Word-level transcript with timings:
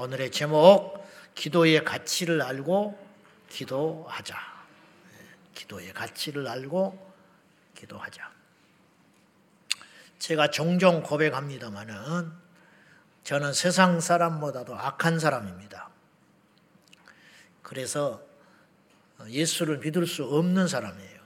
오늘의 0.00 0.30
제목 0.30 1.06
기도의 1.34 1.84
가치를 1.84 2.40
알고 2.40 2.98
기도하자. 3.50 4.34
기도의 5.54 5.92
가치를 5.92 6.48
알고 6.48 7.12
기도하자. 7.74 8.30
제가 10.18 10.48
종종 10.50 11.02
고백합니다마는 11.02 12.32
저는 13.24 13.52
세상 13.52 14.00
사람보다도 14.00 14.74
악한 14.74 15.18
사람입니다. 15.18 15.90
그래서 17.62 18.22
예수를 19.28 19.80
믿을 19.80 20.06
수 20.06 20.24
없는 20.24 20.66
사람이에요. 20.66 21.20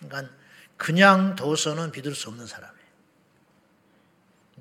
그러니까 0.00 0.34
그냥 0.78 1.36
둬서는 1.36 1.92
믿을 1.92 2.14
수 2.14 2.30
없는 2.30 2.46
사람이에요. 2.46 2.84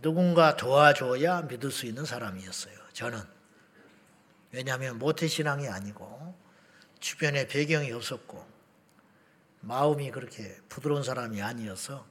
누군가 0.01 0.57
도와줘야 0.57 1.43
믿을 1.43 1.71
수 1.71 1.85
있는 1.85 2.03
사람이었어요. 2.03 2.77
저는. 2.91 3.32
왜냐하면 4.53 4.99
모태신앙이 4.99 5.67
아니고 5.67 6.37
주변에 6.99 7.47
배경이 7.47 7.91
없었고 7.91 8.47
마음이 9.61 10.11
그렇게 10.11 10.55
부드러운 10.69 11.03
사람이 11.03 11.41
아니어서 11.41 12.05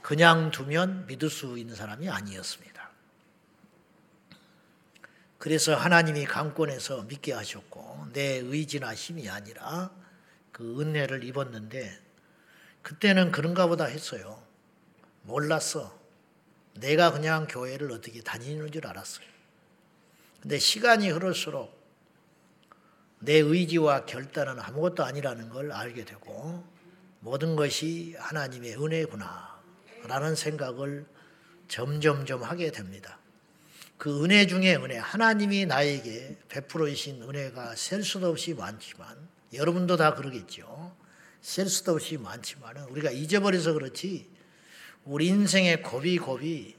그냥 0.00 0.52
두면 0.52 1.06
믿을 1.06 1.28
수 1.28 1.58
있는 1.58 1.74
사람이 1.74 2.08
아니었습니다. 2.08 2.90
그래서 5.38 5.74
하나님이 5.74 6.26
강권해서 6.26 7.02
믿게 7.02 7.32
하셨고 7.32 8.06
내 8.12 8.36
의지나 8.36 8.94
힘이 8.94 9.28
아니라 9.28 9.90
그 10.52 10.80
은혜를 10.80 11.24
입었는데 11.24 12.00
그때는 12.82 13.32
그런가 13.32 13.66
보다 13.66 13.84
했어요. 13.84 14.42
몰랐어. 15.22 15.98
내가 16.74 17.10
그냥 17.10 17.48
교회를 17.48 17.90
어떻게 17.90 18.22
다니는 18.22 18.70
줄 18.70 18.86
알았어요. 18.86 19.37
근데 20.40 20.58
시간이 20.58 21.10
흐를수록 21.10 21.76
내 23.20 23.34
의지와 23.34 24.06
결단은 24.06 24.60
아무것도 24.60 25.04
아니라는 25.04 25.48
걸 25.48 25.72
알게 25.72 26.04
되고 26.04 26.64
모든 27.20 27.56
것이 27.56 28.14
하나님의 28.18 28.80
은혜구나 28.80 29.58
라는 30.04 30.36
생각을 30.36 31.04
점점점 31.66 32.42
하게 32.42 32.70
됩니다. 32.70 33.18
그 33.98 34.24
은혜 34.24 34.46
중에 34.46 34.76
은혜, 34.76 34.96
하나님이 34.96 35.66
나에게 35.66 36.38
베풀어 36.48 36.88
주신 36.88 37.20
은혜가 37.22 37.74
셀 37.74 38.04
수도 38.04 38.28
없이 38.28 38.54
많지만 38.54 39.28
여러분도 39.52 39.96
다 39.96 40.14
그러겠죠. 40.14 40.96
셀 41.40 41.68
수도 41.68 41.92
없이 41.92 42.16
많지만 42.16 42.76
우리가 42.90 43.10
잊어버려서 43.10 43.72
그렇지 43.72 44.30
우리 45.04 45.26
인생의 45.26 45.82
고비고비 45.82 46.77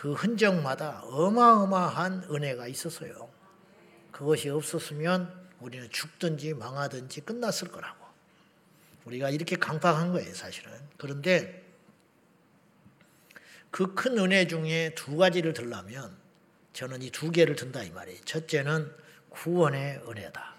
그 0.00 0.14
흔적마다 0.14 1.02
어마어마한 1.04 2.28
은혜가 2.30 2.68
있었어요. 2.68 3.28
그것이 4.10 4.48
없었으면 4.48 5.30
우리는 5.60 5.90
죽든지 5.90 6.54
망하든지 6.54 7.20
끝났을 7.20 7.68
거라고. 7.68 8.06
우리가 9.04 9.28
이렇게 9.28 9.56
강팍한 9.56 10.12
거예요, 10.12 10.32
사실은. 10.32 10.72
그런데 10.96 11.66
그 13.70 13.94
큰 13.94 14.16
은혜 14.16 14.46
중에 14.46 14.94
두 14.94 15.18
가지를 15.18 15.52
들라면 15.52 16.16
저는 16.72 17.02
이 17.02 17.10
두 17.10 17.30
개를 17.30 17.54
든다 17.54 17.82
이 17.82 17.90
말이에요. 17.90 18.22
첫째는 18.24 18.90
구원의 19.28 20.00
은혜다. 20.08 20.54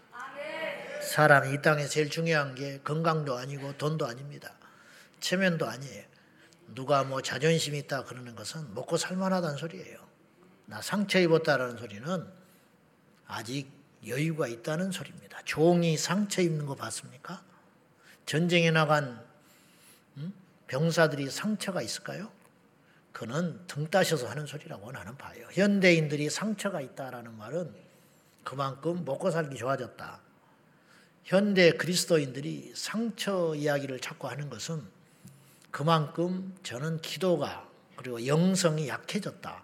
사람이 1.01 1.55
이 1.55 1.61
땅에 1.63 1.87
제일 1.87 2.11
중요한 2.11 2.53
게 2.53 2.79
건강도 2.83 3.35
아니고 3.35 3.75
돈도 3.79 4.05
아닙니다. 4.05 4.53
체면도 5.19 5.67
아니에요. 5.67 6.10
누가 6.73 7.03
뭐 7.03 7.21
자존심 7.21 7.75
있다 7.75 8.03
그러는 8.05 8.35
것은 8.35 8.73
먹고 8.73 8.97
살만하다는 8.97 9.57
소리예요. 9.57 9.99
나 10.65 10.81
상처 10.81 11.19
입었다라는 11.19 11.77
소리는 11.77 12.27
아직 13.27 13.69
여유가 14.07 14.47
있다는 14.47 14.91
소리입니다. 14.91 15.41
종이 15.45 15.97
상처 15.97 16.41
입는 16.41 16.65
거 16.65 16.75
봤습니까? 16.75 17.43
전쟁에 18.25 18.71
나간 18.71 19.23
병사들이 20.67 21.29
상처가 21.29 21.81
있을까요? 21.81 22.31
그는 23.11 23.59
등 23.67 23.89
따셔서 23.89 24.29
하는 24.29 24.45
소리라고 24.45 24.91
나는 24.91 25.17
봐요. 25.17 25.45
현대인들이 25.51 26.29
상처가 26.29 26.79
있다라는 26.79 27.37
말은 27.37 27.75
그만큼 28.43 29.03
먹고 29.03 29.31
살기 29.31 29.57
좋아졌다. 29.57 30.21
현대 31.25 31.71
그리스도인들이 31.71 32.71
상처 32.73 33.53
이야기를 33.53 33.99
자꾸 33.99 34.29
하는 34.29 34.49
것은 34.49 34.81
그만큼 35.71 36.55
저는 36.63 37.01
기도가 37.01 37.67
그리고 37.95 38.25
영성이 38.25 38.87
약해졌다. 38.87 39.63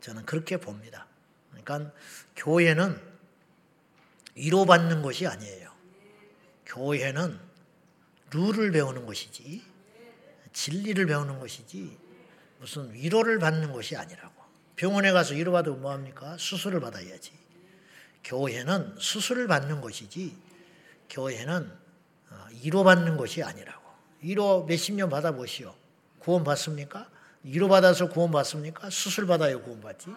저는 0.00 0.24
그렇게 0.24 0.56
봅니다. 0.56 1.06
그러니까 1.50 1.92
교회는 2.36 3.00
위로받는 4.34 5.02
것이 5.02 5.26
아니에요. 5.26 5.72
교회는 6.66 7.38
룰을 8.32 8.70
배우는 8.72 9.06
것이지, 9.06 9.64
진리를 10.52 11.06
배우는 11.06 11.38
것이지, 11.38 11.96
무슨 12.58 12.92
위로를 12.92 13.38
받는 13.38 13.72
것이 13.72 13.96
아니라고. 13.96 14.34
병원에 14.76 15.10
가서 15.12 15.34
위로받으면 15.34 15.80
뭐합니까? 15.80 16.36
수술을 16.38 16.80
받아야지. 16.80 17.32
교회는 18.24 18.96
수술을 18.98 19.46
받는 19.46 19.80
것이지, 19.80 20.36
교회는 21.08 21.72
어, 22.30 22.46
위로받는 22.62 23.16
것이 23.16 23.42
아니라고. 23.42 23.85
위로 24.22 24.64
몇십 24.64 24.94
년 24.94 25.08
받아보시오. 25.08 25.74
구원 26.18 26.44
받습니까? 26.44 27.08
위로 27.42 27.68
받아서 27.68 28.08
구원 28.08 28.30
받습니까? 28.30 28.90
수술 28.90 29.26
받아요 29.26 29.62
구원 29.62 29.80
받지. 29.80 30.08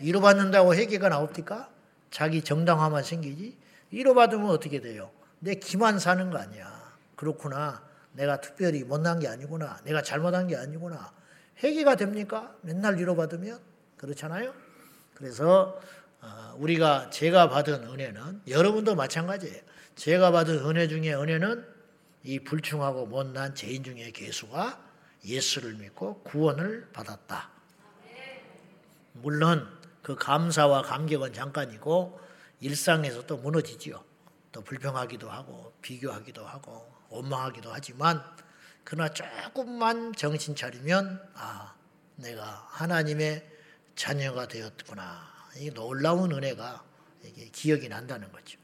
위로 0.00 0.20
받는다고 0.20 0.74
회개가 0.74 1.08
나옵니까? 1.08 1.68
자기 2.10 2.42
정당화만 2.42 3.02
생기지. 3.02 3.56
위로 3.90 4.14
받으면 4.14 4.50
어떻게 4.50 4.80
돼요? 4.80 5.10
내 5.40 5.54
기만 5.54 5.98
사는 5.98 6.30
거 6.30 6.38
아니야. 6.38 6.92
그렇구나. 7.16 7.82
내가 8.12 8.40
특별히 8.40 8.84
못난 8.84 9.18
게 9.18 9.28
아니구나. 9.28 9.80
내가 9.84 10.02
잘못한 10.02 10.46
게 10.46 10.56
아니구나. 10.56 11.12
회개가 11.62 11.96
됩니까? 11.96 12.54
맨날 12.62 12.96
위로 12.96 13.16
받으면 13.16 13.58
그렇잖아요. 13.96 14.54
그래서 15.14 15.80
어, 16.20 16.54
우리가 16.58 17.10
제가 17.10 17.48
받은 17.48 17.84
은혜는 17.84 18.42
여러분도 18.48 18.94
마찬가지예요. 18.94 19.60
제가 19.96 20.30
받은 20.30 20.64
은혜 20.66 20.88
중에 20.88 21.14
은혜는 21.14 21.73
이 22.24 22.40
불충하고 22.40 23.06
못난 23.06 23.54
죄인 23.54 23.84
중에 23.84 24.10
개수가 24.10 24.82
예수를 25.24 25.74
믿고 25.74 26.22
구원을 26.22 26.90
받았다. 26.92 27.50
물론 29.12 29.68
그 30.02 30.16
감사와 30.16 30.82
감격은 30.82 31.32
잠깐이고 31.32 32.20
일상에서 32.60 33.26
또 33.26 33.36
무너지지요. 33.36 34.02
또 34.52 34.62
불평하기도 34.62 35.30
하고 35.30 35.74
비교하기도 35.82 36.46
하고 36.46 36.90
원망하기도 37.10 37.70
하지만 37.72 38.22
그러나 38.84 39.12
조금만 39.12 40.14
정신 40.14 40.56
차리면 40.56 41.22
아 41.34 41.74
내가 42.16 42.66
하나님의 42.70 43.50
자녀가 43.96 44.48
되었구나. 44.48 45.32
이 45.56 45.70
놀라운 45.70 46.32
은혜가 46.32 46.84
이게 47.24 47.48
기억이 47.50 47.88
난다는 47.88 48.30
거죠. 48.32 48.58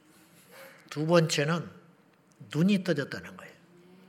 두 0.89 1.07
번째는 1.07 1.71
눈이 2.53 2.85
떠졌다는 2.85 3.37
거예요. 3.37 3.50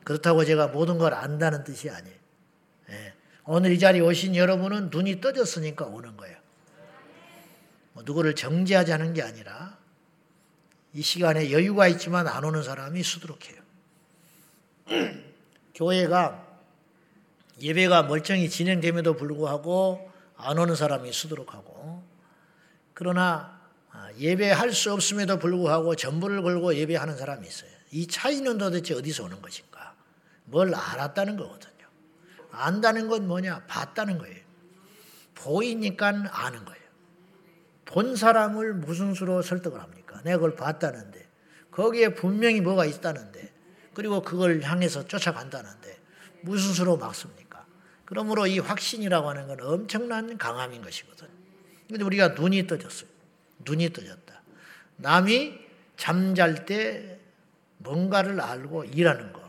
그렇다고 0.03 0.45
제가 0.45 0.67
모든 0.67 0.97
걸 0.97 1.13
안다는 1.13 1.63
뜻이 1.63 1.89
아니에요. 1.89 2.17
예. 2.89 3.13
오늘 3.45 3.71
이 3.71 3.79
자리에 3.79 4.01
오신 4.01 4.35
여러분은 4.35 4.89
눈이 4.91 5.21
떠졌으니까 5.21 5.85
오는 5.85 6.15
거예요. 6.17 6.37
뭐 7.93 8.03
누구를 8.03 8.35
정죄하자는 8.35 9.13
게 9.13 9.21
아니라 9.21 9.77
이 10.93 11.01
시간에 11.01 11.51
여유가 11.51 11.87
있지만 11.87 12.27
안 12.27 12.43
오는 12.43 12.63
사람이 12.63 13.01
수두룩해요. 13.03 13.61
교회가 15.75 16.47
예배가 17.61 18.03
멀쩡히 18.03 18.49
진행됨에도 18.49 19.15
불구하고 19.15 20.11
안 20.35 20.57
오는 20.57 20.75
사람이 20.75 21.11
수두룩하고 21.13 22.03
그러나 22.93 23.61
아, 23.91 24.09
예배할 24.17 24.71
수 24.71 24.93
없음에도 24.93 25.37
불구하고 25.37 25.95
전부를 25.95 26.41
걸고 26.41 26.75
예배하는 26.75 27.17
사람이 27.17 27.47
있어요. 27.47 27.69
이 27.91 28.07
차이는 28.07 28.57
도대체 28.57 28.93
어디서 28.93 29.25
오는 29.25 29.41
것인가? 29.41 29.70
뭘 30.51 30.75
알았다는 30.75 31.37
거거든요. 31.37 31.87
안다는 32.51 33.07
건 33.07 33.27
뭐냐? 33.27 33.63
봤다는 33.67 34.17
거예요. 34.17 34.37
보이니까 35.33 36.07
아는 36.07 36.65
거예요. 36.65 36.81
본 37.85 38.15
사람을 38.15 38.73
무슨 38.75 39.13
수로 39.13 39.41
설득을 39.41 39.79
합니까? 39.81 40.21
내가 40.23 40.37
그걸 40.37 40.55
봤다는데. 40.55 41.27
거기에 41.71 42.13
분명히 42.13 42.61
뭐가 42.61 42.85
있다는데. 42.85 43.51
그리고 43.93 44.21
그걸 44.21 44.61
향해서 44.61 45.07
쫓아간다는데. 45.07 45.99
무슨 46.41 46.73
수로 46.73 46.97
막습니까? 46.97 47.65
그러므로 48.05 48.45
이 48.45 48.59
확신이라고 48.59 49.29
하는 49.29 49.47
건 49.47 49.61
엄청난 49.61 50.37
강함인 50.37 50.81
것이거든. 50.81 51.27
근데 51.87 52.03
우리가 52.03 52.29
눈이 52.29 52.67
떠졌어요. 52.67 53.09
눈이 53.63 53.93
떠졌다. 53.93 54.41
남이 54.97 55.59
잠잘 55.95 56.65
때 56.65 57.19
뭔가를 57.77 58.41
알고 58.41 58.85
일하는 58.85 59.31
거. 59.31 59.40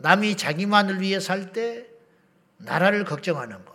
남이 0.00 0.36
자기만을 0.36 1.00
위해 1.00 1.20
살 1.20 1.52
때 1.52 1.86
나라를 2.58 3.04
걱정하는 3.04 3.64
거. 3.64 3.74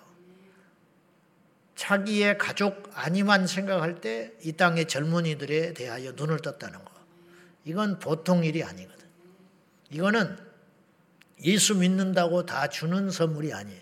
자기의 1.76 2.38
가족 2.38 2.90
아니만 2.94 3.48
생각할 3.48 4.00
때 4.02 4.34
이 4.44 4.54
땅의 4.54 4.88
젊은이들에 4.88 5.74
대하여 5.74 6.12
눈을 6.14 6.40
떴다는 6.40 6.84
거. 6.84 6.92
이건 7.66 8.00
보통 8.00 8.44
일이 8.44 8.64
아니거든. 8.64 9.08
이거는 9.90 10.38
예수 11.44 11.76
믿는다고 11.76 12.46
다 12.46 12.70
주는 12.70 13.10
선물이 13.10 13.54
아니에요. 13.54 13.82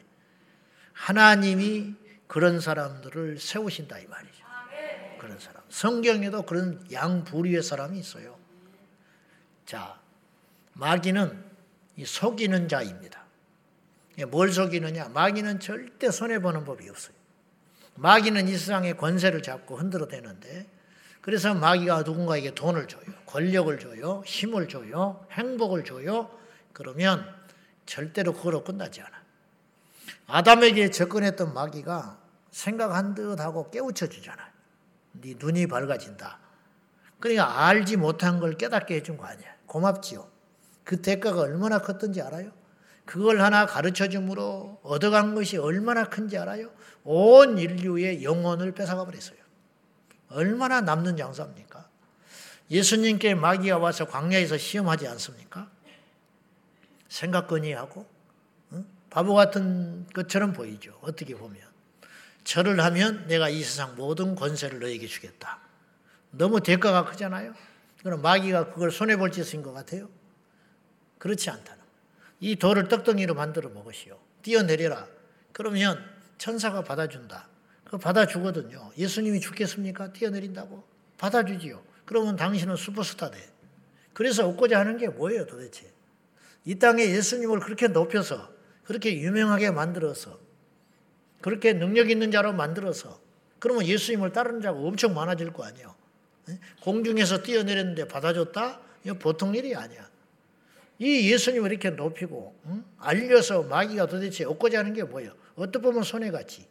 하나님이 0.94 1.96
그런 2.28 2.60
사람들을 2.60 3.40
세우신다 3.40 4.00
이 4.00 4.08
말이죠. 4.08 4.44
그런 5.20 5.40
사람. 5.40 5.62
성경에도 5.70 6.44
그런 6.44 6.84
양 6.92 7.24
부류의 7.24 7.62
사람이 7.62 8.00
있어요. 8.00 8.38
자, 9.66 10.00
마귀는 10.74 11.53
속이는 12.04 12.68
자입니다. 12.68 13.24
뭘 14.30 14.52
속이느냐? 14.52 15.10
마귀는 15.10 15.60
절대 15.60 16.12
손해보는 16.12 16.66
법이 16.66 16.90
없어요. 16.90 17.16
마귀는 17.96 18.48
이 18.48 18.58
세상의 18.58 18.98
권세를 18.98 19.42
잡고 19.44 19.78
흔들어 19.78 20.08
대는데 20.08 20.68
그래서 21.22 21.54
마귀가 21.54 22.02
누군가에게 22.02 22.54
돈을 22.54 22.88
줘요. 22.88 23.04
권력을 23.26 23.80
줘요. 23.80 24.24
힘을 24.26 24.68
줘요. 24.68 25.26
행복을 25.32 25.86
줘요. 25.86 26.30
그러면 26.74 27.26
절대로 27.86 28.34
그걸로 28.34 28.64
끝나지 28.64 29.02
않아. 29.02 29.24
아담에게 30.28 30.90
접근했던 30.90 31.54
마귀가 31.54 32.20
생각한 32.52 33.16
듯 33.16 33.40
하고 33.40 33.70
깨우쳐 33.70 34.08
주잖아요. 34.08 34.48
네 35.14 35.36
눈이 35.38 35.68
밝아진다. 35.68 36.40
그러니까 37.20 37.68
알지 37.68 37.98
못한 37.98 38.40
걸 38.40 38.58
깨닫게 38.58 38.96
해준 38.96 39.18
거 39.18 39.26
아니야. 39.26 39.56
고맙지요. 39.66 40.33
그 40.84 41.02
대가가 41.02 41.42
얼마나 41.42 41.80
컸던지 41.80 42.22
알아요? 42.22 42.52
그걸 43.06 43.42
하나 43.42 43.66
가르쳐 43.66 44.08
줌으로 44.08 44.80
얻어간 44.84 45.36
것이 45.36 45.58
얼마나 45.58 46.10
큰지 46.10 46.38
알아요? 46.38 46.72
온 47.04 47.58
인류의 47.58 48.24
영혼을 48.24 48.74
뺏어가 48.74 49.06
버렸어요. 49.06 49.38
얼마나 50.30 50.82
남는 50.82 51.18
장사입니까? 51.18 51.90
예수님께 52.72 53.36
마귀가 53.36 53.78
와서 53.78 54.06
광야에서 54.06 54.58
시험하지 54.58 55.08
않습니까? 55.08 55.70
생각거니 57.10 57.74
하고 57.74 58.08
응? 58.72 58.86
바보 59.10 59.36
같은 59.36 60.08
것처럼 60.14 60.54
보이죠. 60.54 60.98
어떻게 61.02 61.36
보면 61.36 61.62
절을 62.44 62.80
하면 62.84 63.28
내가 63.28 63.50
이 63.50 63.62
세상 63.62 63.96
모든 63.96 64.36
권세를 64.36 64.80
너에게 64.80 65.08
주겠다. 65.08 65.60
너무 66.32 66.62
대가가 66.62 67.06
크잖아요. 67.06 67.54
그럼 68.02 68.22
마귀가 68.22 68.72
그걸 68.72 68.92
손해 68.92 69.18
볼 69.18 69.32
짓인 69.32 69.62
것 69.62 69.74
같아요. 69.74 70.10
그렇지 71.24 71.50
않다는 71.50 71.82
이 72.42 72.58
돌을 72.58 72.90
떡덩이로 72.90 73.34
만들어 73.34 73.70
먹으시오. 73.70 74.20
뛰어내려라. 74.42 75.08
그러면 75.54 76.04
천사가 76.38 76.84
받아준다. 76.84 77.48
그 77.86 77.98
받아주거든요. 77.98 78.92
예수님이 78.98 79.40
죽겠습니까? 79.40 80.12
뛰어내린다고? 80.12 80.84
받아주지요. 81.18 81.82
그러면 82.04 82.36
당신은 82.36 82.76
슈퍼스타 82.76 83.32
돼. 83.32 83.40
그래서 84.12 84.46
얻고자 84.50 84.78
하는 84.78 84.98
게 84.98 85.08
뭐예요 85.08 85.46
도대체? 85.46 85.90
이 86.66 86.76
땅에 86.76 87.06
예수님을 87.06 87.62
그렇게 87.62 87.88
높여서 87.88 88.52
그렇게 88.84 89.18
유명하게 89.18 89.72
만들어서 89.72 90.38
그렇게 91.40 91.72
능력 91.72 92.10
있는 92.10 92.32
자로 92.32 92.52
만들어서 92.52 93.18
그러면 93.60 93.86
예수님을 93.86 94.34
따르는 94.34 94.60
자가 94.60 94.78
엄청 94.78 95.14
많아질 95.14 95.54
거 95.54 95.64
아니에요. 95.64 95.96
공중에서 96.82 97.44
뛰어내렸는데 97.44 98.10
받아줬다? 98.10 98.82
이거 99.06 99.14
보통 99.14 99.56
일이 99.56 99.74
아니야. 99.74 100.12
이 101.00 101.32
예수님을 101.32 101.72
이렇게 101.72 101.90
높이고 101.90 102.56
응? 102.68 102.86
알려서 102.98 103.64
마귀가 103.64 104.06
도대체 104.06 104.46
얻고자 104.46 104.80
하는 104.80 104.94
게 104.94 105.04
뭐예요? 105.04 105.34
어떻게 105.56 105.80
보면 105.80 106.04
손해같이 106.04 106.68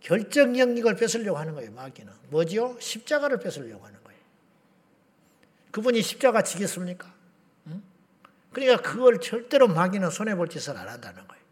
결정 0.00 0.58
영역을 0.58 0.96
뺏으려고 0.96 1.38
하는 1.38 1.54
거예요. 1.54 1.72
마귀는 1.72 2.12
뭐지요? 2.30 2.76
십자가를 2.80 3.38
뺏으려고 3.38 3.84
하는 3.84 4.02
거예요. 4.02 4.20
그분이 5.70 6.02
십자가 6.02 6.42
지겠습니까? 6.42 7.12
응? 7.68 7.82
그러니까 8.52 8.82
그걸 8.82 9.20
절대로 9.20 9.68
마귀는 9.68 10.10
손해 10.10 10.34
볼 10.34 10.48
짓을 10.48 10.76
안 10.76 10.88
한다는 10.88 11.26
거예요. 11.26 11.42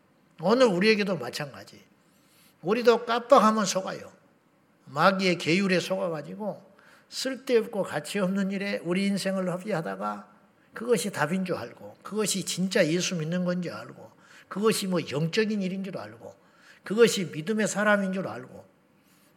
오늘 0.40 0.67
우리에게도 0.67 1.17
마찬가지. 1.17 1.82
우리도 2.62 3.05
깜빡하면 3.05 3.64
속아요. 3.64 4.12
마귀의 4.87 5.38
계율에 5.38 5.81
속아가지고 5.81 6.67
쓸데없고 7.08 7.82
가치 7.82 8.19
없는 8.19 8.50
일에 8.50 8.81
우리 8.85 9.06
인생을 9.06 9.50
허비하다가 9.50 10.38
그것이 10.78 11.10
답인 11.10 11.44
줄 11.44 11.56
알고 11.56 11.96
그것이 12.04 12.44
진짜 12.44 12.86
예수 12.86 13.16
믿는 13.16 13.44
건지 13.44 13.69
알고 13.69 14.12
그것이 14.46 14.86
뭐 14.86 15.00
영적인 15.10 15.60
일인 15.60 15.82
줄 15.82 15.98
알고 15.98 16.32
그것이 16.84 17.32
믿음의 17.32 17.66
사람인 17.66 18.12
줄 18.12 18.28
알고 18.28 18.64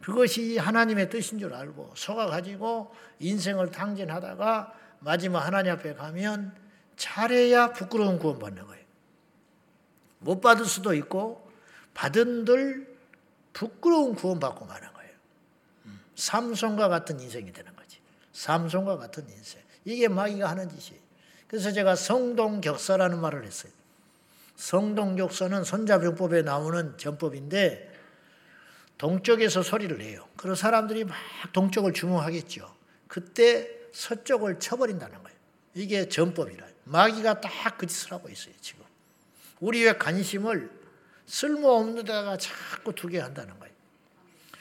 그것이 0.02 0.56
하나님의 0.56 1.10
뜻인 1.10 1.40
줄 1.40 1.52
알고 1.52 1.94
속아 1.96 2.26
가지고 2.26 2.94
인생을 3.18 3.72
탕진하다가 3.72 4.72
마지막 5.00 5.40
하나님 5.40 5.72
앞에 5.72 5.94
가면 5.94 6.54
잘해야 6.94 7.72
부끄러운 7.72 8.20
구원 8.20 8.38
받는 8.38 8.64
거예요. 8.64 8.84
못 10.20 10.40
받을 10.40 10.64
수도 10.64 10.94
있고 10.94 11.50
받은들 11.92 12.86
부끄러운 13.52 14.14
구원 14.14 14.38
받고 14.38 14.64
마는 14.64 14.92
거예요. 14.92 15.12
음, 15.86 16.00
삼손과 16.14 16.86
같은 16.86 17.18
인생이 17.18 17.52
되는 17.52 17.74
거지. 17.74 17.98
삼손과 18.30 18.96
같은 18.96 19.28
인생. 19.28 19.60
이게 19.84 20.06
마귀가 20.06 20.48
하는 20.48 20.68
짓이에요. 20.68 21.02
그래서 21.52 21.70
제가 21.70 21.96
성동격서라는 21.96 23.20
말을 23.20 23.44
했어요. 23.44 23.70
성동격서는 24.56 25.64
손자병법에 25.64 26.40
나오는 26.40 26.96
전법인데 26.96 27.92
동쪽에서 28.96 29.62
소리를 29.62 29.98
내요. 29.98 30.26
그런 30.38 30.56
사람들이 30.56 31.04
막 31.04 31.14
동쪽을 31.52 31.92
주목하겠죠. 31.92 32.74
그때 33.06 33.68
서쪽을 33.92 34.60
쳐버린다는 34.60 35.22
거예요. 35.22 35.38
이게 35.74 36.08
전법이라. 36.08 36.66
마귀가 36.84 37.42
딱 37.42 37.76
그 37.76 37.86
짓을 37.86 38.12
하고 38.12 38.30
있어요, 38.30 38.54
지금. 38.62 38.86
우리의 39.60 39.98
관심을 39.98 40.70
쓸모없는 41.26 41.96
데다가 41.96 42.38
자꾸 42.38 42.94
두게 42.94 43.20
한다는 43.20 43.58
거예요. 43.58 43.74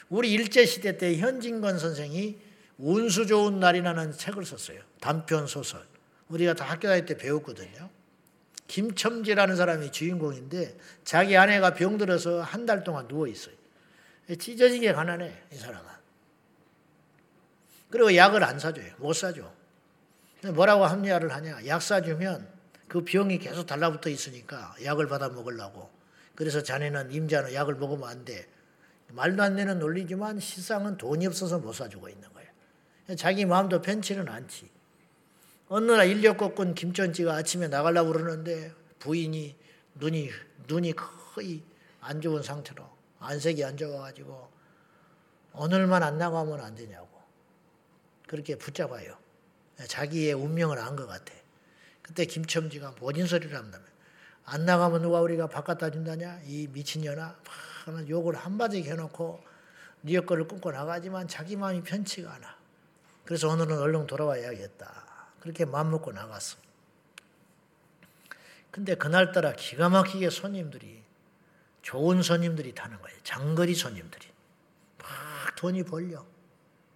우리 0.09 0.33
일제시대 0.33 0.97
때 0.97 1.17
현진건 1.17 1.79
선생이 1.79 2.37
운수 2.79 3.27
좋은 3.27 3.61
날이라는 3.61 4.11
책을 4.11 4.43
썼어요. 4.43 4.81
단편 4.99 5.47
소설. 5.47 5.90
우리가 6.31 6.53
다 6.53 6.65
학교 6.65 6.87
다닐 6.87 7.05
때 7.05 7.17
배웠거든요. 7.17 7.89
김첨지라는 8.67 9.55
사람이 9.57 9.91
주인공인데 9.91 10.77
자기 11.03 11.35
아내가 11.35 11.73
병들어서 11.73 12.41
한 12.41 12.65
달 12.65 12.83
동안 12.83 13.07
누워 13.07 13.27
있어요. 13.27 13.55
찢어지게 14.39 14.93
가난해 14.93 15.33
이 15.51 15.55
사람은. 15.55 15.91
그리고 17.89 18.15
약을 18.15 18.43
안 18.43 18.59
사줘요. 18.59 18.93
못 18.97 19.13
사줘. 19.13 19.51
뭐라고 20.53 20.85
합리화를 20.85 21.33
하냐? 21.33 21.65
약 21.67 21.81
사주면 21.81 22.47
그 22.87 23.03
병이 23.03 23.37
계속 23.39 23.65
달라붙어 23.65 24.09
있으니까 24.09 24.73
약을 24.83 25.07
받아 25.07 25.27
먹으려고. 25.29 25.91
그래서 26.35 26.63
자네는 26.63 27.11
임자는 27.11 27.53
약을 27.53 27.75
먹으면 27.75 28.07
안 28.07 28.23
돼. 28.23 28.47
말도 29.09 29.43
안 29.43 29.57
되는 29.57 29.77
논리지만 29.79 30.39
실상은 30.39 30.97
돈이 30.97 31.27
없어서 31.27 31.59
못 31.59 31.73
사주고 31.73 32.07
있는 32.07 32.29
거예요. 32.33 32.49
자기 33.17 33.45
마음도 33.45 33.81
편치는 33.81 34.29
않지. 34.29 34.69
어느 35.73 35.89
날 35.89 36.09
인력거꾼 36.09 36.75
김천지가 36.75 37.33
아침에 37.33 37.69
나가려고 37.69 38.11
그러는데 38.11 38.73
부인이 38.99 39.55
눈이 39.95 40.29
눈이 40.67 40.91
거의 40.91 41.63
안 42.01 42.19
좋은 42.19 42.43
상태로 42.43 42.85
안색이 43.19 43.63
안 43.63 43.77
좋아가지고 43.77 44.49
오늘만 45.53 46.03
안 46.03 46.17
나가면 46.17 46.59
안 46.59 46.75
되냐고 46.75 47.07
그렇게 48.27 48.57
붙잡아요. 48.57 49.17
자기의 49.87 50.33
운명을 50.33 50.77
안 50.77 50.97
것 50.97 51.07
같아. 51.07 51.33
그때 52.01 52.25
김첨지가 52.25 52.95
모진 52.99 53.25
소리를 53.25 53.55
한다면 53.55 53.87
안 54.43 54.65
나가면 54.65 55.03
누가 55.03 55.21
우리가 55.21 55.47
바깥다 55.47 55.89
준다냐? 55.89 56.41
이 56.47 56.67
미친년아. 56.67 57.39
막 57.85 58.09
욕을 58.09 58.35
한마디 58.35 58.83
해놓고 58.83 59.41
네 60.01 60.19
거를 60.19 60.49
끊고 60.49 60.69
나가지만 60.69 61.29
자기 61.29 61.55
마음이 61.55 61.81
편치가 61.83 62.33
않아. 62.33 62.57
그래서 63.23 63.47
오늘은 63.47 63.79
얼른 63.79 64.07
돌아와야겠다. 64.07 65.00
그렇게 65.41 65.65
마음먹고 65.65 66.11
나갔어. 66.13 66.57
근데 68.71 68.95
그날따라 68.95 69.53
기가 69.53 69.89
막히게 69.89 70.29
손님들이 70.29 71.03
좋은 71.81 72.21
손님들이 72.21 72.73
타는 72.73 73.01
거예요. 73.01 73.17
장거리 73.23 73.75
손님들이. 73.75 74.27
막 74.99 75.07
돈이 75.57 75.83
벌려. 75.83 76.25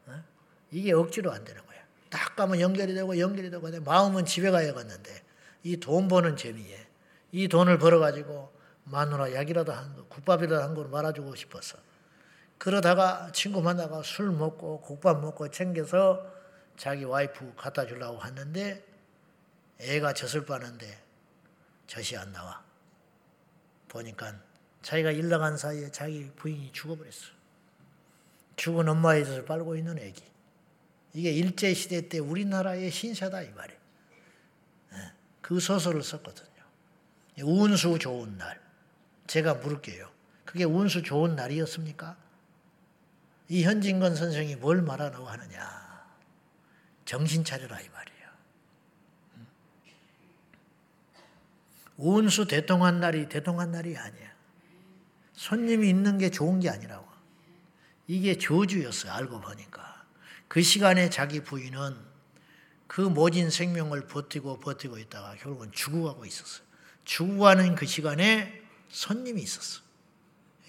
어? 0.08 0.24
이게 0.72 0.94
억지로 0.94 1.32
안 1.34 1.44
되는 1.44 1.66
거야. 1.66 1.80
딱 2.10 2.36
가면 2.36 2.62
연결이 2.62 2.94
되고 2.94 3.20
연결이 3.20 3.50
되고 3.50 3.68
마음은 3.82 4.25
집에 4.25 4.52
가야겠는데 4.52 5.24
이 5.64 5.78
돈 5.78 6.08
버는 6.08 6.38
재미에 6.38 6.88
이 7.32 7.48
돈을 7.48 7.80
벌어가지고 7.80 8.54
마누라 8.86 9.34
약이라도 9.34 9.74
한 9.74 9.96
거, 9.96 10.06
국밥이라도 10.06 10.62
한 10.64 10.75
걸 10.75 10.88
말아주고 10.88 11.36
싶었어. 11.36 11.78
그러다가 12.60 13.32
친구 13.34 13.62
만나가 13.62 14.02
술 14.04 14.32
먹고 14.32 14.80
국밥 14.82 15.20
먹고 15.22 15.50
챙겨서 15.50 16.35
자기 16.77 17.03
와이프 17.03 17.53
갖다 17.55 17.86
주려고 17.86 18.17
하는데 18.17 18.86
애가 19.79 20.13
젖을 20.13 20.46
빠는데 20.46 21.03
젖이 21.88 22.17
안 22.17 22.32
나와. 22.32 22.63
보니까 23.88 24.36
자기가 24.82 25.12
일 25.12 25.29
나간 25.29 25.58
사이에 25.58 25.89
자기 25.91 26.29
부인이 26.36 26.72
죽어버렸어. 26.72 27.34
죽은 28.55 28.88
엄마의 28.88 29.25
젖을 29.25 29.46
빨고 29.46 29.75
있는 29.75 29.98
애기. 30.00 30.24
이게 31.13 31.32
일제시대 31.32 32.10
때 32.10 32.20
우리나라의 32.20 32.91
신사다 32.91 33.41
이 33.41 33.51
말이에요. 33.51 33.79
예, 34.94 35.12
그 35.41 35.60
소설을 35.60 36.03
썼거든요. 36.03 36.63
운수 37.44 37.98
좋은 38.00 38.38
날. 38.38 38.62
제가 39.27 39.55
물을게요. 39.55 40.12
그게 40.44 40.65
운수 40.65 41.01
좋은 41.03 41.36
날이었습니까? 41.36 42.17
이 43.50 43.63
현진건 43.63 44.15
선생이 44.15 44.55
뭘 44.58 44.82
말하라고 44.82 45.25
하느냐. 45.25 45.85
정신 47.06 47.44
차려라 47.44 47.80
이 47.80 47.88
말이에요. 47.90 48.16
운수 51.98 52.48
대통한 52.48 53.00
날이 53.00 53.30
대통한 53.30 53.72
날이 53.72 53.96
아니야. 53.96 54.34
손님이 55.34 55.88
있는 55.90 56.18
게 56.18 56.30
좋은 56.30 56.60
게 56.60 56.70
아니라고. 56.70 57.06
이게 58.08 58.38
저주였어요. 58.38 59.12
알고 59.14 59.40
보니까. 59.40 60.06
그 60.48 60.62
시간에 60.62 61.10
자기 61.10 61.42
부인은 61.42 61.96
그 62.88 63.02
모진 63.02 63.50
생명을 63.50 64.08
버티고 64.08 64.60
버티고 64.60 64.98
있다가 65.00 65.36
결국은 65.36 65.72
죽어가고 65.72 66.26
있었어요. 66.26 66.66
죽어가는 67.04 67.76
그 67.76 67.86
시간에 67.86 68.62
손님이 68.90 69.42
있었어. 69.42 69.82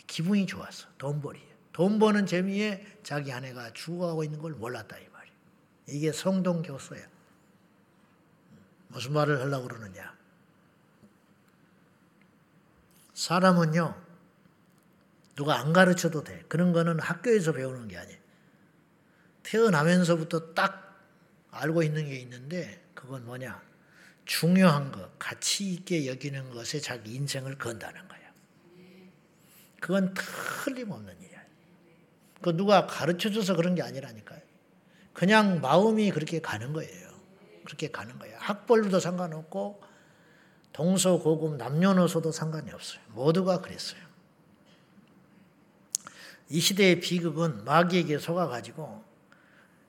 기분이 0.06 0.46
좋았어. 0.46 0.86
돈벌이. 0.98 1.40
돈 1.72 1.98
버는 1.98 2.26
재미에 2.26 2.86
자기 3.02 3.32
아내가 3.32 3.72
죽어가고 3.72 4.24
있는 4.24 4.40
걸 4.40 4.52
몰랐다 4.52 4.98
이 4.98 5.08
말 5.08 5.15
이게 5.88 6.12
성동교서야. 6.12 7.06
무슨 8.88 9.12
말을 9.12 9.40
하려고 9.40 9.68
그러느냐. 9.68 10.16
사람은요, 13.14 14.02
누가 15.36 15.58
안 15.58 15.72
가르쳐도 15.72 16.24
돼. 16.24 16.44
그런 16.48 16.72
거는 16.72 16.98
학교에서 16.98 17.52
배우는 17.52 17.88
게 17.88 17.98
아니에요. 17.98 18.18
태어나면서부터 19.42 20.54
딱 20.54 21.04
알고 21.50 21.82
있는 21.82 22.06
게 22.06 22.16
있는데, 22.16 22.84
그건 22.94 23.24
뭐냐. 23.24 23.62
중요한 24.24 24.90
것, 24.90 25.18
가치 25.18 25.72
있게 25.72 26.08
여기는 26.08 26.50
것에 26.50 26.80
자기 26.80 27.14
인생을 27.14 27.56
건다는 27.58 28.06
거예요. 28.08 28.30
그건 29.80 30.12
틀림없는 30.64 31.22
일이야. 31.22 31.42
그 32.42 32.56
누가 32.56 32.86
가르쳐 32.86 33.30
줘서 33.30 33.54
그런 33.54 33.74
게 33.74 33.82
아니라니까요. 33.82 34.45
그냥 35.16 35.62
마음이 35.62 36.10
그렇게 36.10 36.42
가는 36.42 36.74
거예요. 36.74 37.08
그렇게 37.64 37.90
가는 37.90 38.18
거예요. 38.18 38.36
학벌도 38.38 39.00
상관없고, 39.00 39.82
동서 40.74 41.18
고금 41.18 41.56
남녀노소도 41.56 42.32
상관이 42.32 42.70
없어요. 42.70 43.00
모두가 43.14 43.62
그랬어요. 43.62 44.00
이 46.50 46.60
시대의 46.60 47.00
비극은 47.00 47.64
마귀에게 47.64 48.18
속아가지고 48.18 49.02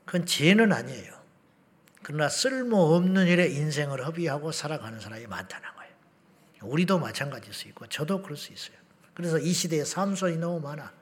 그건 0.06 0.26
죄는 0.26 0.72
아니에요. 0.72 1.14
그러나 2.04 2.30
쓸모없는 2.30 3.28
일에 3.28 3.50
인생을 3.50 4.08
허비하고 4.08 4.54
살아가는 4.54 4.98
사람이 4.98 5.28
많다는 5.28 5.70
거예요. 5.76 5.92
우리도 6.62 7.00
마찬가지일 7.00 7.54
수 7.54 7.68
있고 7.68 7.86
저도 7.88 8.22
그럴 8.22 8.38
수 8.38 8.54
있어요. 8.54 8.78
그래서 9.14 9.38
이 9.40 9.52
시대에 9.52 9.84
삼손이 9.84 10.38
너무 10.38 10.62
많아. 10.62 10.94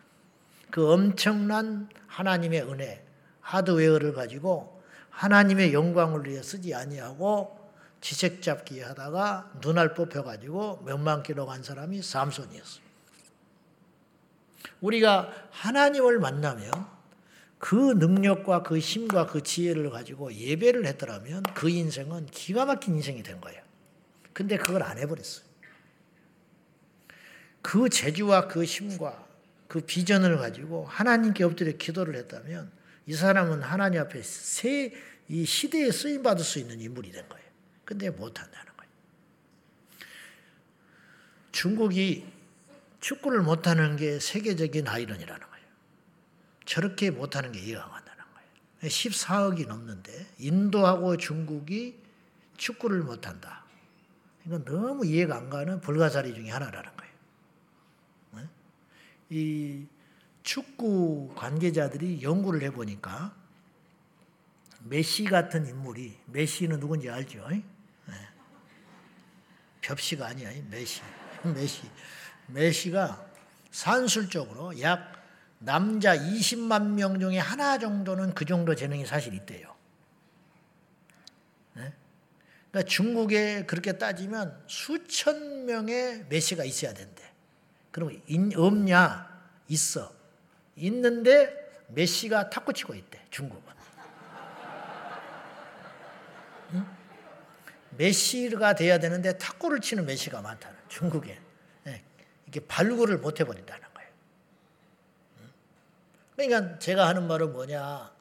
그 0.72 0.92
엄청난 0.92 1.90
하나님의 2.08 2.64
은혜, 2.64 3.05
하드웨어를 3.46 4.14
가지고 4.14 4.82
하나님의 5.12 5.74
영광을 5.74 6.26
위해 6.26 6.42
쓰지 6.42 6.74
아니하고 6.74 7.64
지색 8.02 8.42
잡기 8.42 8.82
하다가 8.82 9.54
눈알 9.62 9.94
뽑혀 9.94 10.24
가지고 10.24 10.82
몇만 10.86 11.24
킬로 11.24 11.46
간 11.46 11.64
사람이 11.64 12.02
삼손이었어. 12.02 12.82
우리가 14.82 15.32
하나님을 15.52 16.20
만나면 16.20 16.72
그 17.58 17.76
능력과 17.76 18.64
그 18.64 18.78
힘과 18.78 19.28
그 19.28 19.42
지혜를 19.42 19.90
가지고 19.90 20.34
예배를 20.34 20.86
했더라면 20.86 21.44
그 21.54 21.70
인생은 21.70 22.28
기가 22.28 22.66
막힌 22.66 22.96
인생이 22.96 23.24
된 23.24 23.40
거예요. 23.42 23.62
근데 24.34 24.58
그걸 24.58 24.84
안 24.84 24.98
해버렸어요. 24.98 25.46
그 27.62 27.90
재주와 27.90 28.48
그 28.48 28.64
힘과 28.64 29.26
그 29.68 29.82
비전을 29.82 30.38
가지고 30.38 30.86
하나님께 30.86 31.44
엎드려 31.44 31.72
기도를 31.78 32.16
했다면 32.16 32.72
이 33.08 33.14
사람은 33.14 33.62
하나님 33.62 34.02
앞에 34.02 34.22
새 34.22 35.16
이 35.28 35.46
시대에 35.46 35.92
쓰임 35.92 36.22
받을 36.24 36.44
수 36.44 36.60
있는 36.60 36.80
인물이 36.80 37.12
된 37.12 37.28
거예요. 37.28 37.46
근데 37.84 38.10
못 38.10 38.40
한다는 38.40 38.72
거예요. 38.78 38.92
중국이 41.52 42.26
축구를 43.00 43.42
못 43.42 43.68
하는 43.68 43.96
게 43.96 44.20
세계적인 44.20 44.88
아이러니라는 44.88 45.48
거예요. 45.48 45.66
저렇게 46.66 47.12
못 47.12 47.36
하는 47.36 47.52
게 47.52 47.60
이해가 47.60 47.84
안 47.84 47.92
간다는 47.92 48.24
거예요. 48.34 48.50
14억이 48.90 49.68
넘는데 49.68 50.28
인도하고 50.38 51.18
중국이 51.18 52.00
축구를 52.58 53.02
못 53.02 53.28
한다. 53.28 53.64
이건 54.46 54.64
너무 54.64 55.06
이해가 55.06 55.36
안 55.38 55.50
가는 55.50 55.82
불가사의 55.82 56.36
중에 56.36 56.50
하나라는 56.50 56.92
거예요. 56.96 57.14
네? 58.34 58.50
이 59.30 59.88
축구 60.46 61.34
관계자들이 61.36 62.22
연구를 62.22 62.62
해보니까 62.62 63.36
메시 64.84 65.26
같은 65.26 65.66
인물이 65.66 66.18
메시는 66.28 66.80
누군지 66.80 67.10
알죠? 67.10 67.46
벽시가 69.82 70.28
아니야. 70.28 70.50
메시. 70.70 71.02
메시. 71.44 71.82
메시가 72.48 73.28
산술적으로 73.72 74.80
약 74.82 75.14
남자 75.58 76.16
20만 76.16 76.92
명 76.92 77.20
중에 77.20 77.40
하나 77.40 77.80
정도는 77.80 78.36
그 78.36 78.46
정도 78.46 78.76
재능이 78.76 79.06
사실 79.06 79.34
있대요. 79.34 79.76
네? 81.74 81.92
그러니까 82.72 82.88
중국에 82.88 83.66
그렇게 83.66 83.98
따지면 83.98 84.64
수천 84.68 85.66
명의 85.66 86.26
메시가 86.30 86.66
있어야 86.66 86.94
된대. 86.94 87.24
그럼 87.92 88.22
없냐? 88.56 89.36
있어. 89.70 90.15
있는데 90.76 91.86
메시가 91.88 92.50
탁구 92.50 92.74
치고 92.74 92.96
있대. 92.96 93.22
중국은. 93.30 93.76
메시가 97.98 98.76
돼야 98.76 99.00
되는데 99.00 99.38
탁구를 99.38 99.80
치는 99.80 100.06
메시가 100.06 100.42
많다는 100.42 100.78
중국에 100.90 101.40
네, 101.84 102.04
이게 102.48 102.60
발굴을 102.60 103.20
못 103.20 103.40
해버린다는 103.40 103.88
거예요. 103.94 104.10
그러니까 106.36 106.80
제가 106.80 107.08
하는 107.08 107.28
말은 107.28 107.54
뭐냐? 107.54 108.14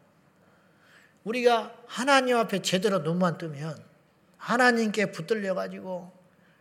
우리가 1.24 1.74
하나님 1.86 2.36
앞에 2.36 2.62
제대로 2.62 3.00
눈만 3.00 3.38
뜨면 3.38 3.82
하나님께 4.36 5.10
붙들려 5.10 5.54
가지고 5.54 6.12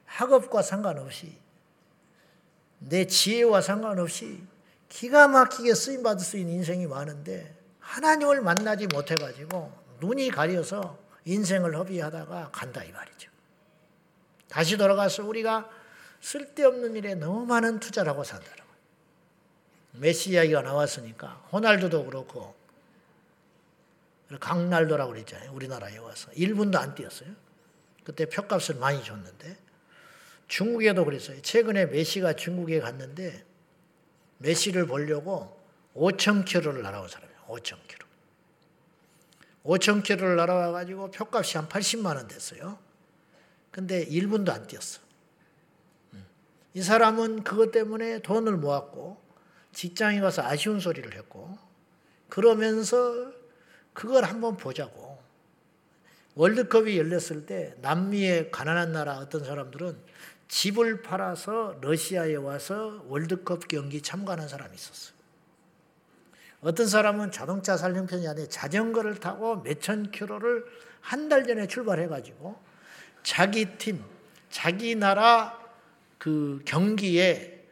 학업과 0.06 0.62
상관없이 0.62 1.38
내 2.80 3.06
지혜와 3.06 3.62
상관없이 3.62 4.42
기가 4.94 5.28
막히게 5.28 5.74
쓰임 5.74 6.04
받을 6.04 6.24
수 6.24 6.38
있는 6.38 6.54
인생이 6.54 6.86
많은데 6.86 7.58
하나님을 7.80 8.42
만나지 8.42 8.86
못해 8.86 9.16
가지고 9.16 9.74
눈이 10.00 10.30
가려서 10.30 11.00
인생을 11.26 11.76
허비하다가 11.76 12.52
간다 12.52 12.84
이 12.84 12.92
말이죠. 12.92 13.32
다시 14.50 14.78
돌아가서 14.78 15.26
우리가 15.26 15.68
쓸데없는 16.22 16.96
일에 16.96 17.16
너무 17.16 17.44
많은 17.48 17.80
산다는 17.82 18.56
거예요. 18.58 18.74
메시 19.94 20.34
이야기가 20.34 20.62
나왔으니까 20.62 21.48
호날두도 21.52 22.06
그렇고 22.06 22.56
강날도라고 24.40 25.14
그랬잖아요. 25.14 25.52
우리나라에 25.54 25.98
와서 25.98 26.30
1분도 26.32 26.76
안 26.76 26.94
뛰었어요. 26.94 27.30
그때 28.04 28.28
표값을 28.28 28.76
많이 28.76 29.04
줬는데 29.04 29.58
중국에도 30.48 31.04
그랬어요. 31.04 31.42
최근에 31.42 31.88
메시가 31.88 32.34
중국에 32.34 32.80
갔는데 32.80 33.53
메시를 34.44 34.86
보려고 34.86 35.58
5천 35.96 36.44
킬로를 36.46 36.84
날아온 36.84 37.08
사람이에요. 37.08 37.42
5천 37.48 37.78
킬로. 37.88 38.06
5천 39.64 40.04
킬로를 40.04 40.36
날아와 40.36 40.72
가지고 40.72 41.10
표값이 41.12 41.58
한 41.58 41.70
80만 41.70 42.18
원 42.18 42.28
됐어요. 42.28 42.78
근데 43.72 44.06
1분도 44.06 44.50
안 44.50 44.68
뛰었어. 44.68 45.00
음. 46.14 46.26
이 46.74 46.82
사람은 46.82 47.44
그것 47.44 47.72
때문에 47.72 48.20
돈을 48.20 48.58
모았고 48.58 49.22
직장에 49.72 50.20
가서 50.20 50.44
아쉬운 50.44 50.82
소리를 50.82 51.16
했고 51.16 51.58
그러면서 52.28 53.32
그걸 53.94 54.26
한번 54.26 54.58
보자고. 54.58 55.14
월드컵이 56.36 56.98
열렸을 56.98 57.46
때 57.46 57.76
남미의 57.82 58.52
가난한 58.52 58.92
나라 58.92 59.20
어떤 59.20 59.46
사람들은 59.46 59.96
집을 60.54 61.02
팔아서 61.02 61.80
러시아에 61.82 62.36
와서 62.36 63.04
월드컵 63.08 63.68
경기 63.68 64.04
참가하는 64.04 64.48
사람이 64.48 64.76
있었어요. 64.76 65.16
어떤 66.62 66.86
사람은 66.88 67.32
자동차 67.32 67.76
살림편이 67.76 68.28
아니라 68.28 68.48
자전거를 68.48 69.16
타고 69.16 69.56
몇천 69.58 70.12
킬로를 70.12 70.64
한 71.02 71.28
달 71.28 71.44
전에 71.48 71.66
출발해가지고 71.66 72.56
자기 73.24 73.78
팀, 73.80 74.06
자기 74.52 74.94
나라 74.94 75.60
그 76.20 76.62
경기에 76.66 77.66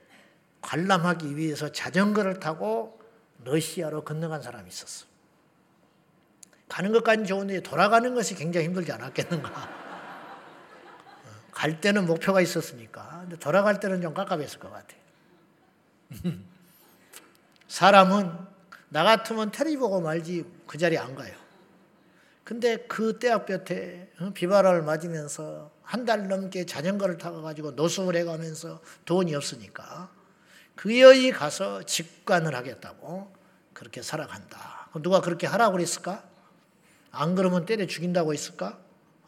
관람하기 0.62 1.38
위해서 1.38 1.72
자전거를 1.72 2.40
타고 2.40 3.00
러시아로 3.44 4.04
건너간 4.04 4.42
사람이 4.42 4.68
있었어. 4.68 5.06
가는 6.68 6.92
것까지 6.92 7.26
좋은데 7.26 7.62
돌아가는 7.62 8.16
것이 8.16 8.34
굉장히 8.34 8.66
힘들지 8.66 8.92
않았겠는가. 8.92 9.81
어, 11.62 11.72
갈 11.72 11.80
때는 11.80 12.08
목표가 12.08 12.42
있었으니까. 12.42 13.20
근데 13.22 13.38
돌아갈 13.38 13.80
때는 13.80 14.02
좀 14.02 14.14
깝깝했을 14.14 14.60
것 14.60 14.72
같아. 14.72 14.96
사람은 17.68 18.36
나 18.90 19.04
같으면 19.04 19.52
테레비 19.52 19.78
보고 19.78 20.02
말지 20.02 20.44
그 20.66 20.78
자리에 20.78 20.98
안 20.98 21.14
가요. 21.16 21.34
근데 22.44 22.78
그 22.88 23.18
어, 24.20 24.32
비바람을 24.34 24.82
맞으면서 24.82 25.72
한 25.84 26.06
달 26.06 26.28
넘게 26.28 26.66
자전거를 26.66 27.18
타고 27.18 27.42
가지고 27.42 27.72
노숙을 27.72 28.16
해가면서 28.16 28.82
돈이 29.06 29.36
없으니까 29.36 30.10
그 30.76 31.00
여기 31.00 31.32
가서 31.32 31.84
직관을 31.84 32.56
하겠다고 32.56 33.32
그렇게 33.74 34.02
살아간다. 34.02 34.90
누가 35.02 35.22
그렇게 35.22 35.48
하라고 35.48 35.74
그랬을까? 35.74 36.24
안 37.12 37.36
그러면 37.36 37.66
때려 37.66 37.86
죽인다고 37.86 38.34
했을까? 38.34 38.80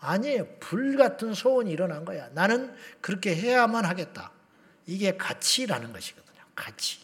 아니에요. 0.04 0.46
불 0.60 0.98
같은 0.98 1.34
소원이 1.34 1.72
일어난 1.72 2.04
거야. 2.06 2.30
나는 2.34 2.74
그렇게 3.02 3.36
해야만 3.36 3.86
하겠다. 3.86 4.32
이게 4.86 5.16
가치라는 5.18 5.94
것이거든요. 5.94 6.42
가치. 6.56 7.00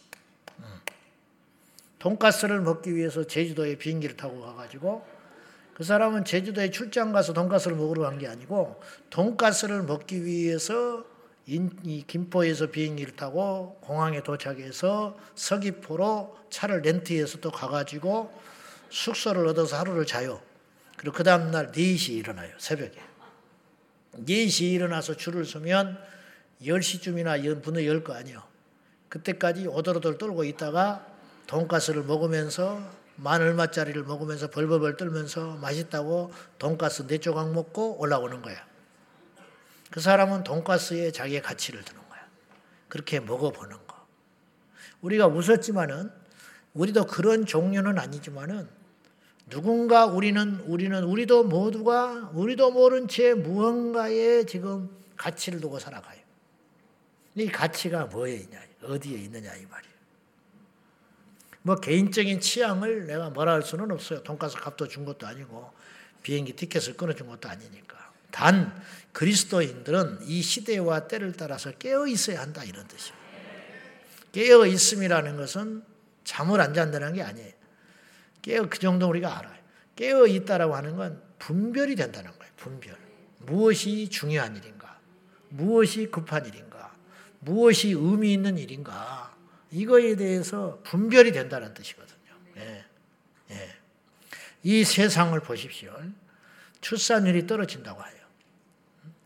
돈가스를 2.00 2.62
먹기 2.62 2.96
위해서 2.96 3.26
제주도에 3.26 3.76
비행기를 3.78 4.16
타고 4.16 4.40
가가지고 4.42 5.06
그 5.74 5.84
사람은 5.84 6.26
제주도에 6.26 6.72
출장 6.72 7.12
가서 7.12 7.34
돈가스를 7.34 7.76
먹으러 7.76 8.04
간 8.04 8.18
게 8.20 8.28
아니고 8.28 8.82
돈가스를 9.10 9.84
먹기 9.84 10.24
위해서 10.26 11.06
이 11.46 12.04
김포에서 12.06 12.68
비행기를 12.68 13.16
타고 13.16 13.78
공항에 13.82 14.22
도착해서 14.24 15.18
서귀포로 15.36 16.38
차를 16.50 16.82
렌트해서 16.84 17.40
또 17.40 17.50
가가지고 17.50 18.32
숙소를 18.90 19.48
얻어서 19.48 19.78
하루를 19.78 20.06
자요. 20.06 20.42
그리고 21.00 21.16
그 21.16 21.24
다음날 21.24 21.72
4시에 21.72 22.10
일어나요. 22.10 22.52
새벽에. 22.58 23.00
4시에 24.18 24.74
일어나서 24.74 25.16
줄을 25.16 25.46
서면 25.46 25.98
10시쯤이나 26.62 27.64
문을 27.64 27.88
열 27.88 28.04
거 28.04 28.14
아니에요. 28.14 28.44
그때까지 29.08 29.68
오돌오돌 29.68 30.18
떨고 30.18 30.44
있다가 30.44 31.08
돈가스를 31.48 32.04
먹으면서 32.04 32.82
만 33.16 33.42
얼마짜리를 33.42 34.04
먹으면서 34.04 34.50
벌벌벌 34.50 34.98
떨면서 34.98 35.56
맛있다고 35.56 36.34
돈가스 36.58 37.08
네 37.08 37.18
조각 37.18 37.54
먹고 37.54 37.98
올라오는 37.98 38.42
거야. 38.42 38.58
그 39.92 40.02
사람은 40.02 40.44
돈가스에 40.44 41.14
자기의 41.14 41.42
가치를 41.42 41.82
두는 41.86 42.10
거야. 42.10 42.28
그렇게 42.90 43.22
먹어보는 43.22 43.88
거. 43.88 44.06
우리가 45.00 45.28
웃었지만은 45.28 46.12
우리도 46.74 47.06
그런 47.06 47.46
종류는 47.46 47.98
아니지만은 47.98 48.79
누군가 49.50 50.06
우리는 50.06 50.60
우리는 50.66 51.04
우리도 51.04 51.44
모두가 51.46 52.32
우리도 52.34 52.72
모른 52.72 53.08
채 53.08 53.34
무언가에 53.34 54.46
지금 54.46 54.90
가치를 55.18 55.60
두고 55.60 55.80
살아가요. 55.80 56.20
이 57.36 57.48
가치가 57.48 58.06
뭐에 58.06 58.36
있냐, 58.36 58.60
어디에 58.84 59.18
있느냐 59.18 59.54
이 59.56 59.66
말이에요. 59.66 59.94
뭐 61.62 61.76
개인적인 61.76 62.40
취향을 62.40 63.08
내가 63.08 63.30
뭐라 63.30 63.54
할 63.54 63.64
수는 63.64 63.92
없어요. 63.92 64.24
돈가스 64.24 64.58
값도 64.58 64.88
준 64.88 65.06
것도 65.06 65.28
아니고 65.28 65.72
비행기 66.24 66.54
티켓을 66.54 66.96
끊어준 66.96 67.28
것도 67.28 67.50
아니니까. 67.50 67.98
단 68.32 68.82
그리스도인들은 69.12 70.20
이 70.24 70.42
시대와 70.42 71.08
때를 71.08 71.34
따라서 71.34 71.72
깨어 71.72 72.08
있어야 72.08 72.42
한다 72.42 72.64
이런 72.64 72.88
뜻이에요. 72.88 73.18
깨어 74.32 74.68
있음이라는 74.68 75.38
것은 75.38 75.84
잠을 76.24 76.62
안 76.62 76.74
잔다는 76.74 77.14
게 77.14 77.24
아니에요. 77.24 77.59
깨어 78.42 78.68
그 78.70 78.80
정도 78.80 79.08
우리가 79.08 79.38
알아요. 79.38 79.60
깨어 79.96 80.28
있다라고 80.28 80.76
하는 80.76 80.96
건 80.96 81.22
분별이 81.40 81.96
된다는 81.96 82.32
거예요. 82.38 82.54
분별. 82.56 82.98
무엇이 83.40 84.10
중요한 84.10 84.56
일인가? 84.56 85.00
무엇이 85.50 86.08
급한 86.10 86.46
일인가? 86.46 86.96
무엇이 87.40 87.92
의미 87.92 88.34
있는 88.34 88.58
일인가? 88.58 89.36
이거에 89.72 90.16
대해서 90.16 90.80
분별이 90.84 91.32
된다는 91.32 91.74
뜻이거든요. 91.74 92.34
예. 92.58 92.86
예. 93.52 93.76
이 94.64 94.84
세상을 94.84 95.40
보십시오. 95.40 95.96
출산율이 96.82 97.48
떨어진다고 97.48 98.02
해요. 98.04 98.20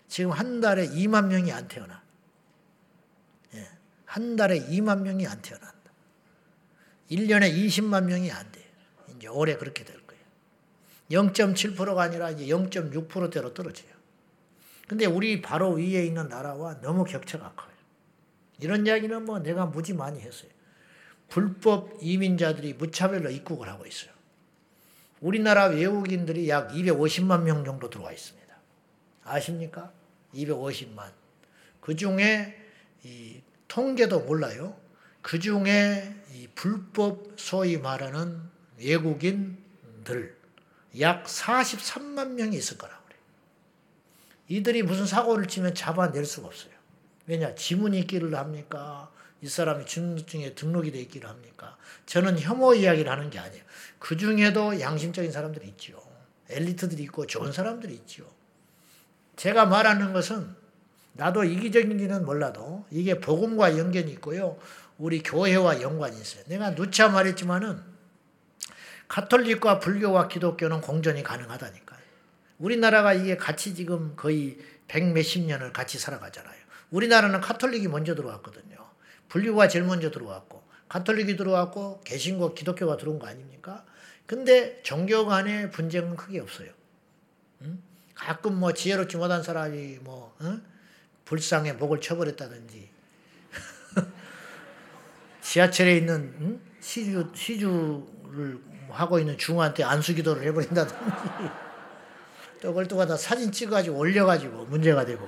지금 0.08 0.32
한 0.32 0.62
달에 0.62 0.88
2만 0.88 1.28
명이 1.28 1.52
안 1.52 1.68
태어나. 1.68 2.04
예. 3.56 3.68
한 4.06 4.36
달에 4.36 4.60
2만 4.60 5.02
명이 5.02 5.26
안 5.28 5.42
태어난다. 5.42 5.74
1년에 7.10 7.54
20만 7.54 8.06
명이 8.06 8.32
안 8.32 8.52
돼. 8.52 8.63
이제 9.24 9.30
올해 9.30 9.56
그렇게 9.56 9.86
될 9.86 9.96
거예요. 10.06 10.22
0.7%가 11.12 12.02
아니라 12.02 12.30
이제 12.30 12.46
0.6%대로 12.48 13.54
떨어져요. 13.54 13.94
근데 14.86 15.06
우리 15.06 15.42
바로 15.42 15.72
위에 15.72 16.06
있는 16.06 16.28
나라와 16.28 16.82
너무 16.82 17.06
격차가 17.06 17.54
커요. 17.56 17.72
이런 18.60 18.86
이야기는 18.86 19.26
뭐 19.26 19.40
내가 19.40 19.66
무지 19.66 19.94
많이 19.94 20.20
했어요. 20.20 20.52
불법 21.30 21.98
이민자들이 22.02 22.74
무차별로 22.74 23.30
입국을 23.30 23.70
하고 23.70 23.86
있어요. 23.86 24.12
우리나라 25.22 25.68
외국인들이 25.68 26.50
약 26.50 26.72
250만 26.72 27.44
명 27.44 27.64
정도 27.64 27.90
들어와 27.90 28.12
있습니다. 28.12 28.54
아십니까? 29.24 29.94
250만. 30.34 31.12
그 31.80 31.96
중에 31.96 32.62
이 33.04 33.42
통계도 33.70 34.22
몰라요. 34.22 34.78
그 35.22 35.40
중에 35.40 36.14
이 36.34 36.50
불법 36.54 37.34
소위 37.38 37.78
말하는 37.78 38.53
외국인들 38.84 40.38
약 41.00 41.26
43만 41.26 42.34
명이 42.34 42.56
있을 42.58 42.78
거라고 42.78 43.04
그래요. 43.06 43.20
이들이 44.48 44.84
무슨 44.84 45.06
사고를 45.06 45.48
치면 45.48 45.74
잡아낼 45.76 46.26
수가 46.26 46.48
없어요. 46.48 46.74
왜냐? 47.26 47.56
지문이 47.56 48.00
있기를 48.00 48.36
합니까? 48.36 49.10
이 49.42 49.48
사람이 49.48 49.86
주민등록증에 49.86 50.56
등록이 50.56 50.92
돼 50.92 51.00
있기를 51.02 51.28
합니까? 51.28 51.78
저는 52.06 52.40
혐오 52.40 52.74
이야기를 52.76 53.12
하는 53.12 53.30
게 53.30 53.40
아니에요. 53.40 53.64
그 54.00 54.16
중에도 54.18 54.80
양심적인 54.80 55.32
사람들이 55.32 55.68
있지요. 55.70 56.02
엘리트들이 56.50 57.04
있고 57.04 57.26
좋은 57.26 57.52
사람들이 57.52 57.94
있지요. 57.94 58.26
제가 59.36 59.66
말하는 59.66 60.14
것은 60.14 60.56
나도 61.14 61.44
이기적인지는 61.44 62.26
몰라도 62.26 62.86
이게 62.92 63.20
복음과 63.20 63.78
연관이 63.78 64.12
있고요. 64.14 64.58
우리 64.98 65.22
교회와 65.22 65.82
연관이 65.82 66.20
있어요. 66.20 66.44
내가 66.48 66.76
누차 66.76 67.10
말했지만은 67.10 67.93
카톨릭과 69.14 69.78
불교와 69.78 70.28
기독교는 70.28 70.82
공존이 70.82 71.22
가능하다니까요. 71.22 72.00
우리나라가 72.58 73.14
이게 73.14 73.38
같이 73.38 73.76
지금 73.76 74.16
거의 74.16 74.58
백 74.88 75.04
몇십 75.04 75.46
년을 75.46 75.72
같이 75.72 76.00
살아가잖아요. 76.00 76.58
우리나라는 76.90 77.40
카톨릭이 77.40 77.88
먼저 77.90 78.16
들어왔거든요. 78.16 78.76
불교가 79.30 79.68
제일 79.68 79.86
먼저 79.86 80.10
들어왔고 80.10 80.64
카톨릭이 80.90 81.38
들어왔고 81.38 82.02
개신교 82.04 82.56
기독교가 82.56 82.98
들어온 82.98 83.20
거 83.20 83.28
아닙니까? 83.28 83.86
근데 84.26 84.82
종교 84.82 85.28
간의 85.28 85.70
분쟁은 85.70 86.16
크게 86.16 86.40
없어요. 86.40 86.72
응? 87.62 87.84
가끔 88.16 88.56
뭐 88.56 88.74
지혜롭지 88.74 89.18
못한 89.18 89.44
사람이 89.44 90.00
뭐 90.02 90.36
응? 90.42 90.64
불상에 91.26 91.74
목을 91.74 92.02
쳐버렸다든지 92.02 92.90
지하철에 95.42 95.98
있는 95.98 96.36
응? 96.42 96.62
시주 96.80 97.32
시주를 97.36 98.73
하고 98.94 99.20
있는 99.20 99.38
중한테 99.38 99.84
안수기도를 99.84 100.44
해버린다든지 100.44 100.96
또 102.62 102.70
그걸 102.70 102.88
또 102.88 102.96
갖다 102.96 103.18
사진 103.18 103.52
찍어가지고 103.52 103.98
올려가지고 103.98 104.66
문제가 104.66 105.06
되고 105.06 105.28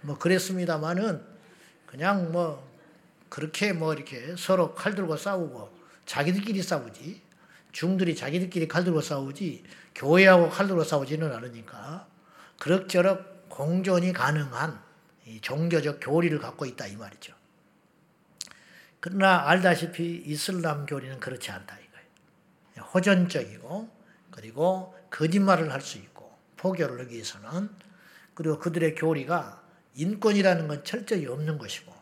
뭐 0.00 0.16
그랬습니다만은 0.18 1.22
그냥 1.86 2.32
뭐 2.32 2.66
그렇게 3.28 3.72
뭐 3.72 3.92
이렇게 3.92 4.34
서로 4.36 4.74
칼 4.74 4.94
들고 4.94 5.16
싸우고 5.16 5.70
자기들끼리 6.06 6.62
싸우지 6.62 7.20
중들이 7.72 8.16
자기들끼리 8.16 8.66
칼 8.66 8.84
들고 8.84 9.00
싸우지 9.00 9.64
교회하고 9.94 10.48
칼 10.48 10.66
들고 10.66 10.84
싸우지는 10.84 11.32
않으니까 11.32 12.06
그럭저럭 12.58 13.48
공존이 13.48 14.12
가능한 14.12 14.80
종교적 15.42 15.98
교리를 16.00 16.38
갖고 16.38 16.64
있다 16.64 16.86
이 16.86 16.96
말이죠. 16.96 17.34
그러나 19.00 19.48
알다시피 19.48 20.22
이슬람 20.26 20.86
교리는 20.86 21.18
그렇지 21.20 21.50
않다. 21.50 21.78
호전적이고 22.92 23.88
그리고 24.30 24.94
거짓말을 25.10 25.72
할 25.72 25.80
수 25.80 25.98
있고 25.98 26.30
포교를 26.56 27.00
하기 27.00 27.14
위해서는 27.14 27.70
그리고 28.34 28.58
그들의 28.58 28.94
교리가 28.94 29.62
인권이라는 29.94 30.68
건 30.68 30.84
철저히 30.84 31.26
없는 31.26 31.58
것이고 31.58 31.92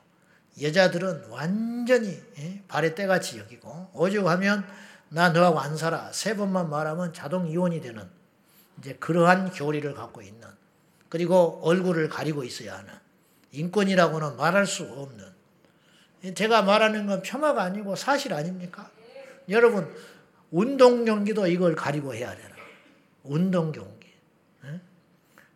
여자들은 0.61 1.29
완전히 1.31 2.21
예, 2.39 2.63
발에 2.69 2.95
때같이 2.95 3.39
여기고 3.39 3.91
오죽하면 3.95 4.67
나 5.11 5.31
너하고 5.31 5.59
안 5.61 5.77
살아 5.77 6.13
세 6.13 6.37
번만 6.37 6.69
말하면 6.69 7.13
자동 7.13 7.49
이혼이 7.49 7.81
되는 7.81 8.09
이제 8.79 8.95
그러한 8.95 9.53
교리를 9.53 9.93
갖고 9.95 10.21
있는 10.23 10.47
그리고 11.09 11.61
얼굴을 11.63 12.09
가리고 12.09 12.45
있어야 12.45 12.77
하는 12.79 12.93
인권이라고는 13.53 14.37
말할 14.37 14.67
수 14.67 14.85
없는 14.85 16.35
제가 16.35 16.63
말하는 16.63 17.07
건 17.07 17.23
폄하가 17.23 17.63
아니고 17.63 17.97
사실 17.97 18.35
아닙니까? 18.35 18.91
여러분 19.49 19.89
운동 20.51 21.05
경기도 21.05 21.47
이걸 21.47 21.75
가리고 21.75 22.15
해야 22.15 22.35
되나? 22.35 22.57
운동 23.23 23.73
경기. 23.73 24.09
네? 24.63 24.81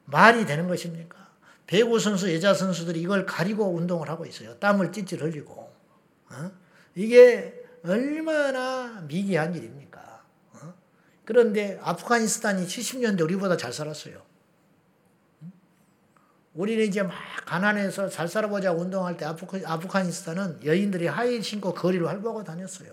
말이 0.04 0.44
되는 0.44 0.68
것입니까? 0.68 1.22
배구 1.66 1.98
선수, 1.98 2.32
여자 2.34 2.52
선수들이 2.52 3.00
이걸 3.00 3.24
가리고 3.24 3.74
운동을 3.74 4.08
하고 4.08 4.26
있어요. 4.26 4.58
땀을 4.58 4.92
찔찔 4.92 5.22
흘리고. 5.22 5.72
어? 6.30 6.52
이게 6.94 7.64
얼마나 7.84 9.02
미개한 9.08 9.54
일입니까? 9.54 10.22
어? 10.54 10.74
그런데 11.24 11.78
아프가니스탄이 11.82 12.66
70년대 12.66 13.22
우리보다 13.22 13.56
잘 13.56 13.72
살았어요. 13.72 14.20
우리는 16.54 16.84
이제 16.84 17.02
막 17.02 17.14
가난해서 17.46 18.10
잘 18.10 18.28
살아보자 18.28 18.72
운동할 18.72 19.16
때 19.16 19.24
아프가니스탄은 19.24 20.64
여인들이 20.64 21.06
하이 21.06 21.40
신고 21.40 21.72
거리를 21.72 22.06
활보하고 22.06 22.44
다녔어요. 22.44 22.92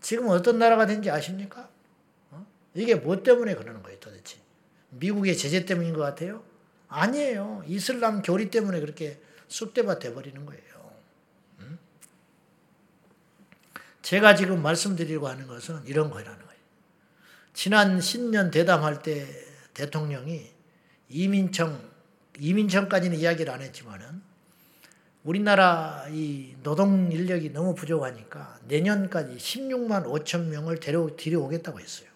지금 0.00 0.28
어떤 0.28 0.58
나라가 0.58 0.86
된지 0.86 1.10
아십니까? 1.10 1.68
어? 2.30 2.46
이게 2.74 2.94
뭐 2.94 3.22
때문에 3.22 3.54
그러는 3.54 3.82
거예요 3.82 3.98
도대체? 4.00 4.38
미국의 4.90 5.36
제재 5.36 5.64
때문인 5.64 5.92
것 5.92 6.00
같아요? 6.00 6.42
아니에요. 6.88 7.62
이슬람 7.66 8.22
교리 8.22 8.50
때문에 8.50 8.80
그렇게 8.80 9.20
쑥대밭 9.48 10.00
돼버리는 10.00 10.44
거예요. 10.44 10.92
음? 11.60 11.78
제가 14.02 14.34
지금 14.34 14.62
말씀드리려고 14.62 15.28
하는 15.28 15.46
것은 15.46 15.82
이런 15.86 16.10
거라는 16.10 16.38
거예요. 16.38 16.60
지난 17.52 18.00
신년 18.00 18.50
대담할 18.50 19.02
때 19.02 19.26
대통령이 19.74 20.50
이민청, 21.08 21.80
이민청까지는 22.38 23.18
이야기를 23.18 23.52
안 23.52 23.62
했지만은 23.62 24.22
우리나라 25.24 26.06
이 26.08 26.54
노동 26.62 27.12
인력이 27.12 27.50
너무 27.50 27.74
부족하니까 27.74 28.58
내년까지 28.64 29.36
16만 29.36 30.04
5천 30.06 30.46
명을 30.46 30.80
데려, 30.80 31.08
데려오겠다고 31.14 31.78
했어요. 31.78 32.08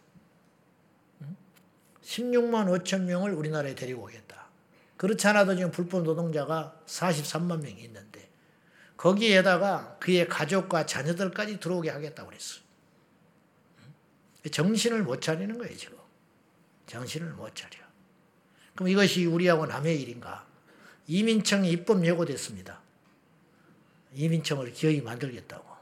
16만 2.02 2.66
5천 2.82 3.02
명을 3.02 3.32
우리나라에 3.32 3.74
데리고 3.74 4.04
오겠다. 4.04 4.46
그렇지 4.96 5.26
않아도 5.28 5.54
지금 5.54 5.70
불법 5.70 6.04
노동자가 6.04 6.80
43만 6.86 7.60
명이 7.62 7.82
있는데 7.82 8.30
거기에다가 8.96 9.98
그의 10.00 10.28
가족과 10.28 10.86
자녀들까지 10.86 11.60
들어오게 11.60 11.90
하겠다고 11.90 12.28
그랬어. 12.28 12.60
정신을 14.50 15.02
못 15.02 15.20
차리는 15.20 15.58
거예요, 15.58 15.76
지금. 15.76 15.98
정신을 16.86 17.32
못 17.32 17.54
차려. 17.54 17.76
그럼 18.74 18.88
이것이 18.88 19.26
우리하고 19.26 19.66
남의 19.66 20.00
일인가? 20.00 20.46
이민청이 21.06 21.70
입법 21.70 22.04
예고됐습니다. 22.04 22.83
이민청을 24.14 24.72
기어이 24.72 25.00
만들겠다고. 25.00 25.74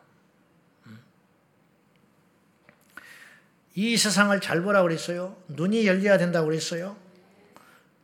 이 3.75 3.97
세상을 3.97 4.38
잘 4.40 4.62
보라고 4.62 4.88
그랬어요. 4.88 5.37
눈이 5.49 5.87
열려야 5.87 6.18
된다고 6.18 6.47
그랬어요. 6.47 6.97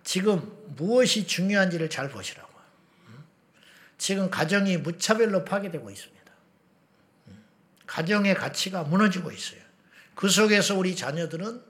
지금 0.02 0.50
무엇이 0.76 1.26
중요한지를 1.26 1.90
잘 1.90 2.08
보시라고. 2.08 2.48
지금 3.98 4.30
가정이 4.30 4.78
무차별로 4.78 5.44
파괴되고 5.44 5.90
있습니다. 5.90 6.32
가정의 7.86 8.34
가치가 8.34 8.84
무너지고 8.84 9.32
있어요. 9.32 9.60
그 10.14 10.28
속에서 10.28 10.76
우리 10.76 10.96
자녀들은 10.96 11.62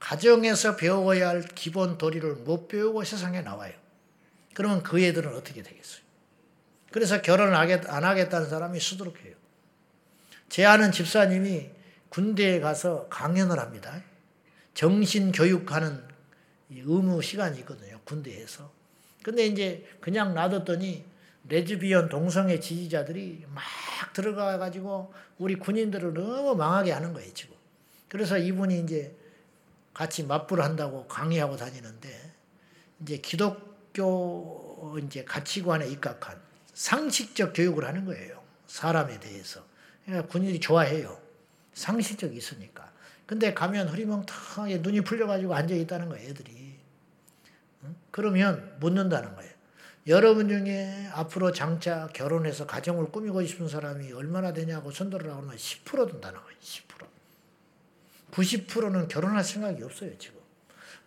가정에서 0.00 0.76
배워야 0.76 1.28
할 1.28 1.42
기본 1.42 1.96
도리를 1.98 2.34
못 2.36 2.68
배우고 2.68 3.04
세상에 3.04 3.40
나와요. 3.40 3.72
그러면 4.54 4.82
그 4.82 5.00
애들은 5.00 5.34
어떻게 5.34 5.62
되겠어요? 5.62 6.07
그래서 6.90 7.20
결혼을 7.20 7.54
안 7.54 8.04
하겠다는 8.04 8.48
사람이 8.48 8.80
수두룩해요. 8.80 9.34
제 10.48 10.64
아는 10.64 10.92
집사님이 10.92 11.70
군대에 12.08 12.60
가서 12.60 13.06
강연을 13.08 13.58
합니다. 13.58 14.02
정신 14.74 15.32
교육하는 15.32 16.02
의무 16.70 17.20
시간이 17.22 17.58
있거든요. 17.60 18.00
군대에서. 18.04 18.70
근데 19.22 19.46
이제 19.46 19.86
그냥 20.00 20.34
놔뒀더니 20.34 21.04
레즈비언 21.48 22.08
동성애 22.08 22.60
지지자들이 22.60 23.44
막 23.48 23.64
들어가 24.12 24.58
가지고 24.58 25.12
우리 25.38 25.56
군인들을 25.56 26.14
너무 26.14 26.54
망하게 26.54 26.92
하는 26.92 27.12
거예요, 27.12 27.32
지금. 27.34 27.56
그래서 28.08 28.38
이분이 28.38 28.80
이제 28.80 29.14
같이 29.92 30.24
맞불 30.24 30.62
한다고 30.62 31.06
강의하고 31.06 31.56
다니는데 31.56 32.32
이제 33.02 33.18
기독교 33.18 34.98
이제 35.04 35.24
가치관에 35.24 35.88
입각한 35.88 36.47
상식적 36.78 37.54
교육을 37.54 37.84
하는 37.84 38.04
거예요. 38.04 38.40
사람에 38.68 39.18
대해서. 39.18 39.64
그러니까 40.04 40.28
군인들이 40.28 40.60
좋아해요. 40.60 41.20
상식적이 41.74 42.36
있으니까. 42.36 42.88
근데 43.26 43.52
가면 43.52 43.88
흐리멍텅하게 43.88 44.78
눈이 44.78 45.00
풀려가지고 45.00 45.54
앉아 45.56 45.74
있다는 45.74 46.08
거예요, 46.08 46.28
애들이. 46.28 46.78
그러면 48.12 48.76
묻는다는 48.78 49.34
거예요. 49.34 49.52
여러분 50.06 50.48
중에 50.48 51.08
앞으로 51.12 51.50
장차 51.50 52.06
결혼해서 52.14 52.64
가정을 52.66 53.06
꾸미고 53.06 53.44
싶은 53.44 53.68
사람이 53.68 54.12
얼마나 54.12 54.52
되냐고 54.52 54.92
손들으라고 54.92 55.42
하면 55.42 55.56
10% 55.56 56.12
든다는 56.12 56.40
거예요, 56.40 56.60
10%. 56.60 57.06
90%는 58.30 59.08
결혼할 59.08 59.42
생각이 59.42 59.82
없어요, 59.82 60.16
지금. 60.16 60.37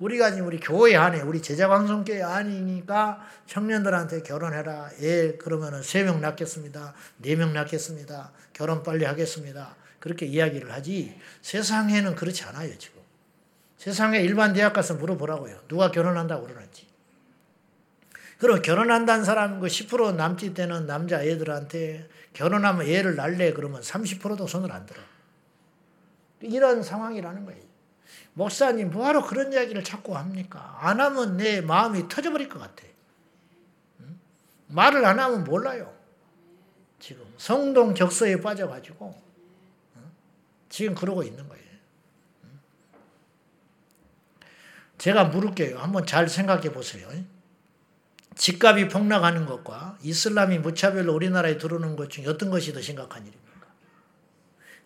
우리가 0.01 0.31
지금 0.31 0.47
우리 0.47 0.59
교회 0.59 0.95
안에, 0.95 1.21
우리 1.21 1.41
제자광성교회 1.41 2.23
아니니까 2.23 3.21
청년들한테 3.45 4.23
결혼해라. 4.23 4.89
예, 5.01 5.33
그러면은 5.33 5.81
3명 5.81 6.19
낳겠습니다. 6.19 6.93
4명 7.23 7.51
낳겠습니다. 7.51 8.31
결혼 8.51 8.81
빨리 8.81 9.05
하겠습니다. 9.05 9.75
그렇게 9.99 10.25
이야기를 10.25 10.71
하지 10.73 11.15
세상에는 11.41 12.15
그렇지 12.15 12.43
않아요, 12.45 12.75
지금. 12.79 12.99
세상에 13.77 14.19
일반 14.19 14.53
대학 14.53 14.73
가서 14.73 14.95
물어보라고요. 14.95 15.55
누가 15.67 15.91
결혼한다고 15.91 16.47
그러는지. 16.47 16.87
그럼 18.39 18.63
결혼한다는 18.63 19.23
사람 19.23 19.59
그 19.59 19.67
10% 19.67 20.15
남짓 20.15 20.55
되는 20.55 20.87
남자 20.87 21.23
애들한테 21.23 22.09
결혼하면 22.33 22.87
애를 22.87 23.15
날래 23.15 23.53
그러면 23.53 23.81
30%도 23.81 24.47
손을 24.47 24.71
안 24.71 24.87
들어. 24.87 24.99
이런 26.41 26.81
상황이라는 26.81 27.45
거예요. 27.45 27.70
목사님 28.33 28.91
뭐하러 28.91 29.25
그런 29.25 29.51
이야기를 29.51 29.83
자꾸 29.83 30.15
합니까? 30.15 30.77
안 30.79 31.01
하면 31.01 31.37
내 31.37 31.61
마음이 31.61 32.07
터져버릴 32.07 32.49
것 32.49 32.59
같아. 32.59 32.83
말을 34.67 35.03
안 35.05 35.19
하면 35.19 35.43
몰라요. 35.43 35.93
지금 36.99 37.25
성동적서에 37.37 38.39
빠져가지고 38.41 39.21
지금 40.69 40.95
그러고 40.95 41.23
있는 41.23 41.47
거예요. 41.47 41.61
제가 44.97 45.25
물을게요. 45.25 45.79
한번 45.79 46.05
잘 46.05 46.29
생각해 46.29 46.71
보세요. 46.71 47.09
집값이 48.35 48.87
폭락하는 48.87 49.45
것과 49.45 49.97
이슬람이 50.03 50.59
무차별로 50.59 51.13
우리나라에 51.13 51.57
들어오는 51.57 51.95
것 51.95 52.09
중에 52.09 52.27
어떤 52.27 52.49
것이 52.49 52.71
더 52.71 52.79
심각한 52.79 53.23
일입니까? 53.25 53.67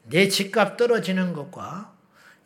내 0.03 0.29
집값 0.29 0.77
떨어지는 0.77 1.33
것과 1.33 1.94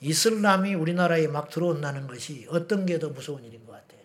이슬람이 0.02 0.76
우리나라에 0.76 1.28
막 1.28 1.50
들어온다는 1.50 2.08
것이 2.08 2.48
어떤 2.50 2.86
게 2.86 3.00
더 3.00 3.10
무서운 3.10 3.44
일인 3.44 3.66
것 3.66 3.74
같아? 3.74 3.96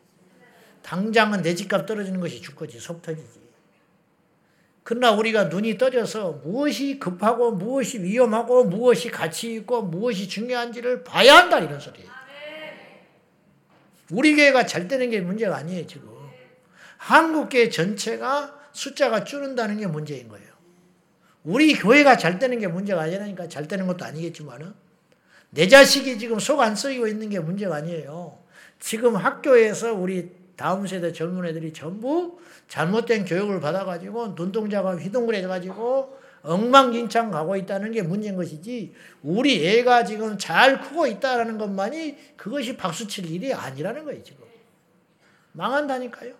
당장은 0.82 1.42
내 1.42 1.54
집값 1.54 1.86
떨어지는 1.86 2.20
것이 2.20 2.40
죽거지, 2.40 2.78
속 2.80 3.00
터지지. 3.02 3.44
그러나 4.82 5.12
우리가 5.12 5.44
눈이 5.44 5.78
떠져서 5.78 6.42
무엇이 6.44 6.98
급하고 6.98 7.52
무엇이 7.52 8.02
위험하고 8.02 8.64
무엇이 8.64 9.10
가치 9.10 9.54
있고 9.54 9.82
무엇이 9.82 10.28
중요한지를 10.28 11.04
봐야 11.04 11.36
한다 11.36 11.58
이런 11.58 11.80
소리예요. 11.80 12.10
우리 14.10 14.36
교회가 14.36 14.66
잘 14.66 14.86
되는 14.86 15.08
게 15.08 15.20
문제가 15.20 15.56
아니에요 15.56 15.86
지금. 15.86 16.10
한국 16.98 17.48
교회 17.48 17.70
전체가 17.70 18.60
숫자가 18.72 19.24
줄는다는 19.24 19.78
게 19.78 19.86
문제인 19.86 20.28
거예요. 20.28 20.52
우리 21.44 21.74
교회가 21.74 22.18
잘 22.18 22.38
되는 22.38 22.58
게 22.58 22.66
문제가 22.66 23.02
아니라니까 23.02 23.48
잘 23.48 23.66
되는 23.66 23.86
것도 23.86 24.04
아니겠지만은 24.04 24.74
내 25.54 25.68
자식이 25.68 26.18
지금 26.18 26.40
속안 26.40 26.74
썩이고 26.74 27.06
있는 27.06 27.30
게 27.30 27.38
문제가 27.38 27.76
아니에요. 27.76 28.36
지금 28.80 29.14
학교에서 29.14 29.94
우리 29.94 30.30
다음 30.56 30.86
세대 30.86 31.12
젊은 31.12 31.46
애들이 31.46 31.72
전부 31.72 32.38
잘못된 32.68 33.24
교육을 33.24 33.60
받아가지고 33.60 34.34
눈동자가 34.36 34.96
휘둥그레가지고 34.96 36.24
엉망진창 36.42 37.30
가고 37.30 37.56
있다는 37.56 37.92
게 37.92 38.02
문제인 38.02 38.36
것이지 38.36 38.94
우리 39.22 39.66
애가 39.66 40.04
지금 40.04 40.36
잘 40.38 40.80
크고 40.80 41.06
있다는 41.06 41.56
것만이 41.56 42.36
그것이 42.36 42.76
박수칠 42.76 43.30
일이 43.30 43.54
아니라는 43.54 44.04
거예요 44.04 44.22
지금. 44.22 44.44
망한다니까요. 45.52 46.34